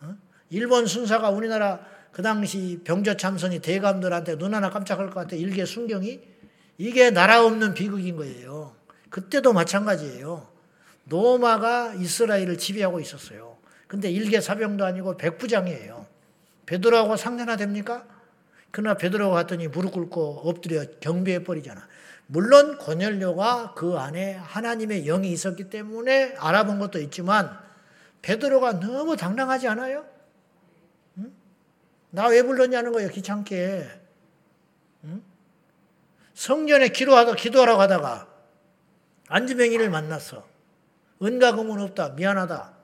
어? 0.00 0.16
일본 0.50 0.86
순사가 0.86 1.30
우리나라 1.30 1.80
그 2.12 2.22
당시 2.22 2.80
병조 2.84 3.16
참선이 3.16 3.60
대감들한테 3.60 4.38
눈 4.38 4.54
하나 4.54 4.70
깜짝할 4.70 5.06
것 5.10 5.14
같아. 5.14 5.36
일개 5.36 5.64
순경이. 5.64 6.20
이게 6.78 7.10
나라 7.10 7.44
없는 7.44 7.74
비극인 7.74 8.16
거예요. 8.16 8.74
그때도 9.10 9.52
마찬가지예요. 9.52 10.48
노마가 11.04 11.94
이스라엘을 11.94 12.58
지배하고 12.58 13.00
있었어요. 13.00 13.56
근데 13.88 14.10
일개 14.10 14.40
사병도 14.40 14.84
아니고 14.84 15.16
백부장이에요. 15.16 16.06
베드로하고 16.66 17.16
상대나 17.16 17.56
됩니까? 17.56 18.04
그러나 18.70 18.96
베드로가 18.96 19.34
갔더니 19.34 19.68
무릎 19.68 19.92
꿇고 19.92 20.42
엎드려 20.44 20.84
경배해 21.00 21.44
버리잖아. 21.44 21.86
물론 22.26 22.76
권열료가 22.78 23.74
그 23.74 23.96
안에 23.96 24.34
하나님의 24.34 25.04
영이 25.04 25.32
있었기 25.32 25.70
때문에 25.70 26.36
알아본 26.36 26.78
것도 26.78 27.00
있지만 27.00 27.58
베드로가 28.20 28.80
너무 28.80 29.16
당당하지 29.16 29.68
않아요? 29.68 30.04
응? 31.16 31.32
나왜 32.10 32.42
불렀냐는 32.42 32.92
거예요, 32.92 33.08
귀찮게. 33.08 33.88
응? 35.04 35.22
성전에 36.34 36.88
기도하다 36.88 37.34
기도하라고 37.34 37.80
하다가 37.80 38.28
안지명이를 39.28 39.88
만났어. 39.88 40.46
은가금은 41.22 41.80
없다. 41.80 42.10
미안하다. 42.10 42.74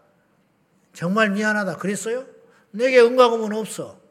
정말 0.93 1.31
미안하다. 1.31 1.77
그랬어요? 1.77 2.27
내게 2.70 3.01
은가금은 3.01 3.52
없어. 3.52 4.03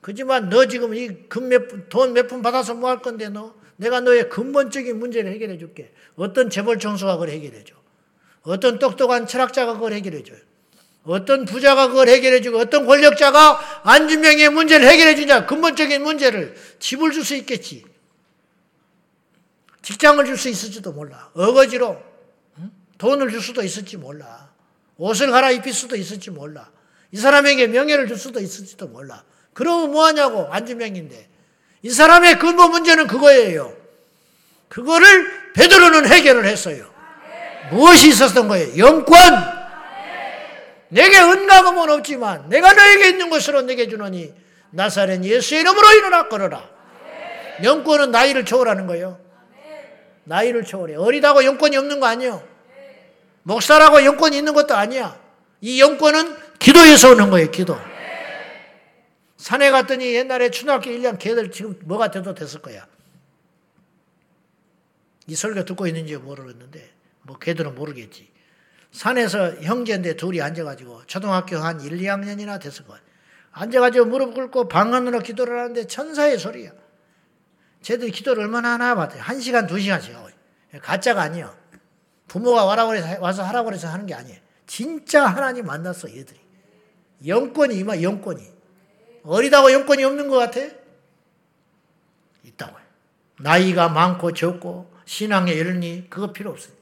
그지만 0.00 0.48
너 0.48 0.66
지금 0.66 0.94
이 0.94 1.28
금 1.28 1.48
몇 1.48 1.88
돈 1.90 2.12
몇 2.14 2.28
푼 2.28 2.42
받아서 2.42 2.74
뭐 2.74 2.88
할 2.90 3.00
건데 3.02 3.28
너? 3.28 3.54
내가 3.76 4.00
너의 4.00 4.28
근본적인 4.28 4.98
문제를 4.98 5.32
해결해 5.32 5.58
줄게. 5.58 5.92
어떤 6.16 6.50
재벌 6.50 6.78
총수가 6.78 7.14
그걸 7.14 7.30
해결해 7.30 7.64
줘. 7.64 7.74
어떤 8.42 8.78
똑똑한 8.78 9.26
철학자가 9.26 9.74
그걸 9.74 9.92
해결해 9.92 10.22
줘요. 10.22 10.38
어떤 11.04 11.44
부자가 11.46 11.88
그걸 11.88 12.08
해결해 12.08 12.40
주고 12.42 12.58
어떤 12.58 12.86
권력자가 12.86 13.80
안준명의 13.90 14.50
문제를 14.50 14.86
해결해 14.86 15.16
주냐. 15.16 15.46
근본적인 15.46 16.02
문제를 16.02 16.54
집을 16.78 17.10
줄 17.12 17.24
수 17.24 17.34
있겠지. 17.36 17.84
직장을 19.82 20.22
줄 20.26 20.36
수 20.36 20.48
있을지도 20.48 20.92
몰라. 20.92 21.30
어거지로 21.34 22.02
돈을 22.98 23.30
줄 23.30 23.40
수도 23.40 23.62
있을지 23.62 23.96
몰라. 23.96 24.50
옷을 24.98 25.30
갈아입힐 25.30 25.72
수도 25.72 25.96
있을지 25.96 26.30
몰라. 26.30 26.70
이 27.12 27.16
사람에게 27.16 27.66
명예를 27.68 28.06
줄 28.06 28.18
수도 28.18 28.40
있을지도 28.40 28.88
몰라. 28.88 29.24
그러면 29.52 29.90
뭐하냐고 29.90 30.48
안주명인데 30.50 31.28
이 31.82 31.90
사람의 31.90 32.38
근본 32.38 32.70
문제는 32.70 33.06
그거예요. 33.06 33.74
그거를 34.68 35.52
베드로는 35.54 36.06
해결을 36.06 36.46
했어요. 36.46 36.88
무엇이 37.70 38.08
있었던 38.08 38.48
거예요? 38.48 38.78
영권. 38.78 39.60
내게 40.88 41.20
은가금은 41.20 41.88
없지만 41.90 42.48
내가 42.48 42.72
너에게 42.72 43.10
있는 43.10 43.30
것으로 43.30 43.62
내게 43.62 43.88
주노니 43.88 44.32
나사렛 44.70 45.22
예수의 45.24 45.60
이름으로 45.60 45.92
일어나 45.94 46.28
걸어라. 46.28 46.68
영권은 47.62 48.10
나이를 48.10 48.44
초월하는 48.44 48.86
거예요. 48.86 49.18
나이를 50.24 50.64
초월해. 50.64 50.96
어리다고 50.96 51.44
영권이 51.44 51.76
없는 51.76 52.00
거 52.00 52.06
아니에요. 52.06 52.42
목사라고 53.42 54.04
영권이 54.04 54.36
있는 54.36 54.52
것도 54.52 54.74
아니야. 54.74 55.18
이 55.60 55.80
영권은 55.80 56.36
기도에서 56.58 57.10
오는 57.10 57.30
거예요, 57.30 57.50
기도. 57.50 57.78
산에 59.40 59.70
갔더니 59.70 60.14
옛날에 60.14 60.50
초등학교 60.50 60.90
1년 60.90 61.18
걔들 61.18 61.50
지금 61.50 61.78
뭐가 61.84 62.10
돼도 62.10 62.34
됐을 62.34 62.60
거야. 62.60 62.86
이 65.26 65.34
설교 65.34 65.64
듣고 65.64 65.86
있는지 65.86 66.14
모르겠는데 66.18 66.90
뭐 67.22 67.38
걔들은 67.38 67.74
모르겠지. 67.74 68.30
산에서 68.92 69.62
형제인데 69.62 70.16
둘이 70.16 70.42
앉아가지고 70.42 71.06
초등학교 71.06 71.56
한 71.56 71.80
1, 71.80 71.96
2학년이나 71.96 72.60
됐을 72.60 72.84
거야. 72.84 73.00
앉아가지고 73.52 74.04
무릎 74.04 74.34
꿇고 74.34 74.68
방언으로 74.68 75.20
기도를 75.20 75.58
하는데 75.58 75.86
천사의 75.86 76.38
소리야. 76.38 76.72
쟤들이 77.80 78.10
기도를 78.10 78.42
얼마나 78.42 78.72
하나 78.74 78.94
봤더니 78.94 79.22
한 79.22 79.40
시간, 79.40 79.66
두 79.66 79.80
시간씩 79.80 80.14
하고. 80.14 80.28
가짜가 80.82 81.22
아니야. 81.22 81.56
부모가 82.28 82.66
와서 82.66 83.42
하라고 83.42 83.70
그래서 83.70 83.88
하는 83.88 84.04
게 84.04 84.12
아니에요. 84.12 84.38
진짜 84.66 85.24
하나님 85.24 85.64
만났어, 85.64 86.10
얘들이. 86.10 86.38
영권이 87.26 87.74
임하, 87.78 88.02
영권이. 88.02 88.59
어리다고 89.24 89.72
영권이 89.72 90.04
없는 90.04 90.28
것 90.28 90.36
같아? 90.36 90.60
있다고요. 92.44 92.82
나이가 93.40 93.88
많고 93.88 94.32
적고, 94.32 94.90
신앙에 95.04 95.52
이르니, 95.52 96.08
그거 96.10 96.32
필요 96.32 96.50
없어요. 96.50 96.74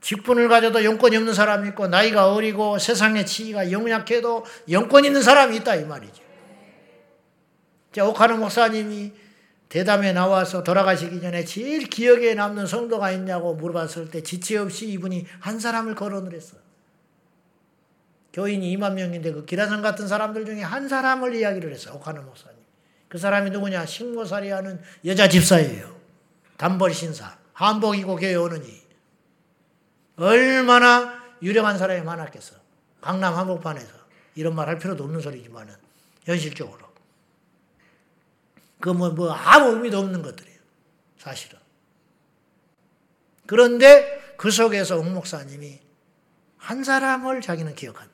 직분을 0.00 0.48
가져도 0.48 0.84
영권이 0.84 1.16
없는 1.16 1.34
사람이 1.34 1.68
있고, 1.70 1.86
나이가 1.86 2.32
어리고, 2.32 2.78
세상의 2.78 3.26
지위가 3.26 3.70
영약해도 3.70 4.44
영권 4.70 5.04
있는 5.04 5.22
사람이 5.22 5.56
있다, 5.58 5.76
이 5.76 5.84
말이죠. 5.84 6.22
자, 7.92 8.06
오카노 8.06 8.38
목사님이 8.38 9.12
대담에 9.68 10.12
나와서 10.12 10.62
돌아가시기 10.62 11.20
전에 11.20 11.44
제일 11.44 11.88
기억에 11.88 12.34
남는 12.34 12.66
성도가 12.66 13.10
있냐고 13.12 13.54
물어봤을 13.54 14.10
때 14.10 14.22
지체 14.22 14.58
없이 14.58 14.88
이분이 14.88 15.26
한 15.40 15.58
사람을 15.58 15.94
거론을 15.94 16.34
했어요. 16.34 16.61
교인이 18.32 18.76
2만 18.76 18.94
명인데 18.94 19.32
그 19.32 19.44
기라성 19.44 19.82
같은 19.82 20.08
사람들 20.08 20.44
중에 20.46 20.62
한 20.62 20.88
사람을 20.88 21.34
이야기를 21.34 21.72
했어요. 21.72 21.94
오카노 21.96 22.22
목사님. 22.22 22.58
그 23.08 23.18
사람이 23.18 23.50
누구냐? 23.50 23.84
식모살이 23.84 24.50
하는 24.50 24.80
여자 25.04 25.28
집사예요. 25.28 26.00
단벌 26.56 26.94
신사. 26.94 27.36
한복 27.52 27.96
입고 27.98 28.16
교회 28.16 28.34
오느니. 28.34 28.82
얼마나 30.16 31.22
유력한 31.42 31.76
사람이 31.78 32.02
많았겠어. 32.02 32.56
강남 33.00 33.34
한복판에서. 33.34 33.92
이런 34.34 34.54
말 34.54 34.68
할 34.68 34.78
필요도 34.78 35.04
없는 35.04 35.20
소리지만은 35.20 35.74
현실적으로. 36.24 36.80
그 38.80 38.90
뭐 38.90 39.10
뭐 39.10 39.30
아무 39.30 39.72
의미도 39.76 39.98
없는 39.98 40.22
것들이에요. 40.22 40.58
사실은. 41.18 41.58
그런데 43.46 44.34
그 44.36 44.50
속에서 44.50 44.96
옥 44.96 45.08
목사님이 45.10 45.78
한 46.56 46.82
사람을 46.82 47.40
자기는 47.42 47.74
기억한다. 47.74 48.11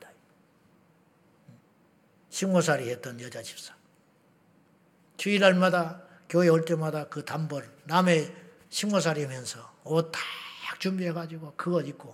식모살이 2.29 2.89
했던 2.89 3.19
여자 3.21 3.41
집사. 3.41 3.73
주일날마다 5.17 6.03
교회 6.29 6.47
올 6.47 6.63
때마다 6.63 7.07
그 7.07 7.25
단벌 7.25 7.69
남의 7.85 8.33
식모살이면서 8.69 9.79
옷딱 9.83 10.21
준비해가지고 10.79 11.53
그것 11.57 11.87
입고 11.87 12.09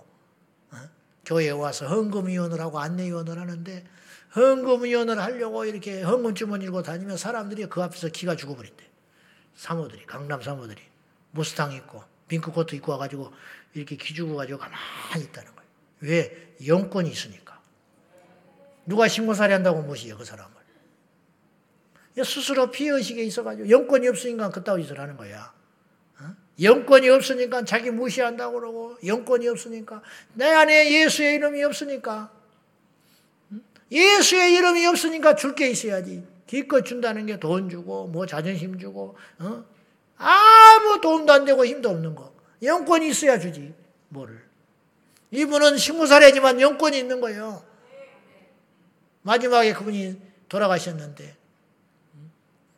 어? 0.72 0.76
교회에 1.24 1.50
와서 1.50 1.86
헌금위원을 1.86 2.60
하고 2.60 2.80
안내위원을 2.80 3.38
하는데 3.38 3.84
헌금위원을 4.36 5.18
하려고 5.18 5.64
이렇게 5.64 6.02
헌금 6.02 6.34
주머니 6.34 6.64
들고 6.64 6.82
다니면 6.82 7.16
사람들이 7.16 7.66
그 7.66 7.82
앞에서 7.82 8.08
기가 8.08 8.36
죽어버린대. 8.36 8.84
사모들이, 9.54 10.04
강남 10.04 10.42
사모들이. 10.42 10.82
무스탕 11.30 11.72
입고, 11.72 12.04
핑크코트 12.28 12.74
입고 12.76 12.92
와가지고 12.92 13.32
이렇게 13.72 13.96
기 13.96 14.14
죽어가지고 14.14 14.58
가만히 14.58 15.24
있다는 15.24 15.54
거예요. 15.54 15.70
왜? 16.00 16.54
영권이 16.66 17.10
있으니까. 17.10 17.45
누가 18.86 19.08
신고살이 19.08 19.52
한다고 19.52 19.82
무시해요, 19.82 20.16
그 20.16 20.24
사람을. 20.24 20.54
스스로 22.24 22.70
피해의식에 22.70 23.22
있어가지고 23.24 23.68
영권이 23.68 24.08
없으니까 24.08 24.48
그따위 24.50 24.82
짓을 24.84 24.98
하는 24.98 25.16
거야. 25.16 25.52
어? 26.20 26.24
영권이 26.62 27.08
없으니까 27.10 27.64
자기 27.64 27.90
무시한다고 27.90 28.58
그러고, 28.58 28.96
영권이 29.04 29.46
없으니까, 29.48 30.02
내 30.32 30.46
안에 30.46 30.92
예수의 31.02 31.34
이름이 31.34 31.62
없으니까, 31.64 32.30
예수의 33.92 34.54
이름이 34.54 34.86
없으니까 34.86 35.34
줄 35.36 35.54
게 35.54 35.68
있어야지. 35.68 36.24
기껏 36.46 36.82
준다는 36.82 37.26
게 37.26 37.38
돈 37.38 37.68
주고, 37.68 38.06
뭐 38.06 38.24
자존심 38.24 38.78
주고, 38.78 39.16
어? 39.40 39.64
아무 40.16 41.00
도움도 41.02 41.32
안 41.32 41.44
되고 41.44 41.66
힘도 41.66 41.90
없는 41.90 42.14
거. 42.14 42.32
영권이 42.62 43.08
있어야 43.08 43.38
주지, 43.38 43.74
뭐를. 44.08 44.40
이분은 45.32 45.76
식무사례지만 45.76 46.60
영권이 46.62 46.98
있는 46.98 47.20
거예요. 47.20 47.62
마지막에 49.26 49.72
그분이 49.72 50.20
돌아가셨는데, 50.48 51.36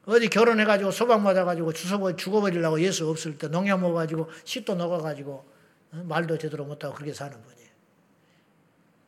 어디 0.07 0.29
결혼해가지고 0.31 0.91
소방 0.91 1.23
맞아가지고 1.23 1.75
주워 1.75 2.17
죽어버리려고 2.17 2.81
예수 2.81 3.07
없을 3.11 3.37
때 3.37 3.49
농약 3.49 3.79
먹어가지고 3.81 4.31
시도 4.45 4.75
녹아가지고 4.75 5.45
어? 5.93 5.97
말도 6.09 6.39
제대로 6.39 6.65
못하고 6.65 6.95
그렇게 6.95 7.13
사는 7.13 7.33
분이. 7.33 7.59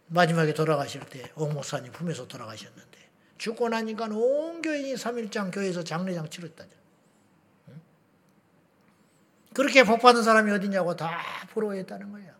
마지막에 0.08 0.52
돌아가실 0.52 1.00
때 1.08 1.30
옥 1.36 1.54
목사님 1.54 1.92
품에서 1.92 2.28
돌아가셨는데 2.28 2.98
죽고 3.38 3.70
나니까 3.70 4.08
온 4.12 4.60
교인이 4.60 4.92
3일장 4.94 5.50
교회에서 5.54 5.84
장례장 5.84 6.28
치렀다죠. 6.28 6.70
그렇게 9.54 9.84
복 9.84 10.00
받은 10.02 10.22
사람이 10.22 10.50
어디냐고 10.52 10.96
다 10.96 11.18
부러워했다는 11.54 12.12
거야. 12.12 12.34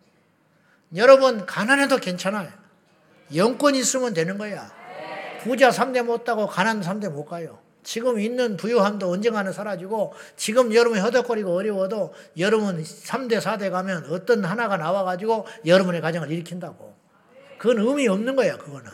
여러분 0.95 1.47
가난해도 1.47 1.97
괜찮아요. 1.97 2.51
영권 3.33 3.73
있으면 3.73 4.13
되는 4.13 4.37
거야. 4.37 4.80
부자 5.43 5.69
3대 5.69 6.03
못 6.03 6.23
따고 6.23 6.47
가난 6.47 6.81
3대 6.81 7.09
못 7.09 7.25
가요. 7.25 7.59
지금 7.83 8.19
있는 8.19 8.57
부유함도 8.57 9.09
언젠가는 9.09 9.51
사라지고 9.51 10.13
지금 10.35 10.73
여러분이 10.73 11.01
허덕거리고 11.01 11.55
어려워도 11.55 12.13
여러분 12.37 12.83
3대 12.83 13.39
4대 13.41 13.71
가면 13.71 14.05
어떤 14.11 14.45
하나가 14.45 14.77
나와가지고 14.77 15.47
여러분의 15.65 16.01
가정을 16.01 16.31
일으킨다고. 16.31 16.95
그건 17.57 17.79
의미 17.79 18.07
없는 18.07 18.35
거예요, 18.35 18.57
그거는. 18.57 18.91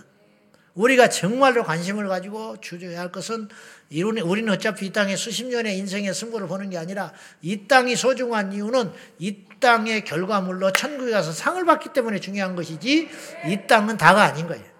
우리가 0.73 1.09
정말로 1.09 1.63
관심을 1.63 2.07
가지고 2.07 2.61
주저해야 2.61 2.99
할 2.99 3.11
것은 3.11 3.49
우리는 3.91 4.53
어차피 4.53 4.85
이 4.85 4.93
땅에 4.93 5.15
수십 5.15 5.45
년의 5.47 5.77
인생의 5.79 6.13
승부를 6.13 6.47
보는 6.47 6.69
게 6.69 6.77
아니라 6.77 7.11
이 7.41 7.67
땅이 7.67 7.95
소중한 7.95 8.53
이유는 8.53 8.91
이 9.17 9.43
땅의 9.59 10.05
결과물로 10.05 10.71
천국에 10.73 11.11
가서 11.11 11.31
상을 11.31 11.63
받기 11.65 11.93
때문에 11.93 12.19
중요한 12.19 12.55
것이지 12.55 13.09
이 13.47 13.59
땅은 13.67 13.97
다가 13.97 14.23
아닌 14.23 14.47
거예요. 14.47 14.76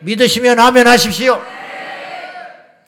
믿으시면 0.00 0.58
아멘 0.58 0.86
하십시오. 0.86 1.42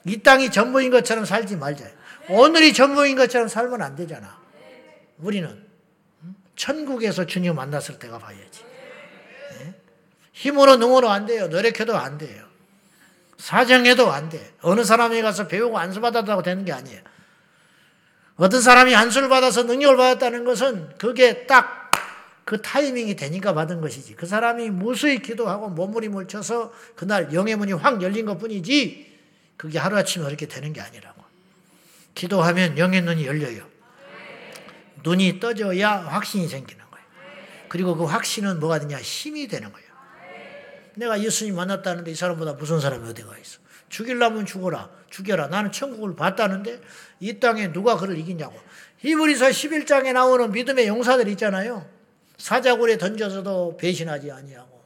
이 0.05 0.17
땅이 0.17 0.51
전부인 0.51 0.91
것처럼 0.91 1.25
살지 1.25 1.57
말자. 1.57 1.85
오늘이 2.29 2.73
전부인 2.73 3.15
것처럼 3.15 3.47
살면 3.47 3.81
안 3.81 3.95
되잖아. 3.95 4.39
우리는 5.17 5.65
천국에서 6.55 7.25
주님 7.25 7.55
만났을 7.55 7.99
때가 7.99 8.17
봐야지. 8.19 8.63
힘으로 10.33 10.77
능으로 10.77 11.09
안 11.09 11.25
돼요. 11.25 11.47
노력해도 11.47 11.95
안 11.95 12.17
돼요. 12.17 12.43
사정해도 13.37 14.11
안 14.11 14.29
돼. 14.29 14.53
어느 14.61 14.83
사람이 14.83 15.21
가서 15.21 15.47
배우고 15.47 15.77
안수 15.77 16.01
받았다고 16.01 16.41
되는 16.43 16.65
게 16.65 16.71
아니에요. 16.71 17.01
어떤 18.37 18.61
사람이 18.61 18.95
안수를 18.95 19.29
받아서 19.29 19.63
능력을 19.63 19.97
받았다는 19.97 20.45
것은 20.45 20.97
그게 20.97 21.45
딱 21.45 21.80
그 22.45 22.61
타이밍이 22.61 23.15
되니까 23.15 23.53
받은 23.53 23.81
것이지. 23.81 24.15
그 24.15 24.25
사람이 24.25 24.69
무수히 24.71 25.21
기도하고 25.21 25.69
몸부림을 25.69 26.27
쳐서 26.27 26.73
그날 26.95 27.33
영의 27.33 27.55
문이 27.55 27.73
확 27.73 28.01
열린 28.01 28.25
것 28.25 28.37
뿐이지 28.37 29.11
그게 29.57 29.77
하루아침에 29.77 30.25
그렇게 30.25 30.47
되는 30.47 30.73
게 30.73 30.81
아니라고. 30.81 31.21
기도하면 32.15 32.77
영의 32.77 33.01
눈이 33.01 33.25
열려요. 33.25 33.69
눈이 35.03 35.39
떠져야 35.39 35.91
확신이 35.91 36.47
생기는 36.47 36.83
거예요. 36.91 37.05
그리고 37.69 37.95
그 37.95 38.05
확신은 38.05 38.59
뭐가 38.59 38.79
되냐? 38.79 38.97
힘이 38.99 39.47
되는 39.47 39.71
거예요. 39.71 39.91
내가 40.95 41.21
예수님 41.21 41.55
만났다는데 41.55 42.11
이 42.11 42.15
사람보다 42.15 42.53
무슨 42.53 42.79
사람이 42.79 43.07
어디가 43.09 43.37
있어? 43.37 43.59
죽일라면 43.89 44.45
죽어라. 44.45 44.89
죽여라. 45.09 45.47
나는 45.47 45.71
천국을 45.71 46.15
봤다는데 46.15 46.81
이 47.19 47.39
땅에 47.39 47.71
누가 47.71 47.97
그를 47.97 48.17
이기냐고. 48.17 48.59
히브리서 48.99 49.47
11장에 49.47 50.13
나오는 50.13 50.51
믿음의 50.51 50.87
용사들 50.87 51.27
있잖아요. 51.29 51.85
사자굴에 52.41 52.97
던져서도 52.97 53.77
배신하지 53.77 54.31
아니하고 54.31 54.81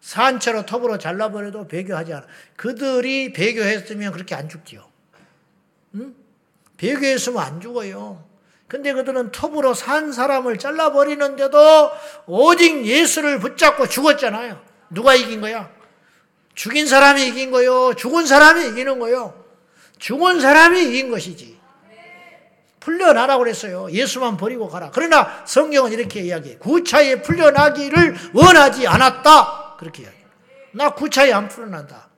산채로 0.00 0.64
톱으로 0.64 0.96
잘라버려도 0.98 1.68
배교하지 1.68 2.14
않아. 2.14 2.26
그들이 2.56 3.32
배교했으면 3.32 4.12
그렇게 4.12 4.34
안 4.34 4.48
죽지요. 4.48 4.88
응? 5.96 6.14
배교했으면 6.78 7.42
안 7.42 7.60
죽어요. 7.60 8.24
근데 8.66 8.94
그들은 8.94 9.30
톱으로 9.30 9.74
산 9.74 10.10
사람을 10.10 10.58
잘라버리는데도 10.58 11.90
오직 12.26 12.86
예수를 12.86 13.40
붙잡고 13.40 13.88
죽었잖아요. 13.88 14.60
누가 14.90 15.14
이긴 15.14 15.42
거야? 15.42 15.70
죽인 16.54 16.86
사람이 16.86 17.26
이긴 17.28 17.50
거요. 17.50 17.92
죽은 17.94 18.26
사람이 18.26 18.68
이기는 18.68 18.98
거요. 18.98 19.44
죽은 19.98 20.40
사람이 20.40 20.82
이긴 20.84 21.10
것이지. 21.10 21.55
풀려나라고 22.86 23.42
그랬어요. 23.42 23.90
예수만 23.90 24.36
버리고 24.36 24.68
가라. 24.68 24.92
그러나 24.94 25.42
성경은 25.44 25.90
이렇게 25.90 26.20
이야기해. 26.20 26.58
구차에 26.58 27.20
풀려나기를 27.20 28.16
원하지 28.32 28.86
않았다. 28.86 29.74
그렇게 29.76 30.04
이야기해. 30.04 30.24
나 30.70 30.90
구차에 30.90 31.32
안 31.32 31.48
풀려난다. 31.48 32.08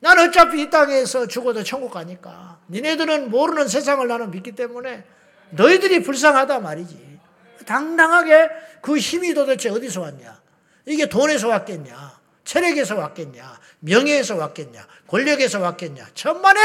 난 0.00 0.18
어차피 0.18 0.62
이 0.62 0.70
땅에서 0.70 1.26
죽어도 1.26 1.62
천국 1.62 1.90
가니까. 1.90 2.58
니네들은 2.70 3.30
모르는 3.30 3.68
세상을 3.68 4.06
나는 4.08 4.30
믿기 4.30 4.52
때문에 4.52 5.04
너희들이 5.50 6.02
불쌍하다 6.02 6.60
말이지. 6.60 7.18
당당하게 7.66 8.48
그 8.80 8.96
힘이 8.96 9.34
도대체 9.34 9.68
어디서 9.68 10.00
왔냐? 10.00 10.40
이게 10.86 11.06
돈에서 11.06 11.48
왔겠냐? 11.48 12.18
체력에서 12.44 12.96
왔겠냐? 12.96 13.60
명예에서 13.80 14.36
왔겠냐? 14.36 14.86
권력에서 15.08 15.60
왔겠냐? 15.60 16.06
천만에 16.14 16.60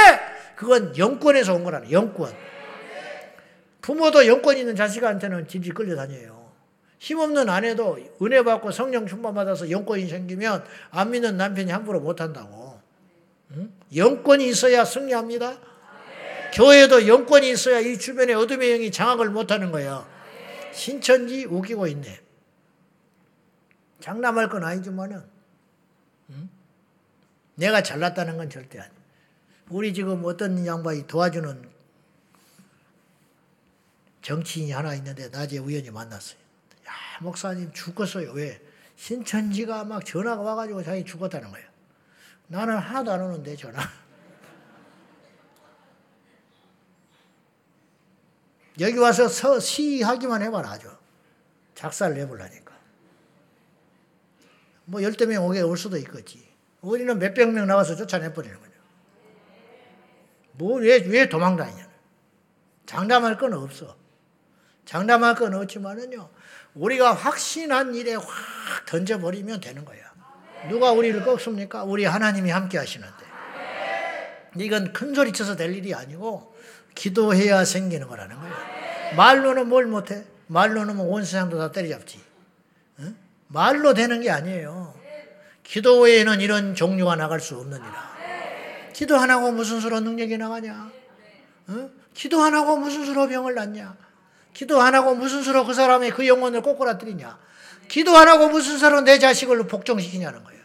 그건 0.55 0.97
영권에서 0.97 1.53
온 1.53 1.65
거라는 1.65 1.91
영권. 1.91 2.58
부모도 3.81 4.27
영권 4.27 4.57
있는 4.57 4.75
자식한테는 4.75 5.47
질질 5.47 5.73
끌려다녀요. 5.73 6.49
힘없는 6.99 7.49
아내도 7.49 7.97
은혜 8.21 8.43
받고 8.43 8.71
성령 8.71 9.07
충만 9.07 9.33
받아서 9.33 9.69
영권이 9.69 10.07
생기면 10.07 10.65
안 10.91 11.11
믿는 11.11 11.37
남편이 11.37 11.71
함부로 11.71 12.01
못한다고. 12.01 12.79
응? 13.51 13.71
영권이 13.95 14.47
있어야 14.47 14.83
승리합니다. 14.83 15.57
교회도 16.53 17.07
영권이 17.07 17.49
있어야 17.51 17.79
이 17.79 17.97
주변에 17.97 18.33
어둠의 18.33 18.71
영이 18.71 18.91
장악을 18.91 19.29
못하는 19.29 19.71
거야. 19.71 20.05
신천지 20.73 21.45
우기고 21.45 21.87
있네. 21.87 22.19
장담할 24.01 24.49
건 24.49 24.63
아니지만은 24.63 25.23
응? 26.31 26.49
내가 27.55 27.81
잘났다는 27.81 28.37
건 28.37 28.49
절대 28.49 28.79
아니야. 28.79 28.91
우리 29.69 29.93
지금 29.93 30.23
어떤 30.25 30.65
양반이 30.65 31.07
도와주는 31.07 31.78
정치인이 34.21 34.71
하나 34.71 34.95
있는데 34.95 35.29
낮에 35.29 35.59
우연히 35.59 35.91
만났어요. 35.91 36.39
야, 36.87 36.91
목사님 37.21 37.71
죽었어요. 37.71 38.31
왜? 38.31 38.59
신천지가 38.95 39.83
막 39.85 40.03
전화가 40.05 40.41
와가지고 40.41 40.83
자기 40.83 41.05
죽었다는 41.05 41.51
거예요. 41.51 41.69
나는 42.47 42.77
하나도 42.77 43.13
안 43.13 43.21
오는데, 43.21 43.55
전화. 43.55 43.79
여기 48.79 48.97
와서 48.97 49.29
서, 49.29 49.59
시하기만 49.59 50.41
해봐라, 50.41 50.71
아주. 50.71 50.89
작사를 51.75 52.15
내보려니까. 52.15 52.75
뭐 54.85 55.03
열대 55.03 55.27
명 55.27 55.45
오게 55.45 55.61
올 55.61 55.77
수도 55.77 55.95
있겠지. 55.97 56.49
우리는 56.81 57.17
몇백 57.17 57.53
명 57.53 57.67
나와서 57.67 57.95
쫓아내버리는 57.95 58.59
거죠. 58.59 58.73
뭐, 60.53 60.79
왜, 60.79 60.97
왜 61.05 61.29
도망다니냐. 61.29 61.87
장담할 62.85 63.37
건 63.37 63.53
없어. 63.53 63.98
장담할 64.89 65.35
건 65.35 65.53
없지만은요, 65.53 66.29
우리가 66.73 67.13
확신한 67.13 67.93
일에 67.93 68.15
확 68.15 68.25
던져버리면 68.87 69.61
되는 69.61 69.85
거야. 69.85 69.99
누가 70.67 70.91
우리를 70.91 71.23
꺾습니까? 71.23 71.83
우리 71.83 72.05
하나님이 72.05 72.49
함께 72.49 72.79
하시는데. 72.79 73.13
이건 74.57 74.91
큰 74.91 75.13
소리 75.13 75.31
쳐서 75.31 75.55
될 75.55 75.75
일이 75.75 75.93
아니고, 75.93 76.55
기도해야 76.95 77.65
생기는 77.65 78.07
거라는 78.07 78.35
거예요. 78.35 78.55
말로는 79.15 79.69
뭘 79.69 79.85
못해? 79.85 80.23
말로는 80.47 80.95
뭐온 80.95 81.23
세상도 81.23 81.59
다 81.59 81.71
때려잡지. 81.71 82.19
응? 83.01 83.15
말로 83.45 83.93
되는 83.93 84.21
게 84.21 84.31
아니에요. 84.31 84.95
기도 85.61 85.99
외에는 85.99 86.41
이런 86.41 86.73
종류가 86.73 87.15
나갈 87.15 87.39
수 87.39 87.57
없느니라. 87.57 88.09
기도 88.93 89.17
안 89.19 89.29
하고 89.29 89.51
무슨 89.51 89.81
수로 89.81 89.99
능력이 89.99 90.39
나가냐? 90.39 90.91
응? 91.69 91.91
기도 92.15 92.41
안 92.41 92.55
하고 92.55 92.75
무슨 92.75 93.05
수로 93.05 93.27
병을 93.27 93.53
낫냐? 93.53 94.08
기도 94.59 94.81
안 94.81 94.93
하고 94.93 95.15
무슨 95.15 95.41
수로 95.41 95.65
그 95.65 95.73
사람의 95.73 96.11
그 96.11 96.27
영혼을 96.27 96.61
꼬꾸라뜨리냐? 96.61 97.37
기도 97.87 98.17
안 98.17 98.27
하고 98.27 98.49
무슨 98.49 98.77
수로 98.77 98.99
내 98.99 99.17
자식을 99.17 99.67
복종시키냐는 99.67 100.43
거예요. 100.43 100.59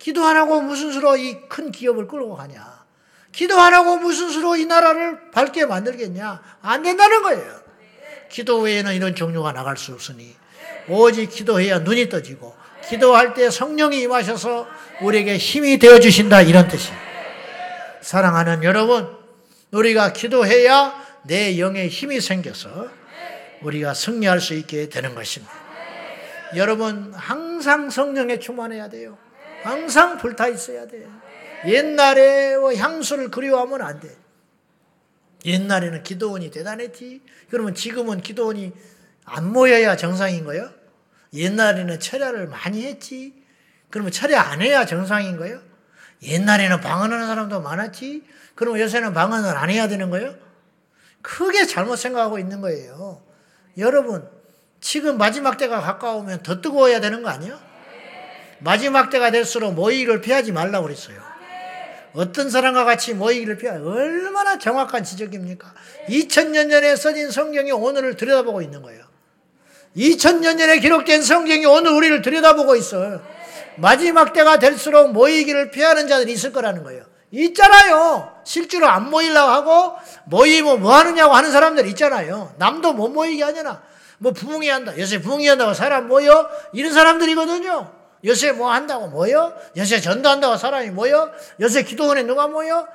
기도 0.00 0.26
안 0.26 0.36
하고 0.36 0.60
무슨 0.60 0.90
수로 0.90 1.16
이 1.16 1.38
큰 1.48 1.70
기업을 1.70 2.08
끌고 2.08 2.34
가냐? 2.34 2.84
기도 3.30 3.60
안 3.60 3.74
하고 3.74 3.96
무슨 3.96 4.28
수로 4.28 4.56
이 4.56 4.66
나라를 4.66 5.30
밝게 5.30 5.66
만들겠냐? 5.66 6.42
안 6.62 6.82
된다는 6.82 7.22
거예요. 7.22 7.60
기도 8.28 8.58
외에는 8.58 8.92
이런 8.96 9.14
종류가 9.14 9.52
나갈 9.52 9.76
수 9.76 9.92
없으니 9.92 10.34
오직 10.88 11.30
기도해야 11.30 11.78
눈이 11.78 12.08
떠지고 12.08 12.56
기도할 12.88 13.34
때 13.34 13.50
성령이 13.50 14.00
임하셔서 14.00 14.66
우리에게 15.02 15.36
힘이 15.38 15.78
되어 15.78 16.00
주신다 16.00 16.42
이런 16.42 16.66
뜻이에요. 16.66 16.98
사랑하는 18.00 18.64
여러분, 18.64 19.08
우리가 19.70 20.12
기도해야 20.12 20.92
내 21.22 21.56
영에 21.60 21.86
힘이 21.86 22.20
생겨서 22.20 22.97
우리가 23.62 23.94
승리할 23.94 24.40
수 24.40 24.54
있게 24.54 24.88
되는 24.88 25.14
것입니다. 25.14 25.52
여러분, 26.56 27.12
항상 27.14 27.90
성령에 27.90 28.38
충만해야 28.38 28.88
돼요. 28.88 29.18
항상 29.62 30.18
불타 30.18 30.48
있어야 30.48 30.86
돼요. 30.86 31.08
옛날에 31.66 32.54
향수를 32.54 33.30
그리워하면 33.30 33.82
안 33.82 34.00
돼. 34.00 34.08
옛날에는 35.44 36.02
기도원이 36.02 36.50
대단했지. 36.50 37.22
그러면 37.50 37.74
지금은 37.74 38.20
기도원이 38.20 38.72
안 39.24 39.52
모여야 39.52 39.96
정상인 39.96 40.44
거예요? 40.44 40.70
옛날에는 41.34 42.00
철야를 42.00 42.46
많이 42.46 42.84
했지. 42.86 43.34
그러면 43.90 44.12
철야 44.12 44.40
안 44.40 44.62
해야 44.62 44.86
정상인 44.86 45.36
거예요? 45.36 45.60
옛날에는 46.22 46.80
방언하는 46.80 47.26
사람도 47.26 47.60
많았지. 47.60 48.24
그러면 48.54 48.80
요새는 48.80 49.12
방언을 49.12 49.56
안 49.56 49.70
해야 49.70 49.88
되는 49.88 50.10
거예요? 50.10 50.34
크게 51.22 51.66
잘못 51.66 51.96
생각하고 51.96 52.38
있는 52.38 52.60
거예요. 52.60 53.22
여러분, 53.78 54.28
지금 54.80 55.18
마지막 55.18 55.56
때가 55.56 55.80
가까우면 55.80 56.42
더 56.42 56.60
뜨거워야 56.60 57.00
되는 57.00 57.22
거 57.22 57.30
아니에요? 57.30 57.58
마지막 58.60 59.10
때가 59.10 59.30
될수록 59.30 59.74
모이기를 59.74 60.20
피하지 60.20 60.52
말라고 60.52 60.86
그랬어요. 60.86 61.16
어떤 62.14 62.50
사람과 62.50 62.84
같이 62.84 63.14
모이기를 63.14 63.58
피하 63.58 63.74
얼마나 63.74 64.58
정확한 64.58 65.04
지적입니까? 65.04 65.72
2000년 66.08 66.70
전에 66.70 66.96
써진 66.96 67.30
성경이 67.30 67.70
오늘을 67.70 68.16
들여다보고 68.16 68.62
있는 68.62 68.82
거예요. 68.82 69.04
2000년 69.96 70.58
전에 70.58 70.80
기록된 70.80 71.22
성경이 71.22 71.66
오늘 71.66 71.92
우리를 71.92 72.22
들여다보고 72.22 72.76
있어요. 72.76 73.22
마지막 73.76 74.32
때가 74.32 74.58
될수록 74.58 75.12
모이기를 75.12 75.70
피하는 75.70 76.08
자들이 76.08 76.32
있을 76.32 76.52
거라는 76.52 76.82
거예요. 76.82 77.04
있잖아요. 77.30 78.40
실제로 78.44 78.86
안 78.88 79.10
모이려고 79.10 79.50
하고 79.50 79.96
모이면 80.26 80.80
뭐 80.80 80.94
하느냐고 80.94 81.34
하는 81.34 81.52
사람들 81.52 81.86
있잖아요. 81.88 82.54
남도 82.58 82.94
못 82.94 83.08
모이게 83.08 83.42
하잖아. 83.42 83.82
뭐 84.18 84.32
부흥이 84.32 84.68
한다. 84.68 84.98
요새 84.98 85.20
부흥이 85.20 85.46
한다고 85.46 85.74
사람 85.74 86.08
모여? 86.08 86.48
이런 86.72 86.92
사람들이거든요. 86.92 87.92
요새 88.24 88.52
뭐 88.52 88.72
한다고 88.72 89.08
모여? 89.08 89.54
요새 89.76 90.00
전도한다고 90.00 90.56
사람이 90.56 90.90
모여? 90.90 91.30
요새 91.60 91.82
기도원에 91.82 92.24
누가 92.24 92.48
모여? 92.48 92.86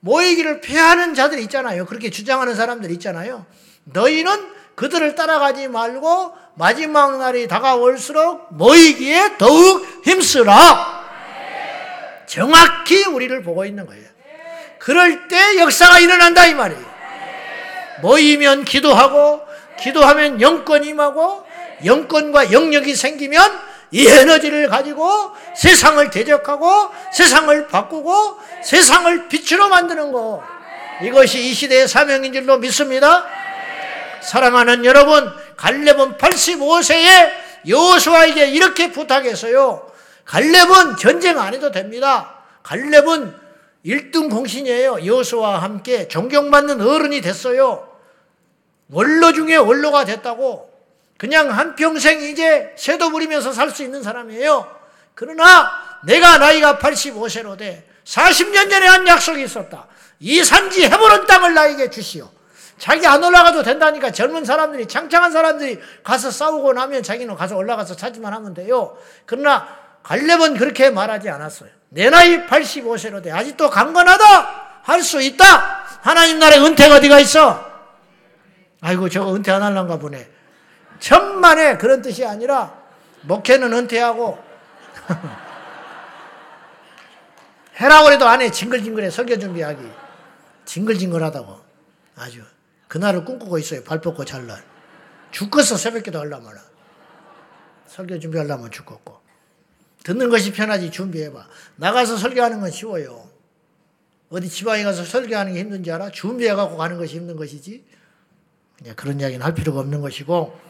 모이기를 0.00 0.60
피하는 0.60 1.14
자들이 1.14 1.42
있잖아요. 1.44 1.86
그렇게 1.86 2.10
주장하는 2.10 2.54
사람들 2.54 2.90
있잖아요. 2.92 3.44
너희는 3.84 4.52
그들을 4.74 5.14
따라가지 5.14 5.68
말고 5.68 6.32
마지막 6.54 7.18
날이 7.18 7.46
다가올수록 7.48 8.54
모이기에 8.54 9.36
더욱 9.38 9.86
힘쓰라. 10.04 11.03
정확히 12.34 13.04
우리를 13.04 13.42
보고 13.44 13.64
있는 13.64 13.86
거예요. 13.86 14.02
그럴 14.80 15.28
때 15.28 15.56
역사가 15.58 16.00
일어난다 16.00 16.46
이 16.46 16.54
말이에요. 16.54 16.94
모이면 18.02 18.64
기도하고 18.64 19.40
기도하면 19.78 20.40
영권이 20.40 20.88
임하고 20.88 21.46
영권과 21.84 22.50
영역이 22.50 22.96
생기면 22.96 23.40
이 23.92 24.08
에너지를 24.08 24.68
가지고 24.68 25.30
세상을 25.54 26.10
대적하고 26.10 26.90
세상을 27.12 27.68
바꾸고 27.68 28.38
세상을 28.64 29.28
빛으로 29.28 29.68
만드는 29.68 30.10
거. 30.10 30.42
이것이 31.02 31.38
이 31.38 31.54
시대의 31.54 31.86
사명인 31.86 32.32
줄로 32.32 32.58
믿습니다. 32.58 33.24
사랑하는 34.22 34.84
여러분, 34.84 35.30
갈렙은 35.56 36.18
85세에 36.18 37.30
여호수아에게 37.68 38.48
이렇게 38.48 38.90
부탁했어요. 38.90 39.93
갈렙은 40.24 40.96
전쟁 40.96 41.38
안 41.38 41.54
해도 41.54 41.70
됩니다. 41.70 42.36
갈렙은 42.62 43.34
1등 43.84 44.30
공신이에요. 44.30 45.04
여호수아와 45.04 45.62
함께 45.62 46.08
존경받는 46.08 46.80
어른이 46.80 47.20
됐어요. 47.20 47.88
원로 48.90 49.32
중에 49.32 49.56
원로가 49.56 50.04
됐다고. 50.04 50.72
그냥 51.18 51.50
한평생 51.50 52.22
이제 52.22 52.74
새도 52.76 53.10
부리면서 53.10 53.52
살 53.52 53.70
수 53.70 53.82
있는 53.82 54.02
사람이에요. 54.02 54.66
그러나 55.14 55.70
내가 56.06 56.38
나이가 56.38 56.78
85세로 56.78 57.56
돼 57.56 57.88
40년 58.04 58.70
전에 58.70 58.86
한 58.86 59.06
약속이 59.06 59.42
있었다. 59.42 59.86
이 60.20 60.42
산지 60.42 60.84
해보는 60.84 61.26
땅을 61.26 61.54
나에게 61.54 61.90
주시오. 61.90 62.28
자기 62.78 63.06
안 63.06 63.22
올라가도 63.22 63.62
된다니까 63.62 64.10
젊은 64.10 64.44
사람들이 64.44 64.86
창창한 64.86 65.30
사람들이 65.30 65.78
가서 66.02 66.30
싸우고 66.30 66.72
나면 66.72 67.02
자기는 67.02 67.34
가서 67.36 67.56
올라가서 67.56 67.94
찾지만 67.96 68.32
하면 68.32 68.52
돼요. 68.52 68.96
그러나 69.26 69.83
갈렙은 70.04 70.56
그렇게 70.56 70.90
말하지 70.90 71.28
않았어요. 71.30 71.70
내 71.88 72.08
나이 72.10 72.46
85세로 72.46 73.22
돼 73.22 73.32
아직도 73.32 73.70
강건하다 73.70 74.62
할 74.82 75.02
수 75.02 75.20
있다. 75.22 75.44
하나님 76.02 76.38
나라의 76.38 76.62
은퇴가 76.62 76.96
어디가 76.96 77.18
있어? 77.20 77.64
아이고 78.82 79.08
저거 79.08 79.34
은퇴 79.34 79.50
안 79.50 79.62
할란가 79.62 79.98
보네. 79.98 80.28
천만에 81.00 81.78
그런 81.78 82.02
뜻이 82.02 82.24
아니라 82.24 82.74
목회는 83.22 83.72
은퇴하고 83.72 84.38
해라고 87.80 88.12
해도 88.12 88.28
안 88.28 88.42
해. 88.42 88.50
징글징글해. 88.50 89.10
설교 89.10 89.38
준비하기. 89.38 89.90
징글징글하다고. 90.66 91.60
아주. 92.16 92.42
그날을 92.88 93.24
꿈꾸고 93.24 93.58
있어요. 93.58 93.82
발 93.82 94.00
뻗고 94.00 94.24
잘 94.24 94.46
날. 94.46 94.62
죽겠어. 95.32 95.76
새벽 95.76 96.02
기도 96.04 96.20
하려면. 96.20 96.52
설교 97.86 98.20
준비하려면 98.20 98.70
죽겠고. 98.70 99.23
듣는 100.04 100.28
것이 100.28 100.52
편하지 100.52 100.90
준비해봐. 100.90 101.48
나가서 101.76 102.16
설교하는 102.16 102.60
건 102.60 102.70
쉬워요. 102.70 103.28
어디 104.30 104.48
지방에 104.48 104.84
가서 104.84 105.02
설교하는 105.02 105.54
게 105.54 105.60
힘든지 105.60 105.90
알아? 105.90 106.10
준비해갖고 106.10 106.76
가는 106.76 106.98
것이 106.98 107.16
힘든 107.16 107.36
것이지. 107.36 107.84
그냥 108.78 108.94
그런 108.96 109.18
이야기는 109.18 109.44
할 109.44 109.54
필요가 109.54 109.80
없는 109.80 110.00
것이고. 110.00 110.60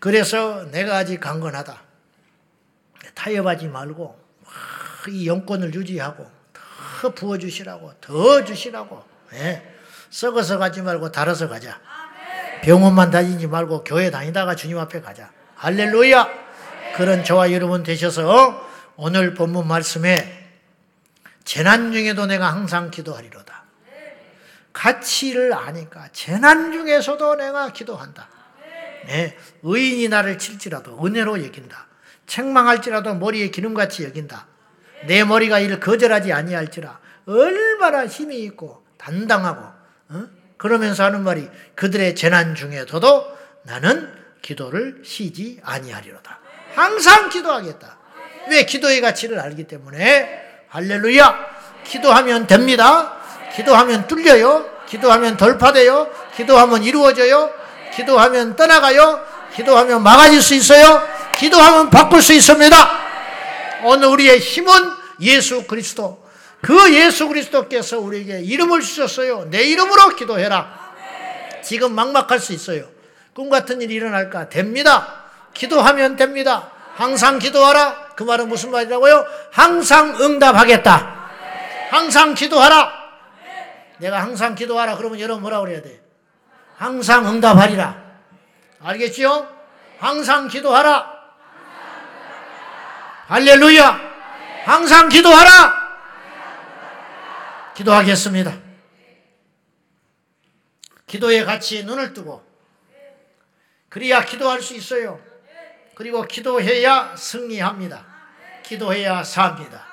그래서 0.00 0.68
내가 0.70 0.96
아직 0.96 1.20
강건하다. 1.20 1.82
타협하지 3.14 3.68
말고 3.68 4.18
이 5.08 5.26
영권을 5.28 5.72
유지하고 5.74 6.28
더 7.00 7.14
부어주시라고 7.14 7.92
더 8.00 8.44
주시라고 8.44 9.04
예. 9.34 9.62
썩어서 10.10 10.58
가지 10.58 10.82
말고 10.82 11.12
달아서 11.12 11.48
가자. 11.48 11.80
병원만 12.62 13.10
다니지 13.10 13.46
말고 13.46 13.84
교회 13.84 14.10
다니다가 14.10 14.56
주님 14.56 14.78
앞에 14.78 15.00
가자. 15.00 15.30
할렐루야! 15.54 16.47
그런 16.96 17.24
저와 17.24 17.52
여러분 17.52 17.82
되셔서 17.82 18.68
오늘 18.96 19.34
본문 19.34 19.66
말씀에 19.66 20.46
재난 21.44 21.92
중에도 21.92 22.26
내가 22.26 22.52
항상 22.52 22.90
기도하리로다. 22.90 23.64
가치를 24.72 25.54
아니까 25.54 26.08
재난 26.12 26.72
중에서도 26.72 27.36
내가 27.36 27.72
기도한다. 27.72 28.28
네, 29.06 29.36
의인이 29.62 30.08
나를 30.08 30.38
칠지라도 30.38 31.04
은혜로 31.04 31.44
여긴다. 31.44 31.86
책망할지라도 32.26 33.14
머리에 33.14 33.48
기름같이 33.48 34.04
여긴다. 34.04 34.46
내 35.06 35.24
머리가 35.24 35.60
이를 35.60 35.80
거절하지 35.80 36.32
아니할지라 36.32 37.00
얼마나 37.26 38.06
힘이 38.06 38.42
있고 38.44 38.84
단당하고 38.98 39.62
어? 40.10 40.26
그러면서 40.56 41.04
하는 41.04 41.22
말이 41.22 41.48
그들의 41.74 42.16
재난 42.16 42.54
중에서도 42.54 43.38
나는 43.62 44.12
기도를 44.42 45.02
쉬지 45.04 45.60
아니하리로다. 45.62 46.40
항상 46.78 47.28
기도하겠다. 47.28 47.98
왜 48.50 48.64
기도의 48.64 49.00
가치를 49.00 49.40
알기 49.40 49.64
때문에 49.64 50.62
할렐루야. 50.68 51.46
기도하면 51.82 52.46
됩니다. 52.46 53.16
기도하면 53.56 54.06
뚫려요. 54.06 54.64
기도하면 54.86 55.36
돌파돼요. 55.36 56.08
기도하면 56.36 56.84
이루어져요. 56.84 57.52
기도하면 57.94 58.54
떠나가요. 58.54 59.26
기도하면 59.56 60.04
막아질 60.04 60.40
수 60.40 60.54
있어요. 60.54 61.02
기도하면 61.36 61.90
바꿀 61.90 62.22
수 62.22 62.32
있습니다. 62.32 62.76
오늘 63.82 64.06
우리의 64.06 64.38
힘은 64.38 64.72
예수 65.20 65.66
그리스도. 65.66 66.24
그 66.62 66.94
예수 66.94 67.26
그리스도께서 67.26 67.98
우리에게 67.98 68.42
이름을 68.42 68.82
주셨어요. 68.82 69.48
내 69.50 69.64
이름으로 69.64 70.10
기도해라. 70.10 70.92
지금 71.64 71.92
막막할 71.96 72.38
수 72.38 72.52
있어요. 72.52 72.84
꿈 73.34 73.50
같은 73.50 73.80
일이 73.82 73.94
일어날까? 73.94 74.48
됩니다. 74.48 75.17
기도하면 75.58 76.14
됩니다. 76.14 76.70
항상 76.94 77.38
기도하라. 77.40 78.14
그 78.14 78.22
말은 78.22 78.48
무슨 78.48 78.70
말이라고요? 78.70 79.26
항상 79.52 80.20
응답하겠다. 80.20 81.18
항상 81.90 82.34
기도하라. 82.34 82.92
내가 83.98 84.22
항상 84.22 84.54
기도하라. 84.54 84.96
그러면 84.96 85.18
여러분 85.18 85.42
뭐라 85.42 85.60
그래야 85.60 85.82
돼? 85.82 86.00
항상 86.76 87.26
응답하리라. 87.26 88.00
알겠지요? 88.80 89.48
항상 89.98 90.46
기도하라. 90.46 91.18
할렐루야. 93.26 94.00
항상 94.64 95.08
기도하라. 95.08 95.88
기도하겠습니다. 97.74 98.52
기도의 101.06 101.44
가치에 101.44 101.82
눈을 101.82 102.12
뜨고 102.12 102.46
그래야 103.88 104.24
기도할 104.24 104.62
수 104.62 104.74
있어요. 104.74 105.27
그리고 105.98 106.22
기도해야 106.22 107.16
승리합니다. 107.16 108.06
기도해야 108.62 109.24
삽니다. 109.24 109.84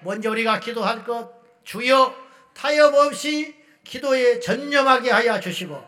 먼저 0.00 0.30
우리가 0.30 0.58
기도할 0.58 1.04
것 1.04 1.32
주여 1.64 2.14
타협 2.54 2.94
없이 2.94 3.54
기도에 3.84 4.40
전념하게 4.40 5.10
하여 5.10 5.38
주시고 5.38 5.84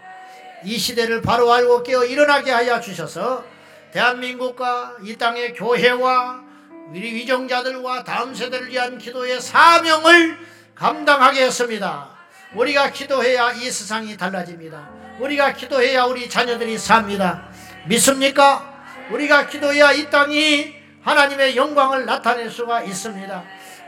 이 0.65 0.77
시대를 0.77 1.23
바로 1.23 1.51
알고 1.51 1.85
깨어 1.85 2.05
일어나게 2.05 2.51
하여 2.51 2.81
주셔서 2.81 3.47
대한민국과 3.93 4.99
이 5.03 5.16
땅의 5.16 5.55
교회와 5.55 6.43
우리 6.91 7.15
위정자들과 7.15 8.05
다음 8.05 8.35
세대를 8.35 8.69
위한 8.69 8.99
기도의 8.99 9.41
사명을 9.41 10.39
감당하게 10.74 11.47
했습니다. 11.47 12.11
우리가 12.55 12.91
기도해야 12.91 13.53
이 13.53 13.70
세상이 13.70 14.19
달라집니다. 14.19 14.91
우리가 15.19 15.55
기도해야 15.55 16.05
우리 16.05 16.28
자녀들이 16.28 16.77
삽니다. 16.77 17.49
믿습니까? 17.87 18.76
우리가 19.11 19.47
기도해야 19.47 19.93
이 19.93 20.11
땅이 20.11 20.74
하나님의 21.03 21.57
영광을 21.57 22.05
나타낼 22.05 22.51
수가 22.51 22.83
있습니다. 22.83 23.43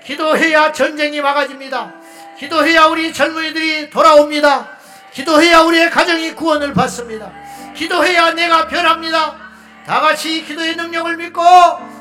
기도해야 0.04 0.72
전쟁이 0.72 1.20
막아집니다. 1.20 1.92
기도해야 2.38 2.86
우리 2.86 3.12
젊은이들이 3.12 3.90
돌아옵니다. 3.90 4.68
기도해야 5.12 5.62
우리의 5.62 5.90
가정이 5.90 6.34
구원을 6.34 6.72
받습니다. 6.72 7.32
기도해야 7.74 8.32
내가 8.32 8.68
변합니다. 8.68 9.36
다 9.84 10.00
같이 10.00 10.44
기도의 10.44 10.76
능력을 10.76 11.16
믿고 11.16 11.42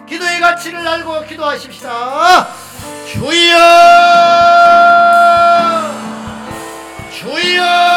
기도의 0.08 0.40
가치를 0.40 0.88
알고 0.88 1.26
기도하십시다. 1.26 2.48
주여! 3.12 3.58
주여! 7.12 7.97